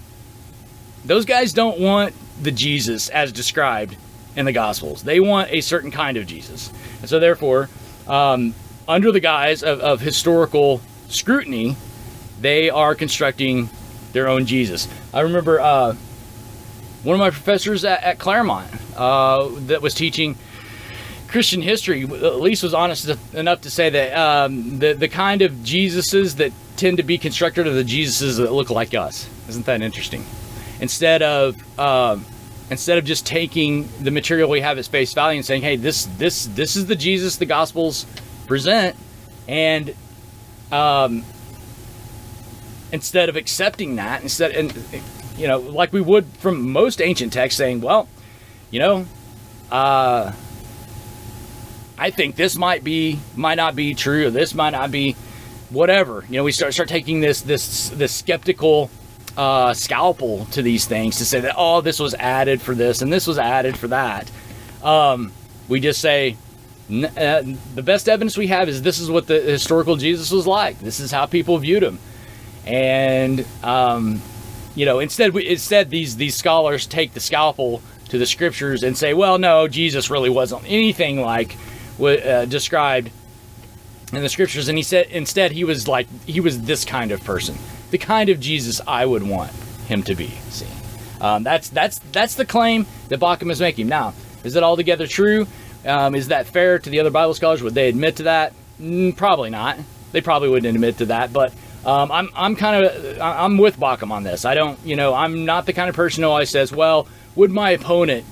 those 1.03 1.25
guys 1.25 1.53
don't 1.53 1.79
want 1.79 2.13
the 2.41 2.51
Jesus 2.51 3.09
as 3.09 3.31
described 3.31 3.95
in 4.35 4.45
the 4.45 4.53
Gospels. 4.53 5.03
They 5.03 5.19
want 5.19 5.51
a 5.51 5.61
certain 5.61 5.91
kind 5.91 6.17
of 6.17 6.27
Jesus. 6.27 6.71
And 7.01 7.09
so, 7.09 7.19
therefore, 7.19 7.69
um, 8.07 8.53
under 8.87 9.11
the 9.11 9.19
guise 9.19 9.63
of, 9.63 9.79
of, 9.81 9.99
historical 9.99 10.81
scrutiny, 11.09 11.75
they 12.39 12.69
are 12.69 12.95
constructing 12.95 13.69
their 14.13 14.27
own 14.27 14.45
Jesus. 14.45 14.87
I 15.13 15.21
remember 15.21 15.59
uh, 15.59 15.93
one 17.03 17.13
of 17.13 17.19
my 17.19 17.29
professors 17.29 17.83
at, 17.85 18.03
at 18.03 18.19
Claremont 18.19 18.67
uh, 18.95 19.49
that 19.67 19.81
was 19.81 19.93
teaching 19.93 20.37
Christian 21.27 21.61
history, 21.61 22.03
at 22.03 22.39
least 22.39 22.63
was 22.63 22.73
honest 22.73 23.09
enough 23.33 23.61
to 23.61 23.69
say 23.69 23.89
that 23.89 24.17
um, 24.17 24.79
the, 24.79 24.93
the 24.93 25.07
kind 25.09 25.41
of 25.41 25.51
Jesuses 25.53 26.37
that 26.37 26.51
tend 26.77 26.97
to 26.97 27.03
be 27.03 27.17
constructed 27.17 27.67
are 27.67 27.73
the 27.73 27.83
Jesuses 27.83 28.37
that 28.37 28.51
look 28.51 28.69
like 28.69 28.93
us. 28.93 29.29
Isn't 29.49 29.65
that 29.65 29.81
interesting? 29.81 30.25
instead 30.79 31.21
of 31.21 31.79
um, 31.79 32.25
instead 32.69 32.97
of 32.97 33.05
just 33.05 33.25
taking 33.25 33.87
the 34.01 34.11
material 34.11 34.49
we 34.49 34.61
have 34.61 34.77
at 34.77 34.85
face 34.85 35.13
value 35.13 35.37
and 35.37 35.45
saying, 35.45 35.61
"Hey, 35.61 35.75
this 35.75 36.05
this 36.17 36.45
this 36.47 36.75
is 36.75 36.85
the 36.85 36.95
Jesus 36.95 37.37
the 37.37 37.45
Gospels 37.45 38.05
present," 38.47 38.95
and 39.47 39.93
um, 40.71 41.23
instead 42.91 43.29
of 43.29 43.35
accepting 43.35 43.95
that, 43.97 44.23
instead 44.23 44.51
and 44.51 44.73
you 45.37 45.47
know, 45.47 45.59
like 45.59 45.93
we 45.93 46.01
would 46.01 46.25
from 46.39 46.71
most 46.71 47.01
ancient 47.01 47.33
texts, 47.33 47.57
saying, 47.57 47.81
"Well, 47.81 48.07
you 48.71 48.79
know, 48.79 49.05
uh, 49.71 50.31
I 51.97 52.09
think 52.11 52.35
this 52.35 52.55
might 52.55 52.83
be 52.83 53.19
might 53.35 53.55
not 53.55 53.75
be 53.75 53.93
true, 53.93 54.27
or 54.27 54.29
this 54.29 54.53
might 54.53 54.71
not 54.71 54.91
be." 54.91 55.15
Whatever 55.69 56.23
you 56.29 56.37
know, 56.37 56.45
we 56.45 56.53
start 56.53 56.73
start 56.73 56.87
taking 56.87 57.19
this 57.19 57.41
this 57.41 57.89
this 57.89 58.13
skeptical 58.13 58.89
uh, 59.35 59.73
scalpel 59.73 60.45
to 60.51 60.61
these 60.61 60.85
things 60.85 61.17
to 61.17 61.25
say 61.25 61.41
that 61.41 61.55
oh 61.57 61.81
this 61.81 61.99
was 61.99 62.13
added 62.15 62.61
for 62.61 62.73
this 62.73 63.01
and 63.01 63.11
this 63.11 63.27
was 63.27 63.37
added 63.37 63.77
for 63.77 63.89
that. 63.89 64.31
Um, 64.81 65.33
we 65.67 65.81
just 65.81 65.99
say 65.99 66.37
uh, 66.89 67.43
the 67.75 67.83
best 67.83 68.07
evidence 68.07 68.37
we 68.37 68.47
have 68.47 68.69
is 68.69 68.81
this 68.81 68.99
is 68.99 69.11
what 69.11 69.27
the 69.27 69.41
historical 69.41 69.97
Jesus 69.97 70.31
was 70.31 70.47
like. 70.47 70.79
This 70.79 70.99
is 70.99 71.11
how 71.11 71.25
people 71.25 71.57
viewed 71.57 71.83
him, 71.83 71.99
and 72.65 73.45
um, 73.61 74.21
you 74.75 74.85
know, 74.85 74.99
instead 74.99 75.33
we 75.33 75.47
instead 75.47 75.89
these 75.89 76.15
these 76.15 76.35
scholars 76.35 76.85
take 76.85 77.13
the 77.13 77.19
scalpel 77.19 77.81
to 78.09 78.17
the 78.17 78.25
scriptures 78.25 78.83
and 78.83 78.97
say, 78.97 79.13
well, 79.13 79.37
no, 79.37 79.67
Jesus 79.67 80.09
really 80.09 80.29
wasn't 80.29 80.63
anything 80.65 81.19
like 81.19 81.57
uh, 81.99 82.45
described 82.45 83.11
in 84.13 84.21
the 84.21 84.29
scriptures, 84.29 84.69
and 84.69 84.77
he 84.77 84.83
said 84.83 85.07
instead 85.07 85.51
he 85.51 85.65
was 85.65 85.87
like 85.87 86.07
he 86.25 86.39
was 86.39 86.61
this 86.61 86.85
kind 86.85 87.11
of 87.11 87.23
person, 87.23 87.57
the 87.91 87.97
kind 87.97 88.29
of 88.29 88.39
Jesus 88.39 88.79
I 88.87 89.05
would 89.05 89.23
want 89.23 89.51
him 89.87 90.03
to 90.03 90.15
be. 90.15 90.29
See, 90.49 90.67
um, 91.19 91.43
that's 91.43 91.67
that's 91.67 91.99
that's 92.13 92.35
the 92.35 92.45
claim 92.45 92.85
that 93.09 93.19
Bauckham 93.19 93.51
is 93.51 93.59
making. 93.59 93.87
Now, 93.87 94.13
is 94.45 94.55
it 94.55 94.63
altogether 94.63 95.05
true? 95.05 95.47
Um, 95.87 96.15
is 96.15 96.27
that 96.27 96.47
fair 96.47 96.79
to 96.79 96.89
the 96.89 96.99
other 96.99 97.09
Bible 97.09 97.33
scholars? 97.33 97.61
Would 97.61 97.73
they 97.73 97.89
admit 97.89 98.17
to 98.17 98.23
that? 98.23 98.53
Mm, 98.79 99.15
probably 99.15 99.49
not. 99.49 99.77
They 100.11 100.21
probably 100.21 100.49
wouldn't 100.49 100.75
admit 100.75 100.97
to 100.97 101.05
that. 101.07 101.31
But 101.33 101.53
um, 101.85 102.11
I'm 102.11 102.29
I'm 102.35 102.55
kind 102.55 102.85
of 102.85 103.21
I'm 103.21 103.57
with 103.57 103.79
Bauckham 103.79 104.11
on 104.11 104.23
this. 104.23 104.45
I 104.45 104.53
don't 104.53 104.79
you 104.85 104.95
know 104.95 105.13
I'm 105.13 105.45
not 105.45 105.65
the 105.65 105.73
kind 105.73 105.89
of 105.89 105.95
person 105.95 106.23
who 106.23 106.29
always 106.29 106.49
says, 106.49 106.71
well, 106.71 107.07
would 107.35 107.51
my 107.51 107.71
opponent, 107.71 108.25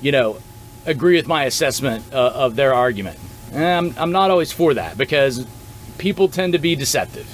you 0.00 0.12
know, 0.12 0.38
agree 0.86 1.16
with 1.16 1.26
my 1.26 1.44
assessment 1.44 2.04
uh, 2.12 2.32
of 2.34 2.56
their 2.56 2.74
argument? 2.74 3.18
I'm, 3.54 3.94
I'm 3.98 4.12
not 4.12 4.30
always 4.30 4.52
for 4.52 4.74
that 4.74 4.96
because 4.96 5.46
people 5.98 6.28
tend 6.28 6.54
to 6.54 6.58
be 6.58 6.74
deceptive. 6.74 7.28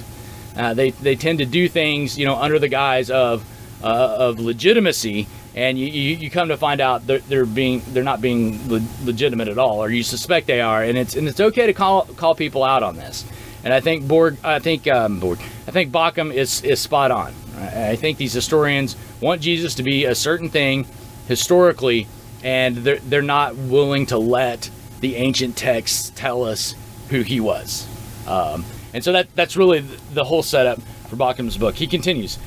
Uh, 0.57 0.73
they, 0.73 0.89
they 0.91 1.15
tend 1.15 1.39
to 1.39 1.45
do 1.45 1.69
things, 1.69 2.17
you 2.17 2.25
know, 2.25 2.35
under 2.35 2.59
the 2.59 2.67
guise 2.67 3.09
of 3.09 3.45
uh, 3.81 3.85
of 4.19 4.39
legitimacy, 4.39 5.27
and 5.55 5.79
you, 5.79 5.87
you, 5.87 6.15
you, 6.17 6.29
come 6.29 6.49
to 6.49 6.57
find 6.57 6.79
out 6.79 7.07
they're, 7.07 7.19
they're 7.19 7.45
being 7.45 7.81
they're 7.87 8.03
not 8.03 8.21
being 8.21 8.69
le- 8.69 8.85
legitimate 9.03 9.47
at 9.47 9.57
all, 9.57 9.83
or 9.83 9.89
you 9.89 10.03
suspect 10.03 10.47
they 10.47 10.61
are, 10.61 10.83
and 10.83 10.97
it's 10.97 11.15
and 11.15 11.27
it's 11.27 11.39
okay 11.39 11.65
to 11.65 11.73
call 11.73 12.03
call 12.05 12.35
people 12.35 12.63
out 12.63 12.83
on 12.83 12.95
this. 12.95 13.25
And 13.63 13.73
I 13.73 13.81
think 13.81 14.07
Borg, 14.07 14.37
I 14.43 14.59
think 14.59 14.87
um, 14.87 15.19
Borg, 15.19 15.39
I 15.67 15.71
think 15.71 15.91
Bauckham 15.91 16.33
is 16.33 16.61
is 16.63 16.79
spot 16.79 17.11
on. 17.11 17.33
I, 17.57 17.91
I 17.91 17.95
think 17.95 18.17
these 18.17 18.33
historians 18.33 18.95
want 19.21 19.41
Jesus 19.41 19.75
to 19.75 19.83
be 19.83 20.05
a 20.05 20.15
certain 20.15 20.49
thing 20.49 20.85
historically, 21.27 22.07
and 22.43 22.77
they're 22.77 22.99
they're 22.99 23.21
not 23.21 23.55
willing 23.55 24.05
to 24.07 24.17
let 24.17 24.69
the 24.99 25.15
ancient 25.15 25.57
texts 25.57 26.11
tell 26.15 26.43
us 26.43 26.75
who 27.09 27.21
he 27.21 27.39
was. 27.39 27.87
Um, 28.27 28.65
and 28.93 29.03
so 29.03 29.13
that 29.13 29.35
that's 29.35 29.57
really 29.57 29.79
the 29.79 30.23
whole 30.23 30.43
setup 30.43 30.79
for 31.09 31.15
Bauckham's 31.15 31.57
book. 31.57 31.75
He 31.75 31.87
continues, 31.87 32.37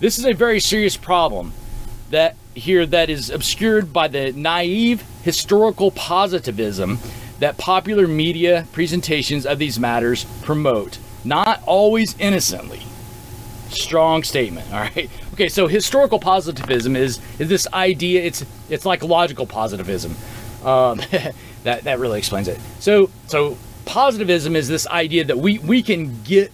"This 0.00 0.18
is 0.18 0.24
a 0.24 0.32
very 0.32 0.58
serious 0.58 0.96
problem 0.96 1.52
that 2.10 2.36
here 2.54 2.86
that 2.86 3.10
is 3.10 3.30
obscured 3.30 3.92
by 3.92 4.08
the 4.08 4.32
naive 4.32 5.04
historical 5.22 5.90
positivism 5.90 6.98
that 7.38 7.58
popular 7.58 8.06
media 8.06 8.66
presentations 8.72 9.44
of 9.44 9.58
these 9.58 9.78
matters 9.78 10.24
promote, 10.42 10.98
not 11.24 11.62
always 11.66 12.18
innocently." 12.18 12.80
Strong 13.68 14.22
statement. 14.22 14.66
All 14.72 14.80
right. 14.80 15.10
Okay. 15.34 15.48
So 15.48 15.66
historical 15.66 16.18
positivism 16.18 16.96
is 16.96 17.20
is 17.38 17.48
this 17.48 17.66
idea. 17.72 18.22
It's 18.22 18.44
it's 18.70 18.86
like 18.86 19.02
logical 19.02 19.46
positivism. 19.46 20.14
Um, 20.64 21.00
that 21.64 21.84
that 21.84 21.98
really 21.98 22.18
explains 22.18 22.48
it. 22.48 22.60
So 22.78 23.10
so 23.26 23.58
positivism 23.84 24.56
is 24.56 24.68
this 24.68 24.86
idea 24.86 25.24
that 25.24 25.38
we 25.38 25.58
we 25.58 25.82
can 25.82 26.22
get 26.22 26.52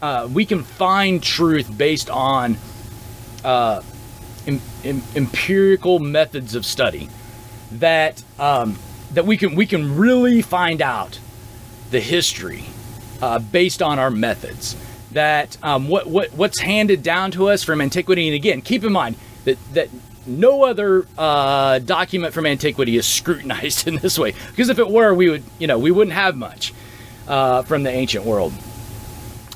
uh, 0.00 0.28
we 0.32 0.44
can 0.44 0.62
find 0.62 1.22
truth 1.22 1.70
based 1.76 2.10
on 2.10 2.56
uh, 3.44 3.82
em, 4.46 4.60
em, 4.84 5.02
empirical 5.14 5.98
methods 5.98 6.54
of 6.54 6.64
study 6.64 7.08
that 7.72 8.22
um, 8.38 8.78
that 9.12 9.26
we 9.26 9.36
can 9.36 9.54
we 9.54 9.66
can 9.66 9.96
really 9.96 10.42
find 10.42 10.82
out 10.82 11.18
the 11.90 12.00
history 12.00 12.64
uh, 13.20 13.38
based 13.38 13.82
on 13.82 13.98
our 13.98 14.10
methods 14.10 14.76
that 15.12 15.56
um, 15.62 15.88
what 15.88 16.06
what 16.06 16.32
what's 16.32 16.58
handed 16.60 17.02
down 17.02 17.30
to 17.30 17.48
us 17.48 17.62
from 17.62 17.80
antiquity 17.80 18.28
and 18.28 18.34
again 18.34 18.60
keep 18.60 18.84
in 18.84 18.92
mind 18.92 19.16
that 19.44 19.58
that 19.74 19.88
no 20.26 20.64
other 20.64 21.06
uh, 21.18 21.78
document 21.80 22.32
from 22.32 22.46
antiquity 22.46 22.96
is 22.96 23.06
scrutinized 23.06 23.86
in 23.88 23.96
this 23.96 24.18
way. 24.18 24.34
Because 24.50 24.68
if 24.68 24.78
it 24.78 24.88
were, 24.88 25.14
we 25.14 25.28
would, 25.28 25.42
you 25.58 25.66
know, 25.66 25.78
we 25.78 25.90
wouldn't 25.90 26.14
have 26.14 26.36
much 26.36 26.72
uh, 27.28 27.62
from 27.62 27.82
the 27.82 27.90
ancient 27.90 28.24
world. 28.24 28.52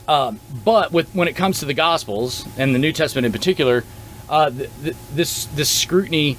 Um, 0.08 0.38
but 0.64 0.92
with 0.92 1.12
when 1.14 1.26
it 1.26 1.34
comes 1.34 1.60
to 1.60 1.64
the 1.64 1.74
Gospels 1.74 2.46
and 2.56 2.74
the 2.74 2.78
New 2.78 2.92
Testament 2.92 3.26
in 3.26 3.32
particular, 3.32 3.84
uh, 4.28 4.50
th- 4.50 4.70
th- 4.82 4.96
this 5.14 5.46
this 5.46 5.70
scrutiny 5.70 6.38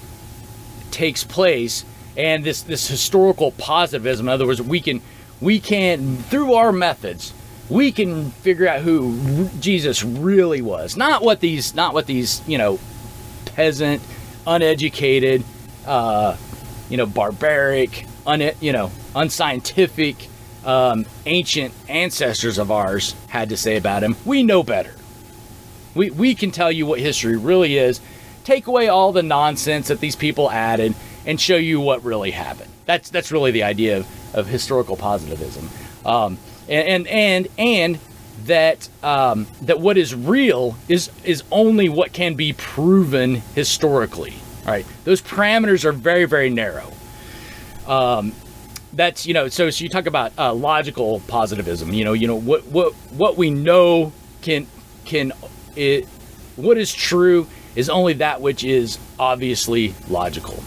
takes 0.92 1.24
place, 1.24 1.86
and 2.16 2.44
this 2.44 2.62
this 2.62 2.88
historical 2.88 3.52
positivism. 3.52 4.28
In 4.28 4.34
other 4.34 4.46
words, 4.48 4.62
we 4.62 4.80
can 4.82 5.02
we 5.42 5.60
can 5.60 6.18
through 6.18 6.54
our 6.54 6.72
methods 6.72 7.34
we 7.70 7.92
can 7.92 8.32
figure 8.32 8.68
out 8.68 8.82
who 8.82 9.50
Jesus 9.60 10.04
really 10.04 10.62
was, 10.62 10.96
not 10.96 11.22
what 11.22 11.40
these 11.40 11.76
not 11.76 11.94
what 11.94 12.06
these 12.06 12.42
you 12.48 12.58
know 12.58 12.80
peasant 13.46 14.02
uneducated, 14.46 15.44
uh, 15.86 16.38
you 16.90 16.98
know, 16.98 17.06
barbaric, 17.06 18.06
un, 18.26 18.52
you 18.62 18.72
know, 18.72 18.92
unscientific, 19.16 20.30
um, 20.66 21.06
ancient 21.26 21.74
ancestors 21.90 22.58
of 22.58 22.72
ours 22.72 23.14
had 23.28 23.50
to 23.50 23.58
say 23.58 23.76
about 23.76 24.04
him. 24.04 24.16
We 24.26 24.44
know 24.44 24.64
better. 24.64 24.94
We, 25.98 26.12
we 26.12 26.36
can 26.36 26.52
tell 26.52 26.72
you 26.72 26.86
what 26.86 27.00
history 27.00 27.36
really 27.36 27.78
is, 27.78 28.00
take 28.44 28.68
away 28.68 28.88
all 28.88 29.12
the 29.12 29.24
nonsense 29.24 29.88
that 29.90 30.00
these 30.00 30.16
people 30.16 30.50
added, 30.50 30.96
and 31.26 31.42
show 31.42 31.58
you 31.58 31.82
what 31.82 32.04
really 32.04 32.32
happened. 32.32 32.72
That's 32.86 33.10
that's 33.10 33.32
really 33.32 33.52
the 33.52 33.64
idea 33.64 33.98
of, 33.98 34.36
of 34.36 34.48
historical 34.48 34.96
positivism, 34.96 35.70
um, 36.06 36.38
and, 36.70 37.06
and 37.08 37.48
and 37.58 38.00
that 38.46 38.88
um, 39.04 39.48
that 39.64 39.80
what 39.80 39.98
is 39.98 40.16
real 40.16 40.78
is 40.88 41.12
is 41.26 41.44
only 41.52 41.90
what 41.90 42.14
can 42.14 42.36
be 42.36 42.54
proven 42.54 43.36
historically. 43.56 44.36
All 44.66 44.72
right, 44.72 44.86
those 45.04 45.22
parameters 45.22 45.84
are 45.84 45.92
very 45.92 46.26
very 46.26 46.50
narrow. 46.50 46.94
Um, 47.86 48.34
that's 48.94 49.26
you 49.26 49.34
know 49.34 49.50
so 49.50 49.70
so 49.70 49.84
you 49.84 49.90
talk 49.90 50.06
about 50.06 50.32
uh, 50.38 50.54
logical 50.54 51.20
positivism. 51.28 51.92
You 51.92 52.06
know 52.06 52.14
you 52.14 52.28
know 52.28 52.36
what 52.36 52.66
what 52.68 52.94
what 53.12 53.38
we 53.38 53.50
know 53.50 54.14
can 54.42 54.66
can 55.04 55.34
it 55.78 56.06
what 56.56 56.78
is 56.78 56.94
true 56.94 57.48
is 57.76 57.90
only 57.90 58.14
that 58.14 58.42
which 58.42 58.64
is 58.64 58.98
obviously 59.20 59.94
logical. 60.10 60.64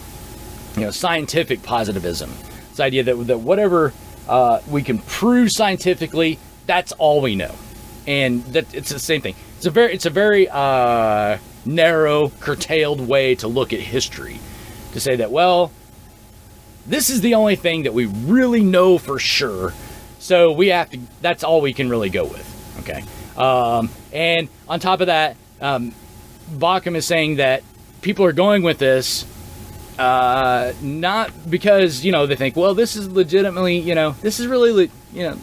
You 0.77 0.83
know 0.83 0.91
scientific 0.91 1.63
positivism. 1.63 2.31
This 2.71 2.81
idea 2.81 3.03
that 3.03 3.17
that 3.27 3.39
whatever 3.41 3.93
uh, 4.29 4.61
we 4.71 4.83
can 4.83 4.99
prove 4.99 5.51
scientifically 5.51 6.39
that's 6.71 6.93
all 6.93 7.21
we 7.21 7.35
know, 7.35 7.53
and 8.07 8.45
that 8.45 8.73
it's 8.73 8.91
the 8.91 9.01
same 9.01 9.21
thing. 9.21 9.35
It's 9.57 9.67
a 9.67 9.71
very 9.71 9.93
it's 9.93 10.07
a 10.07 10.11
very 10.11 10.49
uh, 10.49 11.39
narrow, 11.65 12.29
curtailed 12.41 13.01
way 13.01 13.35
to 13.37 13.49
look 13.49 13.73
at 13.73 13.81
history, 13.81 14.39
to 14.93 15.01
say 15.01 15.17
that 15.17 15.33
well, 15.33 15.73
this 16.87 17.11
is 17.11 17.23
the 17.23 17.35
only 17.35 17.57
thing 17.57 17.83
that 17.83 17.93
we 17.93 18.07
really 18.07 18.63
know 18.63 18.99
for 18.99 19.19
sure, 19.19 19.75
so 20.21 20.53
we 20.53 20.69
have 20.69 20.91
to. 20.91 21.01
That's 21.21 21.43
all 21.43 21.61
we 21.61 21.73
can 21.73 21.89
really 21.89 22.09
go 22.09 22.25
with. 22.25 22.47
Okay, 22.81 23.03
um, 23.41 23.91
and 24.13 24.49
on 24.69 24.81
top 24.81 25.01
of 25.01 25.07
that, 25.07 25.37
um, 25.61 25.93
is 26.61 27.07
saying 27.07 27.37
that 27.37 27.63
people 28.03 28.25
are 28.25 28.33
going 28.33 28.63
with 28.63 28.79
this 28.79 29.25
uh, 30.01 30.73
not 30.81 31.31
because 31.51 32.05
you 32.05 32.11
know 32.11 32.27
they 32.27 32.35
think, 32.35 32.57
well, 32.57 32.75
this 32.75 32.97
is 32.97 33.09
legitimately, 33.11 33.79
you 33.79 33.95
know, 33.95 34.13
this 34.23 34.41
is 34.41 34.47
really, 34.47 34.73
le- 34.73 34.93
you 35.13 35.23
know, 35.25 35.39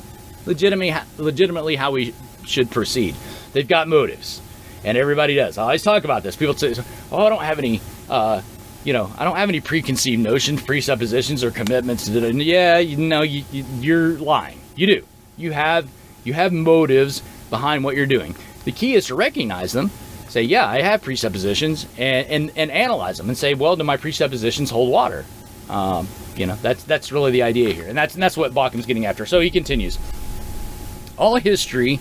legitimately, 0.47 0.99
legitimately 1.17 1.75
how 1.75 1.91
we 1.91 2.13
should 2.43 2.71
proceed. 2.71 3.15
They've 3.53 3.67
got 3.67 3.87
motives, 3.87 4.41
and 4.83 4.97
everybody 4.97 5.35
does. 5.35 5.59
I 5.59 5.63
always 5.63 5.83
talk 5.83 6.05
about 6.05 6.23
this. 6.23 6.35
People 6.35 6.55
say, 6.55 6.73
"Oh, 7.11 7.25
I 7.25 7.29
don't 7.29 7.43
have 7.43 7.59
any." 7.59 7.81
Uh, 8.09 8.41
you 8.83 8.93
know, 8.93 9.11
I 9.17 9.25
don't 9.25 9.35
have 9.35 9.49
any 9.49 9.59
preconceived 9.59 10.23
notions, 10.23 10.63
presuppositions, 10.63 11.43
or 11.43 11.51
commitments. 11.51 12.07
Yeah, 12.07 12.77
you 12.77 12.95
know, 12.95 13.21
you, 13.21 13.43
you, 13.51 13.65
you're 13.79 14.13
lying. 14.13 14.59
You 14.75 14.87
do. 14.87 15.05
You 15.35 15.51
have 15.51 15.87
you 16.23 16.33
have 16.33 16.51
motives 16.51 17.21
behind 17.49 17.83
what 17.83 17.95
you're 17.95 18.05
doing. 18.05 18.35
The 18.65 18.71
key 18.71 18.95
is 18.95 19.07
to 19.07 19.15
recognize 19.15 19.71
them. 19.71 19.91
Say, 20.29 20.41
yeah, 20.43 20.67
I 20.67 20.81
have 20.81 21.01
presuppositions, 21.01 21.87
and 21.97 22.27
and, 22.27 22.51
and 22.55 22.71
analyze 22.71 23.17
them, 23.17 23.29
and 23.29 23.37
say, 23.37 23.53
well, 23.53 23.75
do 23.75 23.83
my 23.83 23.97
presuppositions 23.97 24.69
hold 24.69 24.91
water? 24.91 25.25
Um, 25.69 26.07
you 26.35 26.45
know, 26.45 26.55
that's 26.61 26.83
that's 26.83 27.11
really 27.11 27.31
the 27.31 27.43
idea 27.43 27.73
here, 27.73 27.87
and 27.87 27.97
that's 27.97 28.13
and 28.13 28.21
that's 28.21 28.35
what 28.37 28.53
Bauckham's 28.53 28.85
getting 28.85 29.05
after. 29.05 29.25
So 29.25 29.39
he 29.39 29.49
continues. 29.49 29.97
All 31.17 31.37
history, 31.37 31.99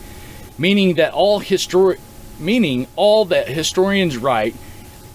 meaning 0.59 0.95
that 0.97 1.13
all 1.13 1.41
histori- 1.41 2.01
meaning 2.39 2.87
all 2.97 3.25
that 3.27 3.49
historians 3.49 4.17
write, 4.17 4.55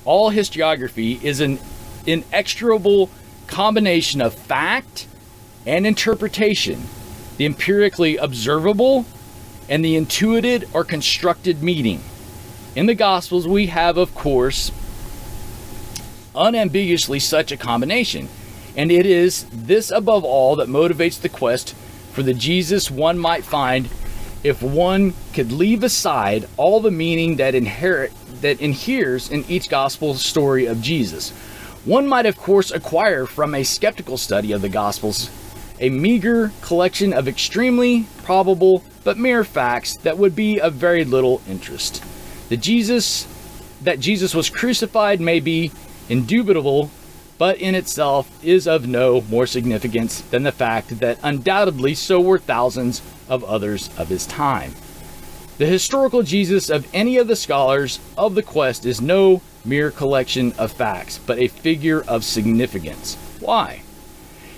all 0.06 0.32
historiography 0.32 1.22
is 1.22 1.40
an 1.40 1.60
inexorable 2.06 3.10
combination 3.48 4.22
of 4.22 4.34
fact 4.34 5.08
and 5.66 5.86
interpretation, 5.86 6.82
the 7.38 7.46
empirically 7.46 8.18
observable 8.18 9.06
and 9.70 9.84
the 9.84 9.96
intuited 9.96 10.68
or 10.74 10.84
constructed 10.84 11.62
meaning. 11.62 12.02
In 12.76 12.86
the 12.86 12.96
Gospels, 12.96 13.48
we 13.48 13.68
have, 13.68 13.98
of 13.98 14.16
course, 14.16 14.72
unambiguously 16.36 17.20
such 17.20 17.52
a 17.52 17.58
combination. 17.58 18.30
And 18.76 18.92
it 18.92 19.06
is 19.06 19.46
this 19.52 19.92
above 19.92 20.24
all 20.24 20.56
that 20.58 20.70
motivates 20.70 21.20
the 21.20 21.30
quest 21.30 21.76
for 22.12 22.24
the 22.24 22.34
Jesus 22.34 22.90
one 22.90 23.18
might 23.18 23.44
find 23.44 23.90
if 24.44 24.62
one 24.62 25.14
could 25.34 25.52
leave 25.52 25.84
aside 25.84 26.48
all 26.58 26.80
the 26.80 26.92
meaning 26.92 27.36
that 27.36 27.56
inherit 27.56 28.12
that 28.42 28.60
inheres 28.60 29.30
in 29.30 29.46
each 29.48 29.70
gospel 29.70 30.16
story 30.16 30.66
of 30.66 30.82
Jesus. 30.82 31.30
One 31.86 32.08
might 32.08 32.26
of 32.26 32.38
course 32.38 32.72
acquire 32.72 33.26
from 33.26 33.54
a 33.54 33.64
skeptical 33.64 34.18
study 34.18 34.52
of 34.52 34.62
the 34.62 34.70
gospels 34.70 35.30
a 35.80 35.90
meager 35.90 36.52
collection 36.62 37.12
of 37.12 37.28
extremely 37.28 38.06
probable 38.24 38.84
but 39.04 39.18
mere 39.18 39.44
facts 39.44 39.96
that 39.98 40.18
would 40.18 40.36
be 40.36 40.60
of 40.60 40.74
very 40.74 41.04
little 41.04 41.42
interest. 41.48 42.04
The 42.50 42.58
Jesus 42.58 43.28
that 43.84 44.00
Jesus 44.00 44.36
was 44.36 44.50
crucified 44.50 45.20
may 45.20 45.40
be 45.40 45.72
indubitable, 46.10 46.92
but 47.38 47.58
in 47.58 47.74
itself 47.74 48.30
is 48.44 48.68
of 48.68 48.88
no 48.88 49.22
more 49.22 49.48
significance 49.48 50.22
than 50.22 50.44
the 50.44 50.52
fact 50.52 51.00
that 51.00 51.18
undoubtedly 51.24 51.96
so 51.96 52.20
were 52.20 52.38
thousands 52.38 53.02
of 53.28 53.44
others 53.44 53.90
of 53.98 54.10
his 54.10 54.28
time. 54.28 54.74
The 55.58 55.66
historical 55.66 56.24
Jesus 56.24 56.70
of 56.70 56.88
any 56.94 57.18
of 57.18 57.28
the 57.28 57.36
scholars 57.36 58.00
of 58.18 58.36
the 58.36 58.44
quest 58.44 58.86
is 58.86 59.02
no 59.02 59.42
mere 59.64 59.92
collection 59.92 60.54
of 60.54 60.72
facts, 60.72 61.20
but 61.20 61.40
a 61.40 61.48
figure 61.48 62.02
of 62.08 62.24
significance. 62.24 63.16
Why? 63.40 63.84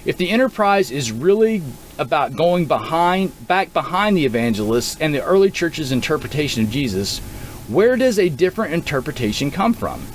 If 0.06 0.18
the 0.18 0.30
enterprise 0.30 0.92
is 0.92 1.12
really 1.12 1.62
about 1.98 2.36
going 2.36 2.66
behind 2.66 3.48
back 3.48 3.74
behind 3.74 4.18
the 4.18 4.26
evangelists 4.26 4.98
and 5.00 5.14
the 5.14 5.24
early 5.24 5.52
church's 5.52 5.92
interpretation 5.92 6.64
of 6.64 6.70
Jesus, 6.70 7.20
where 7.68 7.96
does 7.96 8.20
a 8.20 8.30
different 8.30 8.74
interpretation 8.74 9.52
come 9.52 9.74
from? 9.74 10.06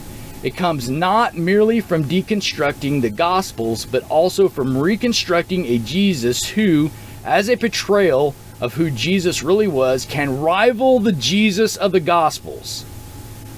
It 0.42 0.56
comes 0.56 0.88
not 0.88 1.34
merely 1.34 1.80
from 1.80 2.04
deconstructing 2.04 3.02
the 3.02 3.10
Gospels, 3.10 3.84
but 3.84 4.08
also 4.08 4.48
from 4.48 4.78
reconstructing 4.78 5.66
a 5.66 5.78
Jesus 5.78 6.44
who, 6.46 6.90
as 7.24 7.48
a 7.48 7.56
portrayal 7.56 8.34
of 8.60 8.74
who 8.74 8.90
Jesus 8.90 9.42
really 9.42 9.66
was, 9.66 10.04
can 10.04 10.40
rival 10.40 11.00
the 11.00 11.12
Jesus 11.12 11.76
of 11.76 11.90
the 11.90 12.00
Gospels. 12.00 12.84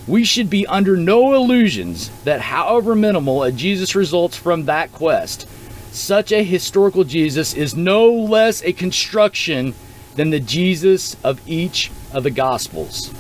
We 0.07 0.25
should 0.25 0.49
be 0.49 0.67
under 0.67 0.97
no 0.97 1.35
illusions 1.35 2.11
that, 2.25 2.41
however 2.41 2.95
minimal 2.95 3.43
a 3.43 3.53
Jesus 3.53 3.95
results 3.95 4.37
from 4.37 4.65
that 4.65 4.91
quest, 4.93 5.47
such 5.93 6.33
a 6.33 6.43
historical 6.43 7.05
Jesus 7.05 7.55
is 7.55 7.75
no 7.77 8.11
less 8.11 8.63
a 8.63 8.73
construction 8.73 9.75
than 10.17 10.31
the 10.31 10.41
Jesus 10.41 11.17
of 11.25 11.41
each 11.49 11.91
of 12.13 12.23
the 12.23 12.31
Gospels. 12.31 13.13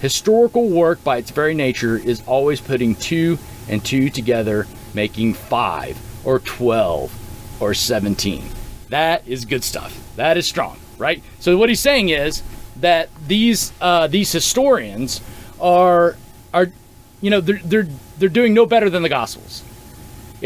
Historical 0.00 0.68
work, 0.68 1.02
by 1.02 1.18
its 1.18 1.30
very 1.30 1.54
nature, 1.54 1.96
is 1.96 2.22
always 2.26 2.60
putting 2.60 2.94
two 2.94 3.38
and 3.68 3.84
two 3.84 4.10
together, 4.10 4.66
making 4.94 5.34
five 5.34 5.98
or 6.24 6.38
12 6.40 7.62
or 7.62 7.74
17. 7.74 8.44
That 8.90 9.26
is 9.26 9.44
good 9.44 9.64
stuff. 9.64 9.98
That 10.16 10.36
is 10.36 10.46
strong, 10.46 10.78
right? 10.98 11.22
So, 11.40 11.56
what 11.56 11.68
he's 11.68 11.80
saying 11.80 12.10
is 12.10 12.42
that 12.76 13.08
these, 13.26 13.72
uh, 13.80 14.06
these 14.06 14.30
historians 14.30 15.20
are, 15.60 16.16
are 16.52 16.70
you 17.20 17.30
know, 17.30 17.40
they're, 17.40 17.60
they're, 17.64 17.88
they're 18.18 18.28
doing 18.28 18.54
no 18.54 18.66
better 18.66 18.90
than 18.90 19.02
the 19.02 19.08
Gospels. 19.08 19.62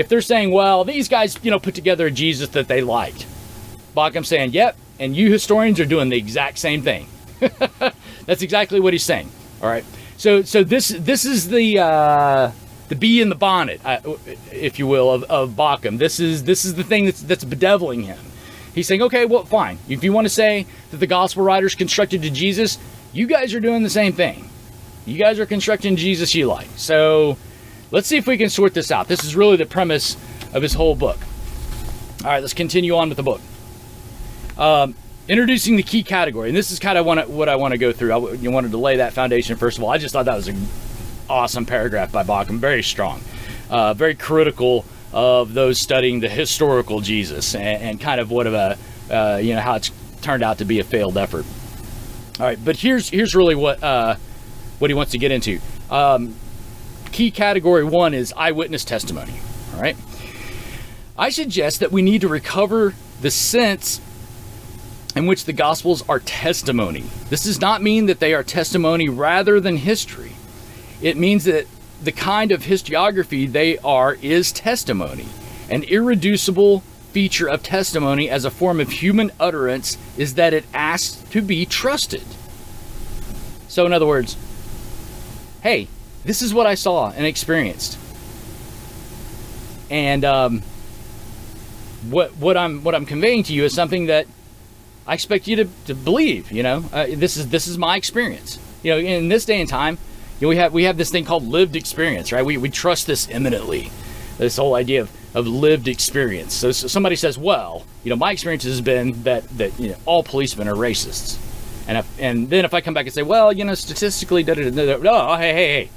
If 0.01 0.09
they're 0.09 0.22
saying, 0.22 0.51
well, 0.51 0.82
these 0.82 1.09
guys, 1.09 1.38
you 1.42 1.51
know, 1.51 1.59
put 1.59 1.74
together 1.74 2.07
a 2.07 2.11
Jesus 2.11 2.48
that 2.51 2.68
they 2.68 2.80
liked, 2.80 3.26
Bauckham 3.94 4.24
saying, 4.24 4.53
yep, 4.53 4.74
and 4.98 5.14
you 5.14 5.30
historians 5.30 5.78
are 5.78 5.84
doing 5.84 6.09
the 6.09 6.16
exact 6.16 6.57
same 6.57 6.80
thing. 6.80 7.07
That's 8.24 8.40
exactly 8.40 8.80
what 8.80 8.94
he's 8.94 9.05
saying. 9.05 9.30
All 9.61 9.68
right. 9.68 9.84
So 10.16 10.40
so 10.40 10.64
this 10.64 10.88
this 10.88 11.26
is 11.26 11.51
the 11.51 11.80
uh, 11.80 12.51
the 12.88 12.96
bee 12.96 13.20
in 13.20 13.28
the 13.28 13.34
bonnet, 13.34 13.82
uh, 13.84 14.01
if 14.51 14.78
you 14.78 14.86
will, 14.86 15.11
of, 15.11 15.24
of 15.24 15.51
Bauckham. 15.51 15.98
This 15.98 16.18
is 16.18 16.44
this 16.44 16.64
is 16.64 16.76
the 16.76 16.84
thing 16.84 17.05
that's 17.05 17.20
that's 17.20 17.44
bedeviling 17.44 18.05
him. 18.05 18.18
He's 18.74 18.86
saying, 18.86 19.03
okay, 19.03 19.26
well, 19.26 19.44
fine. 19.44 19.76
If 19.86 20.03
you 20.03 20.14
want 20.14 20.24
to 20.24 20.30
say 20.30 20.64
that 20.92 20.96
the 20.96 21.07
gospel 21.07 21.44
writers 21.44 21.74
constructed 21.74 22.22
to 22.22 22.30
Jesus, 22.30 22.78
you 23.12 23.26
guys 23.26 23.53
are 23.53 23.61
doing 23.61 23.82
the 23.82 23.90
same 23.90 24.14
thing. 24.14 24.48
You 25.05 25.18
guys 25.18 25.38
are 25.38 25.46
constructing 25.46 25.96
Jesus 25.96 26.34
you 26.34 26.46
like. 26.46 26.68
So 26.76 27.36
let's 27.91 28.07
see 28.09 28.16
if 28.16 28.26
we 28.26 28.36
can 28.36 28.49
sort 28.49 28.74
this 28.74 28.91
out. 28.91 29.09
This 29.09 29.24
is 29.24 29.36
really 29.36 29.57
the 29.57 29.66
premise 29.66 30.16
of 30.53 30.62
his 30.62 30.74
whole 30.74 30.95
book. 30.95 31.18
All 32.24 32.30
right, 32.30 32.41
let's 32.41 32.55
continue 32.55 32.97
on 32.97 33.09
with 33.09 33.16
the 33.16 33.22
book. 33.22 33.41
Um, 34.59 34.95
introducing 35.28 35.76
the 35.76 35.82
key 35.82 36.03
category, 36.03 36.49
and 36.49 36.57
this 36.57 36.70
is 36.70 36.78
kind 36.78 36.99
of 36.99 37.07
what 37.07 37.49
I 37.49 37.57
want 37.57 37.72
to 37.72 37.78
go 37.78 37.93
through. 37.93 38.12
I 38.12 38.32
you 38.34 38.51
wanted 38.51 38.72
to 38.72 38.78
lay 38.78 38.97
that 38.99 39.12
foundation 39.12 39.57
first 39.57 39.78
of 39.78 39.84
all. 39.84 39.91
I 39.91 39.99
just 39.99 40.12
thought 40.12 40.26
that 40.26 40.36
was 40.36 40.49
an 40.49 40.66
awesome 41.28 41.64
paragraph 41.64 42.12
by 42.12 42.24
Bauckham, 42.24 42.59
very 42.59 42.82
strong, 42.82 43.22
uh, 43.70 43.95
very 43.95 44.14
critical 44.14 44.84
of 45.12 45.55
those 45.55 45.80
studying 45.80 46.20
the 46.20 46.28
historical 46.28 47.01
Jesus 47.01 47.55
and, 47.55 47.82
and 47.82 48.01
kind 48.01 48.20
of 48.20 48.30
what 48.30 48.47
of 48.47 48.55
a 48.55 48.78
uh, 49.11 49.38
you 49.38 49.55
know 49.55 49.61
how 49.61 49.76
it's 49.76 49.91
turned 50.20 50.43
out 50.43 50.59
to 50.59 50.64
be 50.64 50.78
a 50.80 50.84
failed 50.84 51.16
effort. 51.16 51.47
All 52.38 52.47
right, 52.47 52.62
but 52.62 52.76
here's 52.76 53.09
here's 53.09 53.34
really 53.34 53.55
what 53.55 53.82
uh, 53.82 54.16
what 54.78 54.91
he 54.91 54.95
wants 54.95 55.12
to 55.12 55.18
get 55.18 55.30
into. 55.30 55.61
Um, 55.91 56.34
key 57.12 57.30
category 57.30 57.84
one 57.84 58.14
is 58.14 58.32
eyewitness 58.36 58.84
testimony. 58.84 59.34
All 59.74 59.80
right. 59.80 59.96
I 61.18 61.30
suggest 61.30 61.80
that 61.80 61.92
we 61.92 62.02
need 62.02 62.22
to 62.22 62.28
recover 62.28 62.94
the 63.20 63.30
sense 63.30 64.00
in 65.14 65.26
which 65.26 65.44
the 65.44 65.52
Gospels 65.52 66.02
are 66.08 66.20
testimony. 66.20 67.04
This 67.28 67.44
does 67.44 67.61
not 67.61 67.82
mean 67.82 68.06
that 68.06 68.20
they 68.20 68.32
are 68.32 68.42
testimony 68.42 69.08
rather 69.08 69.61
than 69.61 69.76
history. 69.76 70.32
It 71.02 71.16
means 71.16 71.44
that 71.44 71.66
the 72.02 72.12
kind 72.12 72.52
of 72.52 72.62
historiography 72.62 73.50
they 73.50 73.76
are 73.78 74.14
is 74.22 74.52
testimony. 74.52 75.26
An 75.68 75.82
irreducible 75.82 76.80
feature 77.12 77.48
of 77.48 77.62
testimony 77.62 78.30
as 78.30 78.44
a 78.44 78.50
form 78.50 78.80
of 78.80 78.90
human 78.90 79.30
utterance 79.40 79.98
is 80.16 80.34
that 80.34 80.54
it 80.54 80.64
asks 80.72 81.16
to 81.30 81.42
be 81.42 81.66
trusted. 81.66 82.24
So, 83.68 83.84
in 83.86 83.92
other 83.92 84.06
words, 84.06 84.36
hey, 85.62 85.88
this 86.25 86.43
is 86.43 86.53
what 86.53 86.66
I 86.66 86.75
saw 86.75 87.11
and 87.11 87.25
experienced. 87.25 87.99
And 89.91 90.25
um, 90.25 90.62
what 92.09 92.37
what 92.37 92.57
I'm 92.57 92.83
what 92.85 92.95
I'm 92.95 93.07
conveying 93.07 93.43
to 93.45 93.53
you 93.53 93.64
is 93.64 93.75
something 93.75 94.07
that 94.07 94.27
I 95.07 95.14
expect 95.14 95.49
you 95.49 95.57
to, 95.57 95.68
to 95.87 95.95
believe. 95.95 96.53
You 96.53 96.62
know, 96.62 96.85
uh, 96.93 97.07
this 97.14 97.37
is 97.37 97.49
this 97.49 97.66
is 97.66 97.79
my 97.79 97.97
experience. 97.97 98.59
You 98.83 98.93
know, 98.93 98.99
in 98.99 99.29
this 99.29 99.45
day 99.45 99.61
and 99.61 99.68
time, 99.68 99.99
you 100.39 100.47
know, 100.47 100.51
we 100.51 100.57
have 100.57 100.73
we 100.73 100.85
have 100.85 100.97
this 100.97 101.11
thing 101.11 101.25
called 101.25 101.47
lived 101.47 101.77
experience, 101.77 102.33
right? 102.33 102.45
We 102.45 102.57
we 102.57 102.71
trust 102.71 103.07
this 103.07 103.29
eminently. 103.29 103.91
This 104.39 104.57
whole 104.57 104.75
idea 104.75 105.03
of, 105.03 105.11
of 105.35 105.47
lived 105.47 105.87
experience. 105.87 106.55
So, 106.55 106.73
so 106.73 106.87
somebody 106.87 107.14
says, 107.14 107.37
well, 107.37 107.85
you 108.05 108.09
know, 108.09 108.16
my 108.16 108.33
experience 108.33 108.64
has 108.64 108.81
been 108.81 109.23
that 109.25 109.47
that 109.59 109.79
you 109.79 109.91
know, 109.91 109.97
all 110.07 110.23
policemen 110.23 110.68
are 110.68 110.75
racists. 110.75 111.39
And 111.89 111.99
if, 111.99 112.21
and 112.21 112.49
then 112.49 112.64
if 112.64 112.73
I 112.73 112.81
come 112.81 112.95
back 112.95 113.07
and 113.07 113.12
say, 113.12 113.23
well, 113.23 113.53
you 113.53 113.64
know, 113.64 113.75
statistically, 113.75 114.45
da 114.45 114.55
da 114.55 114.71
da, 114.71 114.97
da 114.97 115.35
oh, 115.35 115.37
hey, 115.37 115.53
hey, 115.53 115.68
hey, 115.73 115.91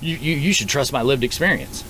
you, 0.00 0.16
you 0.16 0.36
you 0.36 0.52
should 0.52 0.68
trust 0.68 0.92
my 0.92 1.02
lived 1.02 1.24
experience. 1.24 1.84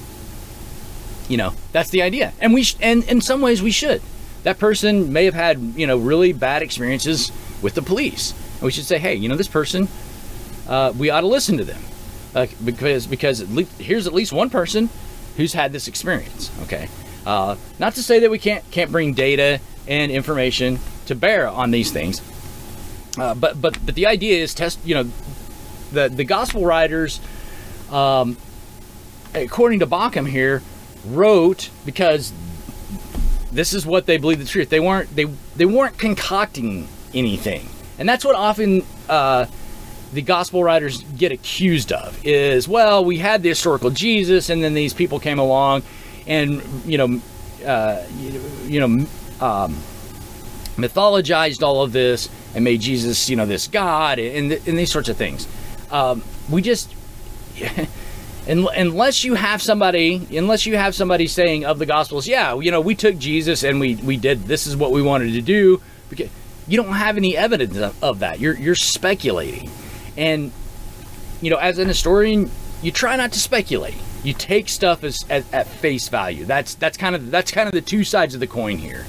You 1.29 1.37
know, 1.37 1.53
that's 1.73 1.91
the 1.91 2.03
idea, 2.03 2.33
and 2.41 2.53
we 2.53 2.65
sh- 2.65 2.77
and 2.81 3.05
in 3.05 3.21
some 3.21 3.41
ways 3.41 3.63
we 3.63 3.71
should. 3.71 4.03
That 4.43 4.59
person 4.59 5.13
may 5.13 5.27
have 5.27 5.35
had 5.35 5.59
you 5.77 5.87
know 5.87 5.97
really 5.97 6.33
bad 6.33 6.63
experiences 6.63 7.31
with 7.63 7.75
the 7.75 7.83
police. 7.83 8.33
And 8.55 8.63
we 8.63 8.71
should 8.71 8.85
say 8.85 8.99
hey 8.99 9.15
you 9.15 9.29
know 9.29 9.37
this 9.37 9.49
person 9.49 9.89
uh, 10.69 10.93
we 10.97 11.11
ought 11.11 11.23
to 11.23 11.27
listen 11.27 11.59
to 11.59 11.65
them. 11.65 11.83
Uh, 12.35 12.47
because 12.65 13.07
because 13.09 13.41
at 13.41 13.49
least, 13.49 13.73
here's 13.81 14.07
at 14.07 14.13
least 14.13 14.33
one 14.33 14.51
person 14.51 14.89
who's 15.37 15.53
had 15.53 15.73
this 15.73 15.89
experience 15.89 16.51
okay? 16.63 16.89
Uh, 17.27 17.57
not 17.79 17.95
to 17.95 18.03
say 18.03 18.21
that 18.21 18.31
we 18.31 18.39
can't 18.39 18.69
can't 18.71 18.93
bring 18.93 19.15
data 19.15 19.61
and 19.89 20.13
information 20.13 20.79
to 21.07 21.15
bear 21.15 21.49
on 21.49 21.73
these 21.73 21.91
things. 21.91 22.23
Uh, 23.19 23.35
but 23.35 23.61
but 23.61 23.85
but 23.85 23.95
the 23.95 24.07
idea 24.07 24.41
is 24.41 24.55
test 24.55 24.79
you 24.85 24.95
know 24.95 25.11
the 25.93 26.09
the 26.09 26.25
gospel 26.25 26.65
writers 26.65 27.21
um, 27.91 28.37
according 29.35 29.81
to 29.81 29.87
Bauckham 29.87 30.29
here 30.29 30.63
wrote 31.07 31.71
because 31.85 32.33
this 33.53 33.75
is 33.75 33.85
what 33.85 34.07
they 34.07 34.17
believe 34.17 34.39
the 34.39 34.45
truth. 34.45 34.69
They 34.69 34.81
weren't 34.81 35.15
they 35.15 35.25
they 35.57 35.65
weren't 35.65 35.99
concocting 35.99 36.89
anything, 37.15 37.69
and 37.99 38.09
that's 38.09 38.25
what 38.25 38.37
often 38.37 38.85
uh, 39.09 39.47
the 40.13 40.23
gospel 40.23 40.63
writers 40.63 41.03
get 41.17 41.33
accused 41.33 41.93
of. 41.93 42.19
Is 42.25 42.69
well, 42.69 43.05
we 43.05 43.19
had 43.19 43.43
the 43.43 43.49
historical 43.49 43.91
Jesus, 43.91 44.51
and 44.51 44.63
then 44.63 44.75
these 44.75 44.95
people 44.95 45.19
came 45.19 45.39
along, 45.39 45.83
and 46.27 46.63
you 46.85 46.99
know, 46.99 47.21
uh, 47.67 48.05
you, 48.19 48.43
you 48.67 48.81
know, 48.81 49.07
um, 49.41 49.75
mythologized 50.77 51.63
all 51.63 51.83
of 51.83 51.93
this 51.93 52.29
and 52.55 52.65
made 52.65 52.81
Jesus, 52.81 53.29
you 53.31 53.37
know, 53.37 53.47
this 53.47 53.69
God, 53.69 54.19
and, 54.19 54.53
and 54.53 54.79
these 54.79 54.91
sorts 54.91 55.09
of 55.09 55.17
things. 55.17 55.47
Um, 55.91 56.23
we 56.49 56.63
just. 56.63 56.95
unless 58.49 59.25
you 59.25 59.35
have 59.35 59.61
somebody 59.61 60.27
unless 60.37 60.67
you 60.67 60.77
have 60.77 60.95
somebody 60.95 61.27
saying 61.27 61.65
of 61.65 61.79
the 61.79 61.87
gospels 61.87 62.27
yeah 62.27 62.59
you 62.59 62.71
know 62.71 62.81
we 62.81 62.95
took 62.95 63.17
jesus 63.19 63.63
and 63.63 63.79
we 63.79 63.97
we 63.97 64.17
did 64.17 64.45
this 64.45 64.67
is 64.67 64.77
what 64.77 64.91
we 64.91 65.03
wanted 65.03 65.33
to 65.33 65.43
do 65.43 65.81
because 66.09 66.29
you 66.67 66.77
don't 66.77 66.95
have 66.95 67.17
any 67.17 67.37
evidence 67.37 67.77
of, 67.77 68.03
of 68.03 68.19
that 68.21 68.41
you're 68.41 68.57
you're 68.57 68.75
speculating 68.75 69.71
and 70.17 70.51
you 71.41 71.51
know 71.51 71.59
as 71.59 71.79
an 71.79 71.87
historian 71.87 72.51
you 72.83 72.91
try 72.91 73.15
not 73.15 73.31
to 73.31 73.39
speculate 73.39 73.95
you 74.23 74.35
take 74.35 74.69
stuff 74.69 75.03
as, 75.05 75.25
at, 75.31 75.45
at 75.53 75.67
face 75.67 76.09
value. 76.09 76.45
That's 76.45 76.75
that's 76.75 76.97
kind 76.97 77.15
of 77.15 77.31
that's 77.31 77.51
kind 77.51 77.67
of 77.67 77.73
the 77.73 77.81
two 77.81 78.05
sides 78.05 78.35
of 78.35 78.41
the 78.41 78.47
coin 78.47 78.79
here. 78.79 79.07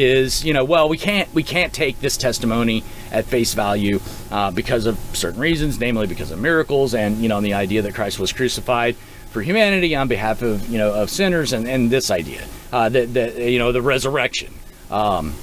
Is 0.00 0.44
you 0.44 0.52
know 0.52 0.62
well 0.64 0.88
we 0.88 0.96
can't 0.96 1.32
we 1.34 1.42
can't 1.42 1.72
take 1.72 1.98
this 1.98 2.16
testimony 2.16 2.84
at 3.10 3.24
face 3.24 3.52
value 3.52 3.98
uh, 4.30 4.52
because 4.52 4.86
of 4.86 4.96
certain 5.12 5.40
reasons, 5.40 5.80
namely 5.80 6.06
because 6.06 6.30
of 6.30 6.38
miracles 6.38 6.94
and 6.94 7.16
you 7.16 7.28
know 7.28 7.36
and 7.38 7.44
the 7.44 7.54
idea 7.54 7.82
that 7.82 7.96
Christ 7.96 8.20
was 8.20 8.32
crucified 8.32 8.94
for 8.94 9.42
humanity 9.42 9.96
on 9.96 10.06
behalf 10.06 10.40
of 10.42 10.68
you 10.68 10.78
know 10.78 10.94
of 10.94 11.10
sinners 11.10 11.52
and, 11.52 11.66
and 11.66 11.90
this 11.90 12.12
idea 12.12 12.46
uh, 12.72 12.88
that 12.88 13.12
that 13.14 13.38
you 13.38 13.58
know 13.58 13.72
the 13.72 13.82
resurrection, 13.82 14.54
um, 14.88 15.34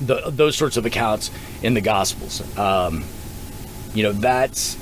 the, 0.00 0.30
those 0.30 0.56
sorts 0.56 0.78
of 0.78 0.86
accounts 0.86 1.30
in 1.62 1.74
the 1.74 1.82
Gospels. 1.82 2.40
Um, 2.58 3.04
you 3.92 4.04
know 4.04 4.12
that's 4.12 4.78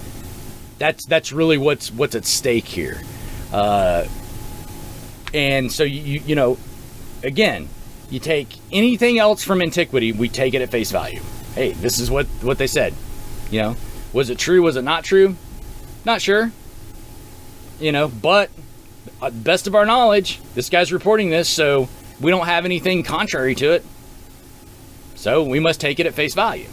that's 0.79 1.05
that's 1.07 1.33
really 1.33 1.59
what's 1.59 1.91
what's 1.91 2.15
at 2.15 2.25
stake 2.25 2.67
here. 2.67 3.01
Uh, 3.53 4.07
and 5.35 5.73
so 5.73 5.83
you 5.83 6.21
you 6.25 6.37
know 6.37 6.59
again 7.25 7.69
you 8.13 8.21
take 8.21 8.49
anything 8.71 9.19
else 9.19 9.43
from 9.43 9.63
antiquity 9.63 10.13
we 10.13 10.29
take 10.29 10.55
it 10.55 10.61
at 10.61 10.71
face 10.71 10.91
value. 10.91 11.21
Hey 11.55 11.73
this 11.73 11.99
is 11.99 12.11
what 12.11 12.27
what 12.43 12.59
they 12.59 12.67
said 12.67 12.95
you 13.51 13.61
know? 13.61 13.77
Was 14.13 14.31
it 14.31 14.39
true? 14.39 14.63
Was 14.63 14.77
it 14.77 14.83
not 14.83 15.05
true? 15.05 15.37
Not 16.05 16.21
sure. 16.21 16.53
You 17.81 17.93
know 17.93 18.09
but 18.09 18.51
uh, 19.21 19.31
best 19.31 19.67
of 19.67 19.75
our 19.75 19.87
knowledge 19.87 20.41
this 20.55 20.69
guy's 20.69 20.93
reporting 20.93 21.31
this 21.31 21.49
so 21.49 21.89
we 22.21 22.31
don't 22.31 22.47
have 22.47 22.65
anything 22.65 23.03
contrary 23.03 23.55
to 23.57 23.73
it. 23.73 23.85
So 25.15 25.43
we 25.43 25.61
must 25.61 25.81
take 25.81 25.99
it 25.99 26.07
at 26.07 26.15
face 26.15 26.35
value. 26.35 26.69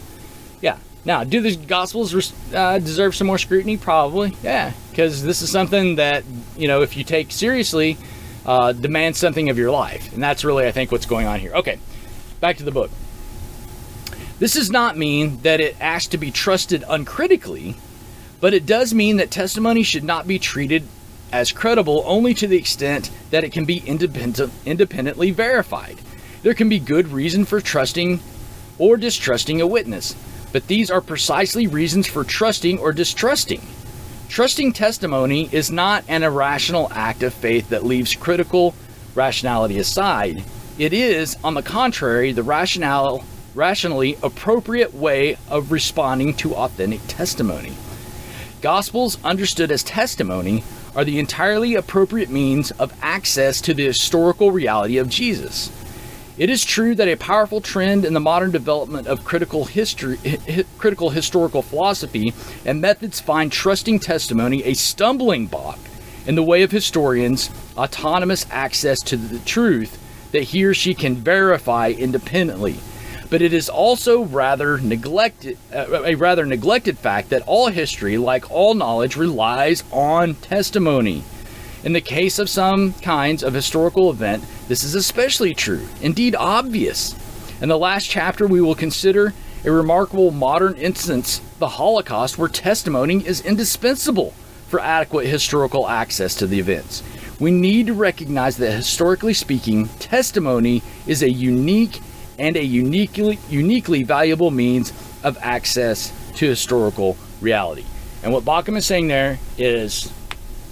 Yeah. 0.61 0.77
Now 1.05 1.23
do 1.23 1.39
the 1.41 1.55
gospels 1.55 2.33
uh, 2.53 2.79
deserve 2.79 3.15
some 3.15 3.27
more 3.27 3.37
scrutiny? 3.37 3.77
Probably. 3.77 4.35
Yeah. 4.43 4.73
Because 4.89 5.23
this 5.23 5.41
is 5.41 5.49
something 5.49 5.95
that 5.95 6.23
you 6.57 6.67
know 6.67 6.81
if 6.81 6.97
you 6.97 7.03
take 7.03 7.31
seriously 7.31 7.97
uh, 8.49 8.73
demands 8.73 9.19
something 9.19 9.49
of 9.51 9.59
your 9.59 9.69
life. 9.69 10.11
And 10.11 10.23
that's 10.23 10.43
really 10.43 10.65
i 10.65 10.71
think 10.71 10.91
what's 10.91 11.05
going 11.05 11.27
on 11.27 11.39
here. 11.39 11.53
Okay 11.53 11.79
back 12.39 12.57
to 12.57 12.63
the 12.63 12.71
book. 12.71 12.89
This 14.39 14.53
does 14.53 14.71
not 14.71 14.97
mean 14.97 15.41
that 15.41 15.59
it 15.59 15.75
asks 15.81 16.07
to 16.09 16.17
be 16.17 16.31
trusted 16.31 16.83
uncritically 16.89 17.75
but 18.41 18.53
it 18.53 18.65
does 18.65 18.93
mean 18.93 19.17
that 19.17 19.29
testimony 19.29 19.83
should 19.83 20.03
not 20.03 20.25
be 20.25 20.39
treated 20.39 20.83
as 21.31 21.51
credible 21.51 22.01
only 22.07 22.33
to 22.33 22.47
the 22.47 22.57
extent 22.57 23.11
that 23.29 23.43
it 23.43 23.51
can 23.51 23.65
be 23.65 23.83
independent, 23.85 24.51
independently 24.65 25.29
verified. 25.29 25.99
There 26.41 26.53
can 26.53 26.69
be 26.69 26.79
good 26.79 27.09
reason 27.09 27.45
for 27.45 27.61
trusting 27.61 28.19
or 28.79 28.97
distrusting 28.97 29.61
a 29.61 29.67
witness 29.67 30.15
but 30.51 30.65
these 30.65 30.89
are 30.89 31.01
precisely 31.01 31.67
reasons 31.67 32.07
for 32.07 32.23
trusting 32.23 32.79
or 32.79 32.93
distrusting 32.93 33.61
Trusting 34.29 34.73
testimony 34.73 35.49
is 35.51 35.71
not 35.71 36.03
an 36.07 36.21
irrational 36.21 36.87
act 36.93 37.23
of 37.23 37.33
faith 37.33 37.69
that 37.69 37.83
leaves 37.83 38.13
critical 38.15 38.75
rationality 39.15 39.79
aside. 39.79 40.43
It 40.77 40.93
is, 40.93 41.35
on 41.43 41.55
the 41.55 41.63
contrary, 41.63 42.31
the 42.31 42.43
rational, 42.43 43.25
rationally 43.55 44.19
appropriate 44.21 44.93
way 44.93 45.35
of 45.49 45.71
responding 45.71 46.35
to 46.35 46.53
authentic 46.53 47.01
testimony. 47.07 47.73
Gospels, 48.61 49.17
understood 49.23 49.71
as 49.71 49.81
testimony, 49.81 50.63
are 50.95 51.03
the 51.03 51.17
entirely 51.17 51.73
appropriate 51.73 52.29
means 52.29 52.69
of 52.71 52.93
access 53.01 53.59
to 53.61 53.73
the 53.73 53.85
historical 53.85 54.51
reality 54.51 54.99
of 54.99 55.09
Jesus. 55.09 55.71
It 56.39 56.49
is 56.49 56.63
true 56.63 56.95
that 56.95 57.09
a 57.09 57.17
powerful 57.17 57.59
trend 57.59 58.05
in 58.05 58.13
the 58.13 58.21
modern 58.21 58.51
development 58.51 59.07
of 59.07 59.25
critical 59.25 59.65
history, 59.65 60.15
hi, 60.23 60.63
critical 60.77 61.09
historical 61.09 61.61
philosophy 61.61 62.33
and 62.63 62.79
methods 62.79 63.19
find 63.19 63.51
trusting 63.51 63.99
testimony 63.99 64.63
a 64.63 64.73
stumbling 64.73 65.47
block 65.47 65.77
in 66.25 66.35
the 66.35 66.43
way 66.43 66.63
of 66.63 66.71
historians' 66.71 67.49
autonomous 67.75 68.45
access 68.51 69.01
to 69.01 69.17
the 69.17 69.39
truth 69.39 69.99
that 70.31 70.43
he 70.43 70.63
or 70.63 70.73
she 70.73 70.93
can 70.93 71.15
verify 71.15 71.89
independently. 71.89 72.77
But 73.29 73.41
it 73.41 73.51
is 73.51 73.67
also 73.67 74.23
rather 74.23 74.77
neglected, 74.77 75.57
uh, 75.75 76.03
a 76.05 76.15
rather 76.15 76.45
neglected 76.45 76.97
fact 76.97 77.31
that 77.31 77.43
all 77.47 77.67
history, 77.67 78.17
like 78.17 78.49
all 78.49 78.75
knowledge, 78.75 79.17
relies 79.17 79.83
on 79.91 80.35
testimony. 80.35 81.25
In 81.83 81.93
the 81.93 82.01
case 82.01 82.39
of 82.39 82.49
some 82.49 82.93
kinds 82.93 83.41
of 83.41 83.53
historical 83.53 84.09
event, 84.09 84.43
this 84.67 84.83
is 84.83 84.95
especially 84.95 85.53
true, 85.53 85.87
indeed 86.01 86.35
obvious. 86.35 87.15
In 87.61 87.69
the 87.69 87.77
last 87.77 88.09
chapter, 88.09 88.45
we 88.47 88.59
will 88.59 88.75
consider 88.75 89.33
a 89.63 89.71
remarkable 89.71 90.31
modern 90.31 90.75
instance, 90.75 91.39
the 91.59 91.69
Holocaust, 91.69 92.37
where 92.37 92.49
testimony 92.49 93.25
is 93.25 93.45
indispensable 93.45 94.31
for 94.67 94.79
adequate 94.79 95.27
historical 95.27 95.87
access 95.87 96.35
to 96.35 96.47
the 96.47 96.59
events. 96.59 97.01
We 97.39 97.51
need 97.51 97.87
to 97.87 97.93
recognize 97.93 98.57
that 98.57 98.71
historically 98.71 99.33
speaking, 99.33 99.87
testimony 99.99 100.83
is 101.07 101.23
a 101.23 101.31
unique 101.31 102.01
and 102.37 102.57
a 102.57 102.63
uniquely 102.63 103.39
uniquely 103.49 104.03
valuable 104.03 104.51
means 104.51 104.91
of 105.23 105.37
access 105.41 106.13
to 106.35 106.47
historical 106.47 107.17
reality. 107.39 107.85
And 108.21 108.33
what 108.33 108.43
Bauckham 108.43 108.75
is 108.77 108.85
saying 108.85 109.07
there 109.07 109.39
is 109.57 110.11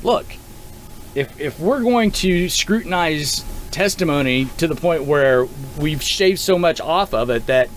look, 0.04 0.26
if 1.18 1.40
if 1.40 1.60
we're 1.60 1.82
going 1.82 2.12
to 2.12 2.48
scrutinize 2.50 3.44
testimony 3.72 4.46
to 4.58 4.68
the 4.68 4.76
point 4.76 5.04
where 5.04 5.48
we've 5.78 6.02
shaved 6.02 6.40
so 6.40 6.58
much 6.58 6.80
off 6.80 7.14
of 7.14 7.30
it 7.30 7.46
that 7.48 7.70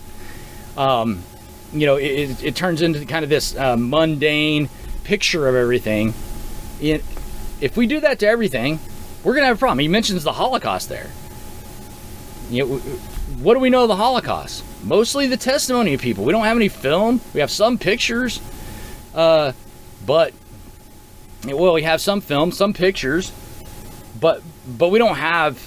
um, 0.76 1.22
you 1.72 1.86
know 1.86 1.97
it, 1.97 2.43
it, 2.45 2.55
turns 2.55 2.82
into 2.82 3.05
kind 3.07 3.24
of 3.24 3.28
this 3.28 3.57
uh, 3.57 3.76
mundane 3.76 4.68
picture 5.05 5.49
of 5.49 5.55
everything. 5.55 6.14
It, 6.80 7.03
if 7.61 7.76
we 7.76 7.86
do 7.86 8.01
that 8.01 8.18
to 8.20 8.26
everything 8.26 8.78
we're 9.22 9.34
gonna 9.34 9.47
have 9.47 9.57
a 9.57 9.59
problem. 9.59 9.78
He 9.80 9.88
mentions 9.88 10.24
the 10.24 10.32
holocaust 10.32 10.88
there. 10.88 11.11
You 12.51 12.64
know 12.64 12.76
what 13.41 13.55
do 13.55 13.61
we 13.61 13.70
know 13.70 13.82
of 13.82 13.88
the 13.88 13.97
holocaust? 13.97 14.64
Mostly 14.82 15.26
the 15.26 15.36
testimony 15.36 15.95
of 15.95 16.01
people. 16.01 16.24
We 16.24 16.32
don't 16.32 16.45
have 16.45 16.57
any 16.57 16.68
film. 16.68 17.20
We 17.34 17.41
have 17.41 17.51
some 17.51 17.78
pictures. 17.78 18.41
Uh, 19.14 19.53
but 20.07 20.32
well, 21.45 21.72
we 21.72 21.82
have 21.82 22.01
some 22.01 22.20
film, 22.20 22.53
some 22.53 22.72
pictures, 22.72 23.32
but 24.20 24.43
but 24.66 24.88
we 24.88 24.99
don't 24.99 25.16
have 25.16 25.59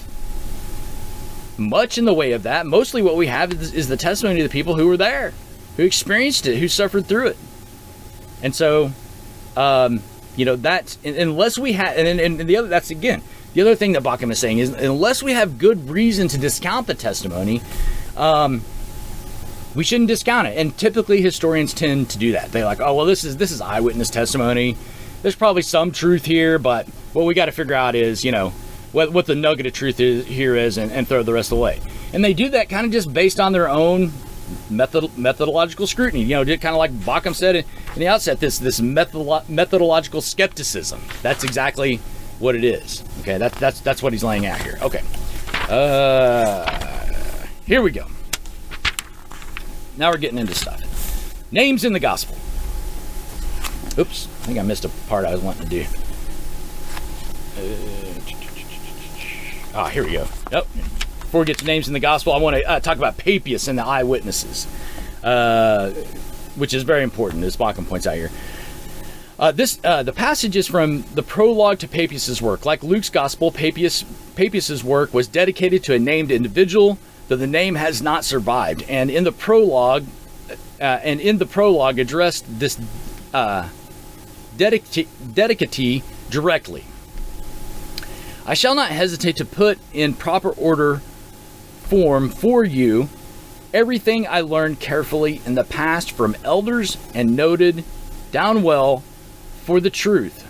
much 1.58 1.98
in 1.98 2.04
the 2.04 2.14
way 2.14 2.32
of 2.32 2.44
that. 2.44 2.66
Mostly, 2.66 3.02
what 3.02 3.16
we 3.16 3.26
have 3.26 3.52
is, 3.52 3.72
is 3.72 3.88
the 3.88 3.96
testimony 3.96 4.40
of 4.40 4.48
the 4.48 4.52
people 4.52 4.76
who 4.76 4.88
were 4.88 4.96
there, 4.96 5.32
who 5.76 5.84
experienced 5.84 6.46
it, 6.46 6.58
who 6.58 6.68
suffered 6.68 7.06
through 7.06 7.28
it, 7.28 7.36
and 8.42 8.54
so, 8.54 8.92
um, 9.56 10.02
you 10.36 10.44
know, 10.44 10.56
that's 10.56 10.98
unless 11.04 11.58
we 11.58 11.72
have, 11.72 11.96
and, 11.96 12.20
and, 12.20 12.40
and 12.40 12.48
the 12.48 12.56
other, 12.56 12.68
that's 12.68 12.90
again 12.90 13.22
the 13.54 13.60
other 13.60 13.76
thing 13.76 13.92
that 13.92 14.02
Bauckham 14.02 14.30
is 14.32 14.38
saying 14.38 14.58
is 14.58 14.70
unless 14.70 15.22
we 15.22 15.32
have 15.32 15.58
good 15.58 15.88
reason 15.88 16.28
to 16.28 16.38
discount 16.38 16.88
the 16.88 16.94
testimony, 16.94 17.62
um, 18.16 18.62
we 19.76 19.84
shouldn't 19.84 20.08
discount 20.08 20.48
it. 20.48 20.58
And 20.58 20.76
typically 20.76 21.22
historians 21.22 21.72
tend 21.72 22.10
to 22.10 22.18
do 22.18 22.32
that. 22.32 22.50
They're 22.50 22.64
like, 22.64 22.80
oh 22.80 22.94
well, 22.94 23.06
this 23.06 23.24
is 23.24 23.36
this 23.36 23.52
is 23.52 23.60
eyewitness 23.60 24.10
testimony 24.10 24.76
there's 25.24 25.34
probably 25.34 25.62
some 25.62 25.90
truth 25.90 26.26
here, 26.26 26.58
but 26.58 26.86
what 27.14 27.24
we 27.24 27.32
got 27.32 27.46
to 27.46 27.52
figure 27.52 27.74
out 27.74 27.94
is, 27.94 28.26
you 28.26 28.30
know, 28.30 28.50
what, 28.92 29.10
what 29.10 29.24
the 29.24 29.34
nugget 29.34 29.64
of 29.64 29.72
truth 29.72 29.98
is, 29.98 30.26
here 30.26 30.54
is 30.54 30.76
and, 30.76 30.92
and 30.92 31.08
throw 31.08 31.22
the 31.22 31.32
rest 31.32 31.50
away. 31.50 31.80
And 32.12 32.22
they 32.22 32.34
do 32.34 32.50
that 32.50 32.68
kind 32.68 32.84
of 32.84 32.92
just 32.92 33.10
based 33.10 33.40
on 33.40 33.52
their 33.52 33.66
own 33.66 34.12
method, 34.68 35.16
methodological 35.16 35.86
scrutiny. 35.86 36.24
You 36.24 36.36
know, 36.36 36.44
did 36.44 36.60
kind 36.60 36.74
of 36.74 36.78
like 36.78 36.92
Bauckham 36.92 37.34
said 37.34 37.56
in, 37.56 37.64
in 37.94 38.00
the 38.00 38.06
outset, 38.06 38.38
this 38.38 38.58
this 38.58 38.80
methodolo- 38.80 39.48
methodological 39.48 40.20
skepticism. 40.20 41.00
That's 41.22 41.42
exactly 41.42 41.96
what 42.38 42.54
it 42.54 42.62
is. 42.62 43.02
Okay, 43.20 43.38
that's 43.38 43.58
that's 43.58 43.80
that's 43.80 44.02
what 44.02 44.12
he's 44.12 44.22
laying 44.22 44.44
out 44.44 44.60
here. 44.60 44.78
Okay, 44.82 45.02
uh, 45.70 47.46
here 47.64 47.80
we 47.80 47.92
go. 47.92 48.06
Now 49.96 50.10
we're 50.10 50.18
getting 50.18 50.38
into 50.38 50.54
stuff. 50.54 50.82
Names 51.50 51.82
in 51.82 51.94
the 51.94 52.00
gospel. 52.00 52.36
Oops, 53.96 54.26
I 54.26 54.46
think 54.46 54.58
I 54.58 54.62
missed 54.62 54.84
a 54.84 54.88
part 55.08 55.24
I 55.24 55.32
was 55.32 55.40
wanting 55.40 55.62
to 55.62 55.68
do. 55.68 55.86
Uh, 57.56 58.20
ah, 59.74 59.88
here 59.88 60.04
we 60.04 60.12
go. 60.12 60.26
Yep. 60.50 60.66
Before 61.20 61.40
we 61.40 61.46
get 61.46 61.58
to 61.58 61.64
names 61.64 61.86
in 61.86 61.94
the 61.94 62.00
gospel, 62.00 62.32
I 62.32 62.38
want 62.38 62.56
to 62.56 62.68
uh, 62.68 62.80
talk 62.80 62.96
about 62.96 63.16
Papias 63.18 63.68
and 63.68 63.78
the 63.78 63.84
eyewitnesses, 63.84 64.66
uh, 65.22 65.90
which 66.56 66.74
is 66.74 66.82
very 66.82 67.04
important, 67.04 67.44
as 67.44 67.56
Bauckham 67.56 67.88
points 67.88 68.06
out 68.06 68.16
here. 68.16 68.32
Uh, 69.38 69.52
this 69.52 69.78
uh, 69.84 70.02
the 70.02 70.12
passage 70.12 70.56
is 70.56 70.66
from 70.66 71.02
the 71.14 71.22
prologue 71.22 71.78
to 71.80 71.88
Papias's 71.88 72.40
work. 72.40 72.64
Like 72.64 72.82
Luke's 72.82 73.10
gospel, 73.10 73.50
Papias 73.52 74.04
Papias's 74.36 74.82
work 74.84 75.12
was 75.14 75.28
dedicated 75.28 75.84
to 75.84 75.94
a 75.94 75.98
named 75.98 76.30
individual, 76.30 76.98
though 77.28 77.36
the 77.36 77.46
name 77.46 77.74
has 77.74 78.02
not 78.02 78.24
survived. 78.24 78.84
And 78.88 79.10
in 79.10 79.24
the 79.24 79.32
prologue, 79.32 80.04
uh, 80.80 80.84
and 80.84 81.20
in 81.20 81.38
the 81.38 81.46
prologue, 81.46 81.98
addressed 81.98 82.44
this 82.58 82.78
dedicatee 84.56 86.02
directly. 86.30 86.84
I 88.46 88.54
shall 88.54 88.74
not 88.74 88.90
hesitate 88.90 89.36
to 89.36 89.44
put 89.44 89.78
in 89.92 90.14
proper 90.14 90.50
order 90.50 90.98
form 91.84 92.28
for 92.28 92.64
you 92.64 93.08
everything 93.72 94.26
I 94.26 94.40
learned 94.42 94.80
carefully 94.80 95.40
in 95.44 95.54
the 95.54 95.64
past 95.64 96.12
from 96.12 96.36
elders 96.44 96.96
and 97.14 97.34
noted 97.34 97.84
down 98.30 98.62
well 98.62 99.02
for 99.64 99.80
the 99.80 99.90
truth. 99.90 100.42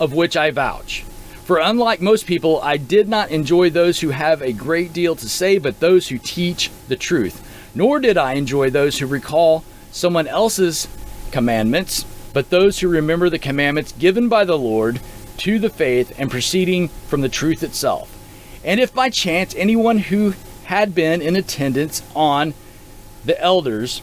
of 0.00 0.12
which 0.12 0.36
I 0.36 0.50
vouch. 0.50 1.04
For 1.44 1.58
unlike 1.58 2.00
most 2.00 2.26
people, 2.26 2.60
I 2.60 2.76
did 2.76 3.08
not 3.08 3.30
enjoy 3.30 3.70
those 3.70 4.00
who 4.00 4.10
have 4.10 4.42
a 4.42 4.52
great 4.52 4.92
deal 4.92 5.14
to 5.16 5.28
say, 5.28 5.58
but 5.58 5.78
those 5.80 6.08
who 6.08 6.18
teach 6.18 6.70
the 6.88 6.96
truth. 6.96 7.48
Nor 7.74 8.00
did 8.00 8.18
I 8.18 8.32
enjoy 8.34 8.70
those 8.70 8.98
who 8.98 9.06
recall 9.06 9.64
someone 9.92 10.26
else's 10.26 10.88
commandments, 11.30 12.04
but 12.32 12.50
those 12.50 12.78
who 12.78 12.88
remember 12.88 13.28
the 13.28 13.38
commandments 13.38 13.92
given 13.92 14.28
by 14.28 14.44
the 14.44 14.58
Lord 14.58 15.00
to 15.38 15.58
the 15.58 15.70
faith 15.70 16.12
and 16.18 16.30
proceeding 16.30 16.88
from 16.88 17.20
the 17.20 17.28
truth 17.28 17.62
itself. 17.62 18.16
And 18.64 18.80
if 18.80 18.94
by 18.94 19.10
chance 19.10 19.54
anyone 19.54 19.98
who 19.98 20.34
had 20.64 20.94
been 20.94 21.20
in 21.20 21.36
attendance 21.36 22.02
on 22.14 22.54
the 23.24 23.40
elders 23.40 24.02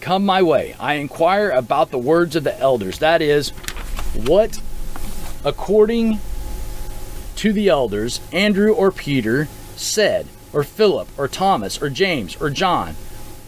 come 0.00 0.24
my 0.24 0.42
way, 0.42 0.74
I 0.78 0.94
inquire 0.94 1.50
about 1.50 1.90
the 1.90 1.98
words 1.98 2.36
of 2.36 2.44
the 2.44 2.58
elders. 2.58 2.98
That 2.98 3.22
is, 3.22 3.50
what 4.14 4.60
according 5.44 6.20
to 7.36 7.52
the 7.52 7.68
elders, 7.68 8.20
Andrew 8.32 8.72
or 8.72 8.90
Peter 8.90 9.46
said, 9.76 10.26
or 10.52 10.64
Philip, 10.64 11.08
or 11.16 11.28
Thomas, 11.28 11.80
or 11.80 11.90
James, 11.90 12.36
or 12.40 12.50
John, 12.50 12.96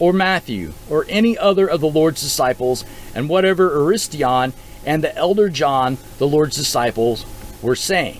or 0.01 0.11
Matthew, 0.11 0.73
or 0.89 1.05
any 1.07 1.37
other 1.37 1.67
of 1.67 1.79
the 1.79 1.87
Lord's 1.87 2.23
disciples, 2.23 2.83
and 3.13 3.29
whatever 3.29 3.83
Aristion 3.83 4.51
and 4.83 5.03
the 5.03 5.15
elder 5.15 5.47
John, 5.47 5.99
the 6.17 6.27
Lord's 6.27 6.55
disciples, 6.55 7.23
were 7.61 7.75
saying. 7.75 8.19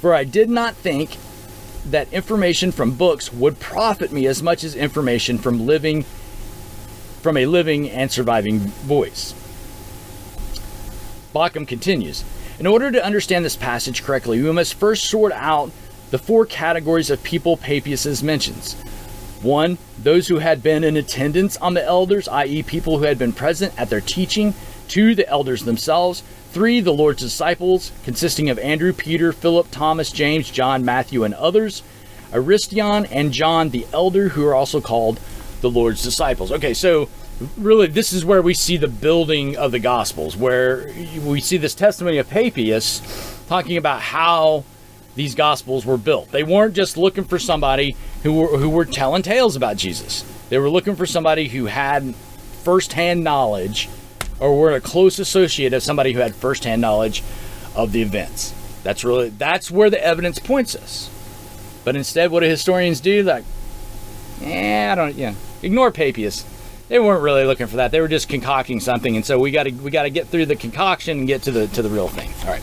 For 0.00 0.12
I 0.12 0.24
did 0.24 0.50
not 0.50 0.74
think 0.74 1.16
that 1.86 2.12
information 2.12 2.72
from 2.72 2.96
books 2.96 3.32
would 3.32 3.60
profit 3.60 4.10
me 4.10 4.26
as 4.26 4.42
much 4.42 4.64
as 4.64 4.74
information 4.74 5.38
from 5.38 5.64
living 5.64 6.04
from 7.22 7.36
a 7.36 7.46
living 7.46 7.88
and 7.88 8.10
surviving 8.10 8.58
voice. 8.58 9.32
Bauckham 11.32 11.68
continues. 11.68 12.24
In 12.58 12.66
order 12.66 12.90
to 12.90 13.04
understand 13.04 13.44
this 13.44 13.56
passage 13.56 14.02
correctly, 14.02 14.42
we 14.42 14.50
must 14.50 14.74
first 14.74 15.04
sort 15.04 15.32
out 15.32 15.70
the 16.10 16.18
four 16.18 16.46
categories 16.46 17.10
of 17.10 17.22
people 17.22 17.56
Papias 17.56 18.24
mentions. 18.24 18.74
One, 19.42 19.78
those 19.98 20.28
who 20.28 20.38
had 20.38 20.62
been 20.62 20.84
in 20.84 20.96
attendance 20.96 21.56
on 21.58 21.74
the 21.74 21.84
elders, 21.84 22.28
i.e., 22.28 22.62
people 22.62 22.98
who 22.98 23.04
had 23.04 23.18
been 23.18 23.32
present 23.32 23.78
at 23.78 23.90
their 23.90 24.00
teaching. 24.00 24.54
Two, 24.88 25.14
the 25.14 25.28
elders 25.28 25.64
themselves. 25.64 26.22
Three, 26.52 26.80
the 26.80 26.92
Lord's 26.92 27.22
disciples, 27.22 27.92
consisting 28.04 28.48
of 28.48 28.58
Andrew, 28.58 28.92
Peter, 28.92 29.32
Philip, 29.32 29.70
Thomas, 29.70 30.10
James, 30.10 30.50
John, 30.50 30.84
Matthew, 30.84 31.24
and 31.24 31.34
others. 31.34 31.82
Aristion 32.32 33.06
and 33.06 33.32
John, 33.32 33.70
the 33.70 33.86
elder, 33.92 34.30
who 34.30 34.46
are 34.46 34.54
also 34.54 34.80
called 34.80 35.20
the 35.60 35.70
Lord's 35.70 36.02
disciples. 36.02 36.52
Okay, 36.52 36.74
so 36.74 37.08
really 37.56 37.86
this 37.86 38.12
is 38.12 38.24
where 38.24 38.40
we 38.40 38.54
see 38.54 38.76
the 38.76 38.88
building 38.88 39.56
of 39.56 39.70
the 39.70 39.78
gospels 39.78 40.36
where 40.36 40.90
we 41.22 41.40
see 41.40 41.58
this 41.58 41.74
testimony 41.74 42.16
of 42.16 42.28
papias 42.30 43.02
talking 43.46 43.76
about 43.76 44.00
how 44.00 44.64
these 45.16 45.34
gospels 45.34 45.84
were 45.84 45.98
built 45.98 46.30
they 46.30 46.42
weren't 46.42 46.74
just 46.74 46.96
looking 46.96 47.24
for 47.24 47.38
somebody 47.38 47.94
who 48.26 48.32
were, 48.32 48.58
who 48.58 48.68
were 48.68 48.84
telling 48.84 49.22
tales 49.22 49.54
about 49.54 49.76
jesus. 49.76 50.24
They 50.48 50.58
were 50.58 50.68
looking 50.68 50.96
for 50.96 51.06
somebody 51.06 51.46
who 51.46 51.66
had 51.66 52.12
firsthand 52.64 53.22
knowledge 53.22 53.88
or 54.40 54.58
were 54.58 54.72
a 54.72 54.80
close 54.80 55.20
associate 55.20 55.72
of 55.72 55.82
somebody 55.84 56.12
who 56.12 56.18
had 56.18 56.34
firsthand 56.34 56.82
knowledge 56.82 57.22
of 57.76 57.92
the 57.92 58.02
events. 58.02 58.52
That's 58.82 59.04
really 59.04 59.28
that's 59.28 59.70
where 59.70 59.90
the 59.90 60.04
evidence 60.04 60.40
points 60.40 60.74
us. 60.74 61.08
But 61.84 61.94
instead 61.94 62.32
what 62.32 62.40
do 62.40 62.46
historians 62.46 62.98
do? 62.98 63.22
Like 63.22 63.44
yeah, 64.40 64.90
i 64.92 64.94
don't 64.96 65.14
yeah 65.14 65.34
ignore 65.62 65.92
papias. 65.92 66.44
They 66.88 66.98
weren't 66.98 67.22
really 67.22 67.44
looking 67.44 67.68
for 67.68 67.76
that. 67.76 67.92
They 67.92 68.00
were 68.00 68.08
just 68.08 68.28
concocting 68.28 68.80
something, 68.80 69.14
and 69.14 69.24
so 69.24 69.38
we 69.38 69.52
got 69.52 69.64
to 69.64 69.70
we 69.70 69.92
got 69.92 70.02
to 70.02 70.10
get 70.10 70.26
through 70.26 70.46
the 70.46 70.56
concoction 70.56 71.18
and 71.18 71.26
get 71.28 71.42
to 71.42 71.52
the 71.52 71.68
to 71.68 71.82
the 71.82 71.88
real 71.88 72.08
thing. 72.08 72.30
All 72.42 72.50
right, 72.52 72.62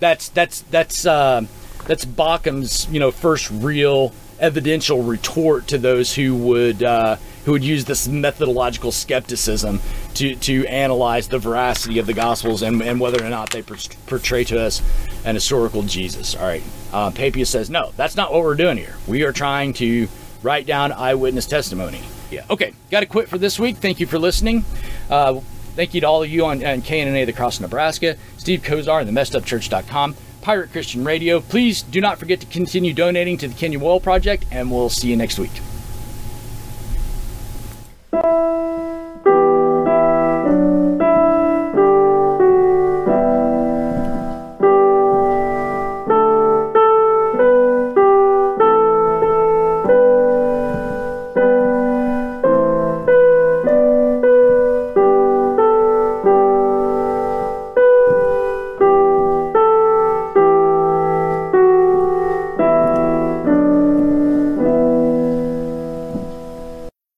that's 0.00 0.30
that's 0.30 0.62
that's 0.62 1.04
uh, 1.04 1.44
that's 1.86 2.06
Bauckham's 2.06 2.88
you 2.90 2.98
know 2.98 3.10
first 3.10 3.50
real 3.50 4.12
evidential 4.42 5.02
retort 5.02 5.68
to 5.68 5.78
those 5.78 6.14
who 6.14 6.36
would 6.36 6.82
uh, 6.82 7.16
who 7.44 7.52
would 7.52 7.64
use 7.64 7.86
this 7.86 8.06
methodological 8.06 8.92
skepticism 8.92 9.80
to 10.14 10.34
to 10.36 10.66
analyze 10.66 11.28
the 11.28 11.38
veracity 11.38 11.98
of 11.98 12.06
the 12.06 12.12
Gospels 12.12 12.60
and, 12.62 12.82
and 12.82 13.00
whether 13.00 13.24
or 13.24 13.30
not 13.30 13.50
they 13.50 13.62
portray 13.62 14.44
to 14.44 14.60
us 14.60 14.82
an 15.24 15.36
historical 15.36 15.82
Jesus. 15.82 16.34
All 16.34 16.42
right, 16.42 16.62
uh, 16.92 17.10
Papias 17.12 17.48
says 17.48 17.70
no, 17.70 17.92
that's 17.96 18.16
not 18.16 18.32
what 18.32 18.42
we're 18.42 18.56
doing 18.56 18.76
here. 18.76 18.96
We 19.06 19.22
are 19.22 19.32
trying 19.32 19.72
to 19.74 20.08
write 20.42 20.66
down 20.66 20.92
eyewitness 20.92 21.46
testimony. 21.46 22.00
Yeah. 22.30 22.44
Okay. 22.50 22.72
Got 22.90 23.00
to 23.00 23.06
quit 23.06 23.28
for 23.28 23.38
this 23.38 23.58
week. 23.58 23.76
Thank 23.76 24.00
you 24.00 24.06
for 24.06 24.18
listening. 24.18 24.64
Uh, 25.08 25.40
thank 25.76 25.94
you 25.94 26.00
to 26.00 26.08
all 26.08 26.22
of 26.22 26.30
you 26.30 26.46
on, 26.46 26.64
on 26.64 26.82
KNNA 26.82 27.26
The 27.26 27.32
Cross 27.32 27.60
Nebraska, 27.60 28.16
Steve 28.38 28.62
Kozar 28.62 29.00
and 29.00 29.08
the 29.08 29.20
messedupchurch.com, 29.20 30.16
Pirate 30.42 30.72
Christian 30.72 31.04
Radio. 31.04 31.40
Please 31.40 31.82
do 31.82 32.00
not 32.00 32.18
forget 32.18 32.40
to 32.40 32.46
continue 32.46 32.92
donating 32.92 33.38
to 33.38 33.48
the 33.48 33.54
Kenya 33.54 33.82
Oil 33.82 34.00
Project, 34.00 34.44
and 34.50 34.70
we'll 34.70 34.90
see 34.90 35.08
you 35.08 35.16
next 35.16 35.38
week. 35.38 35.52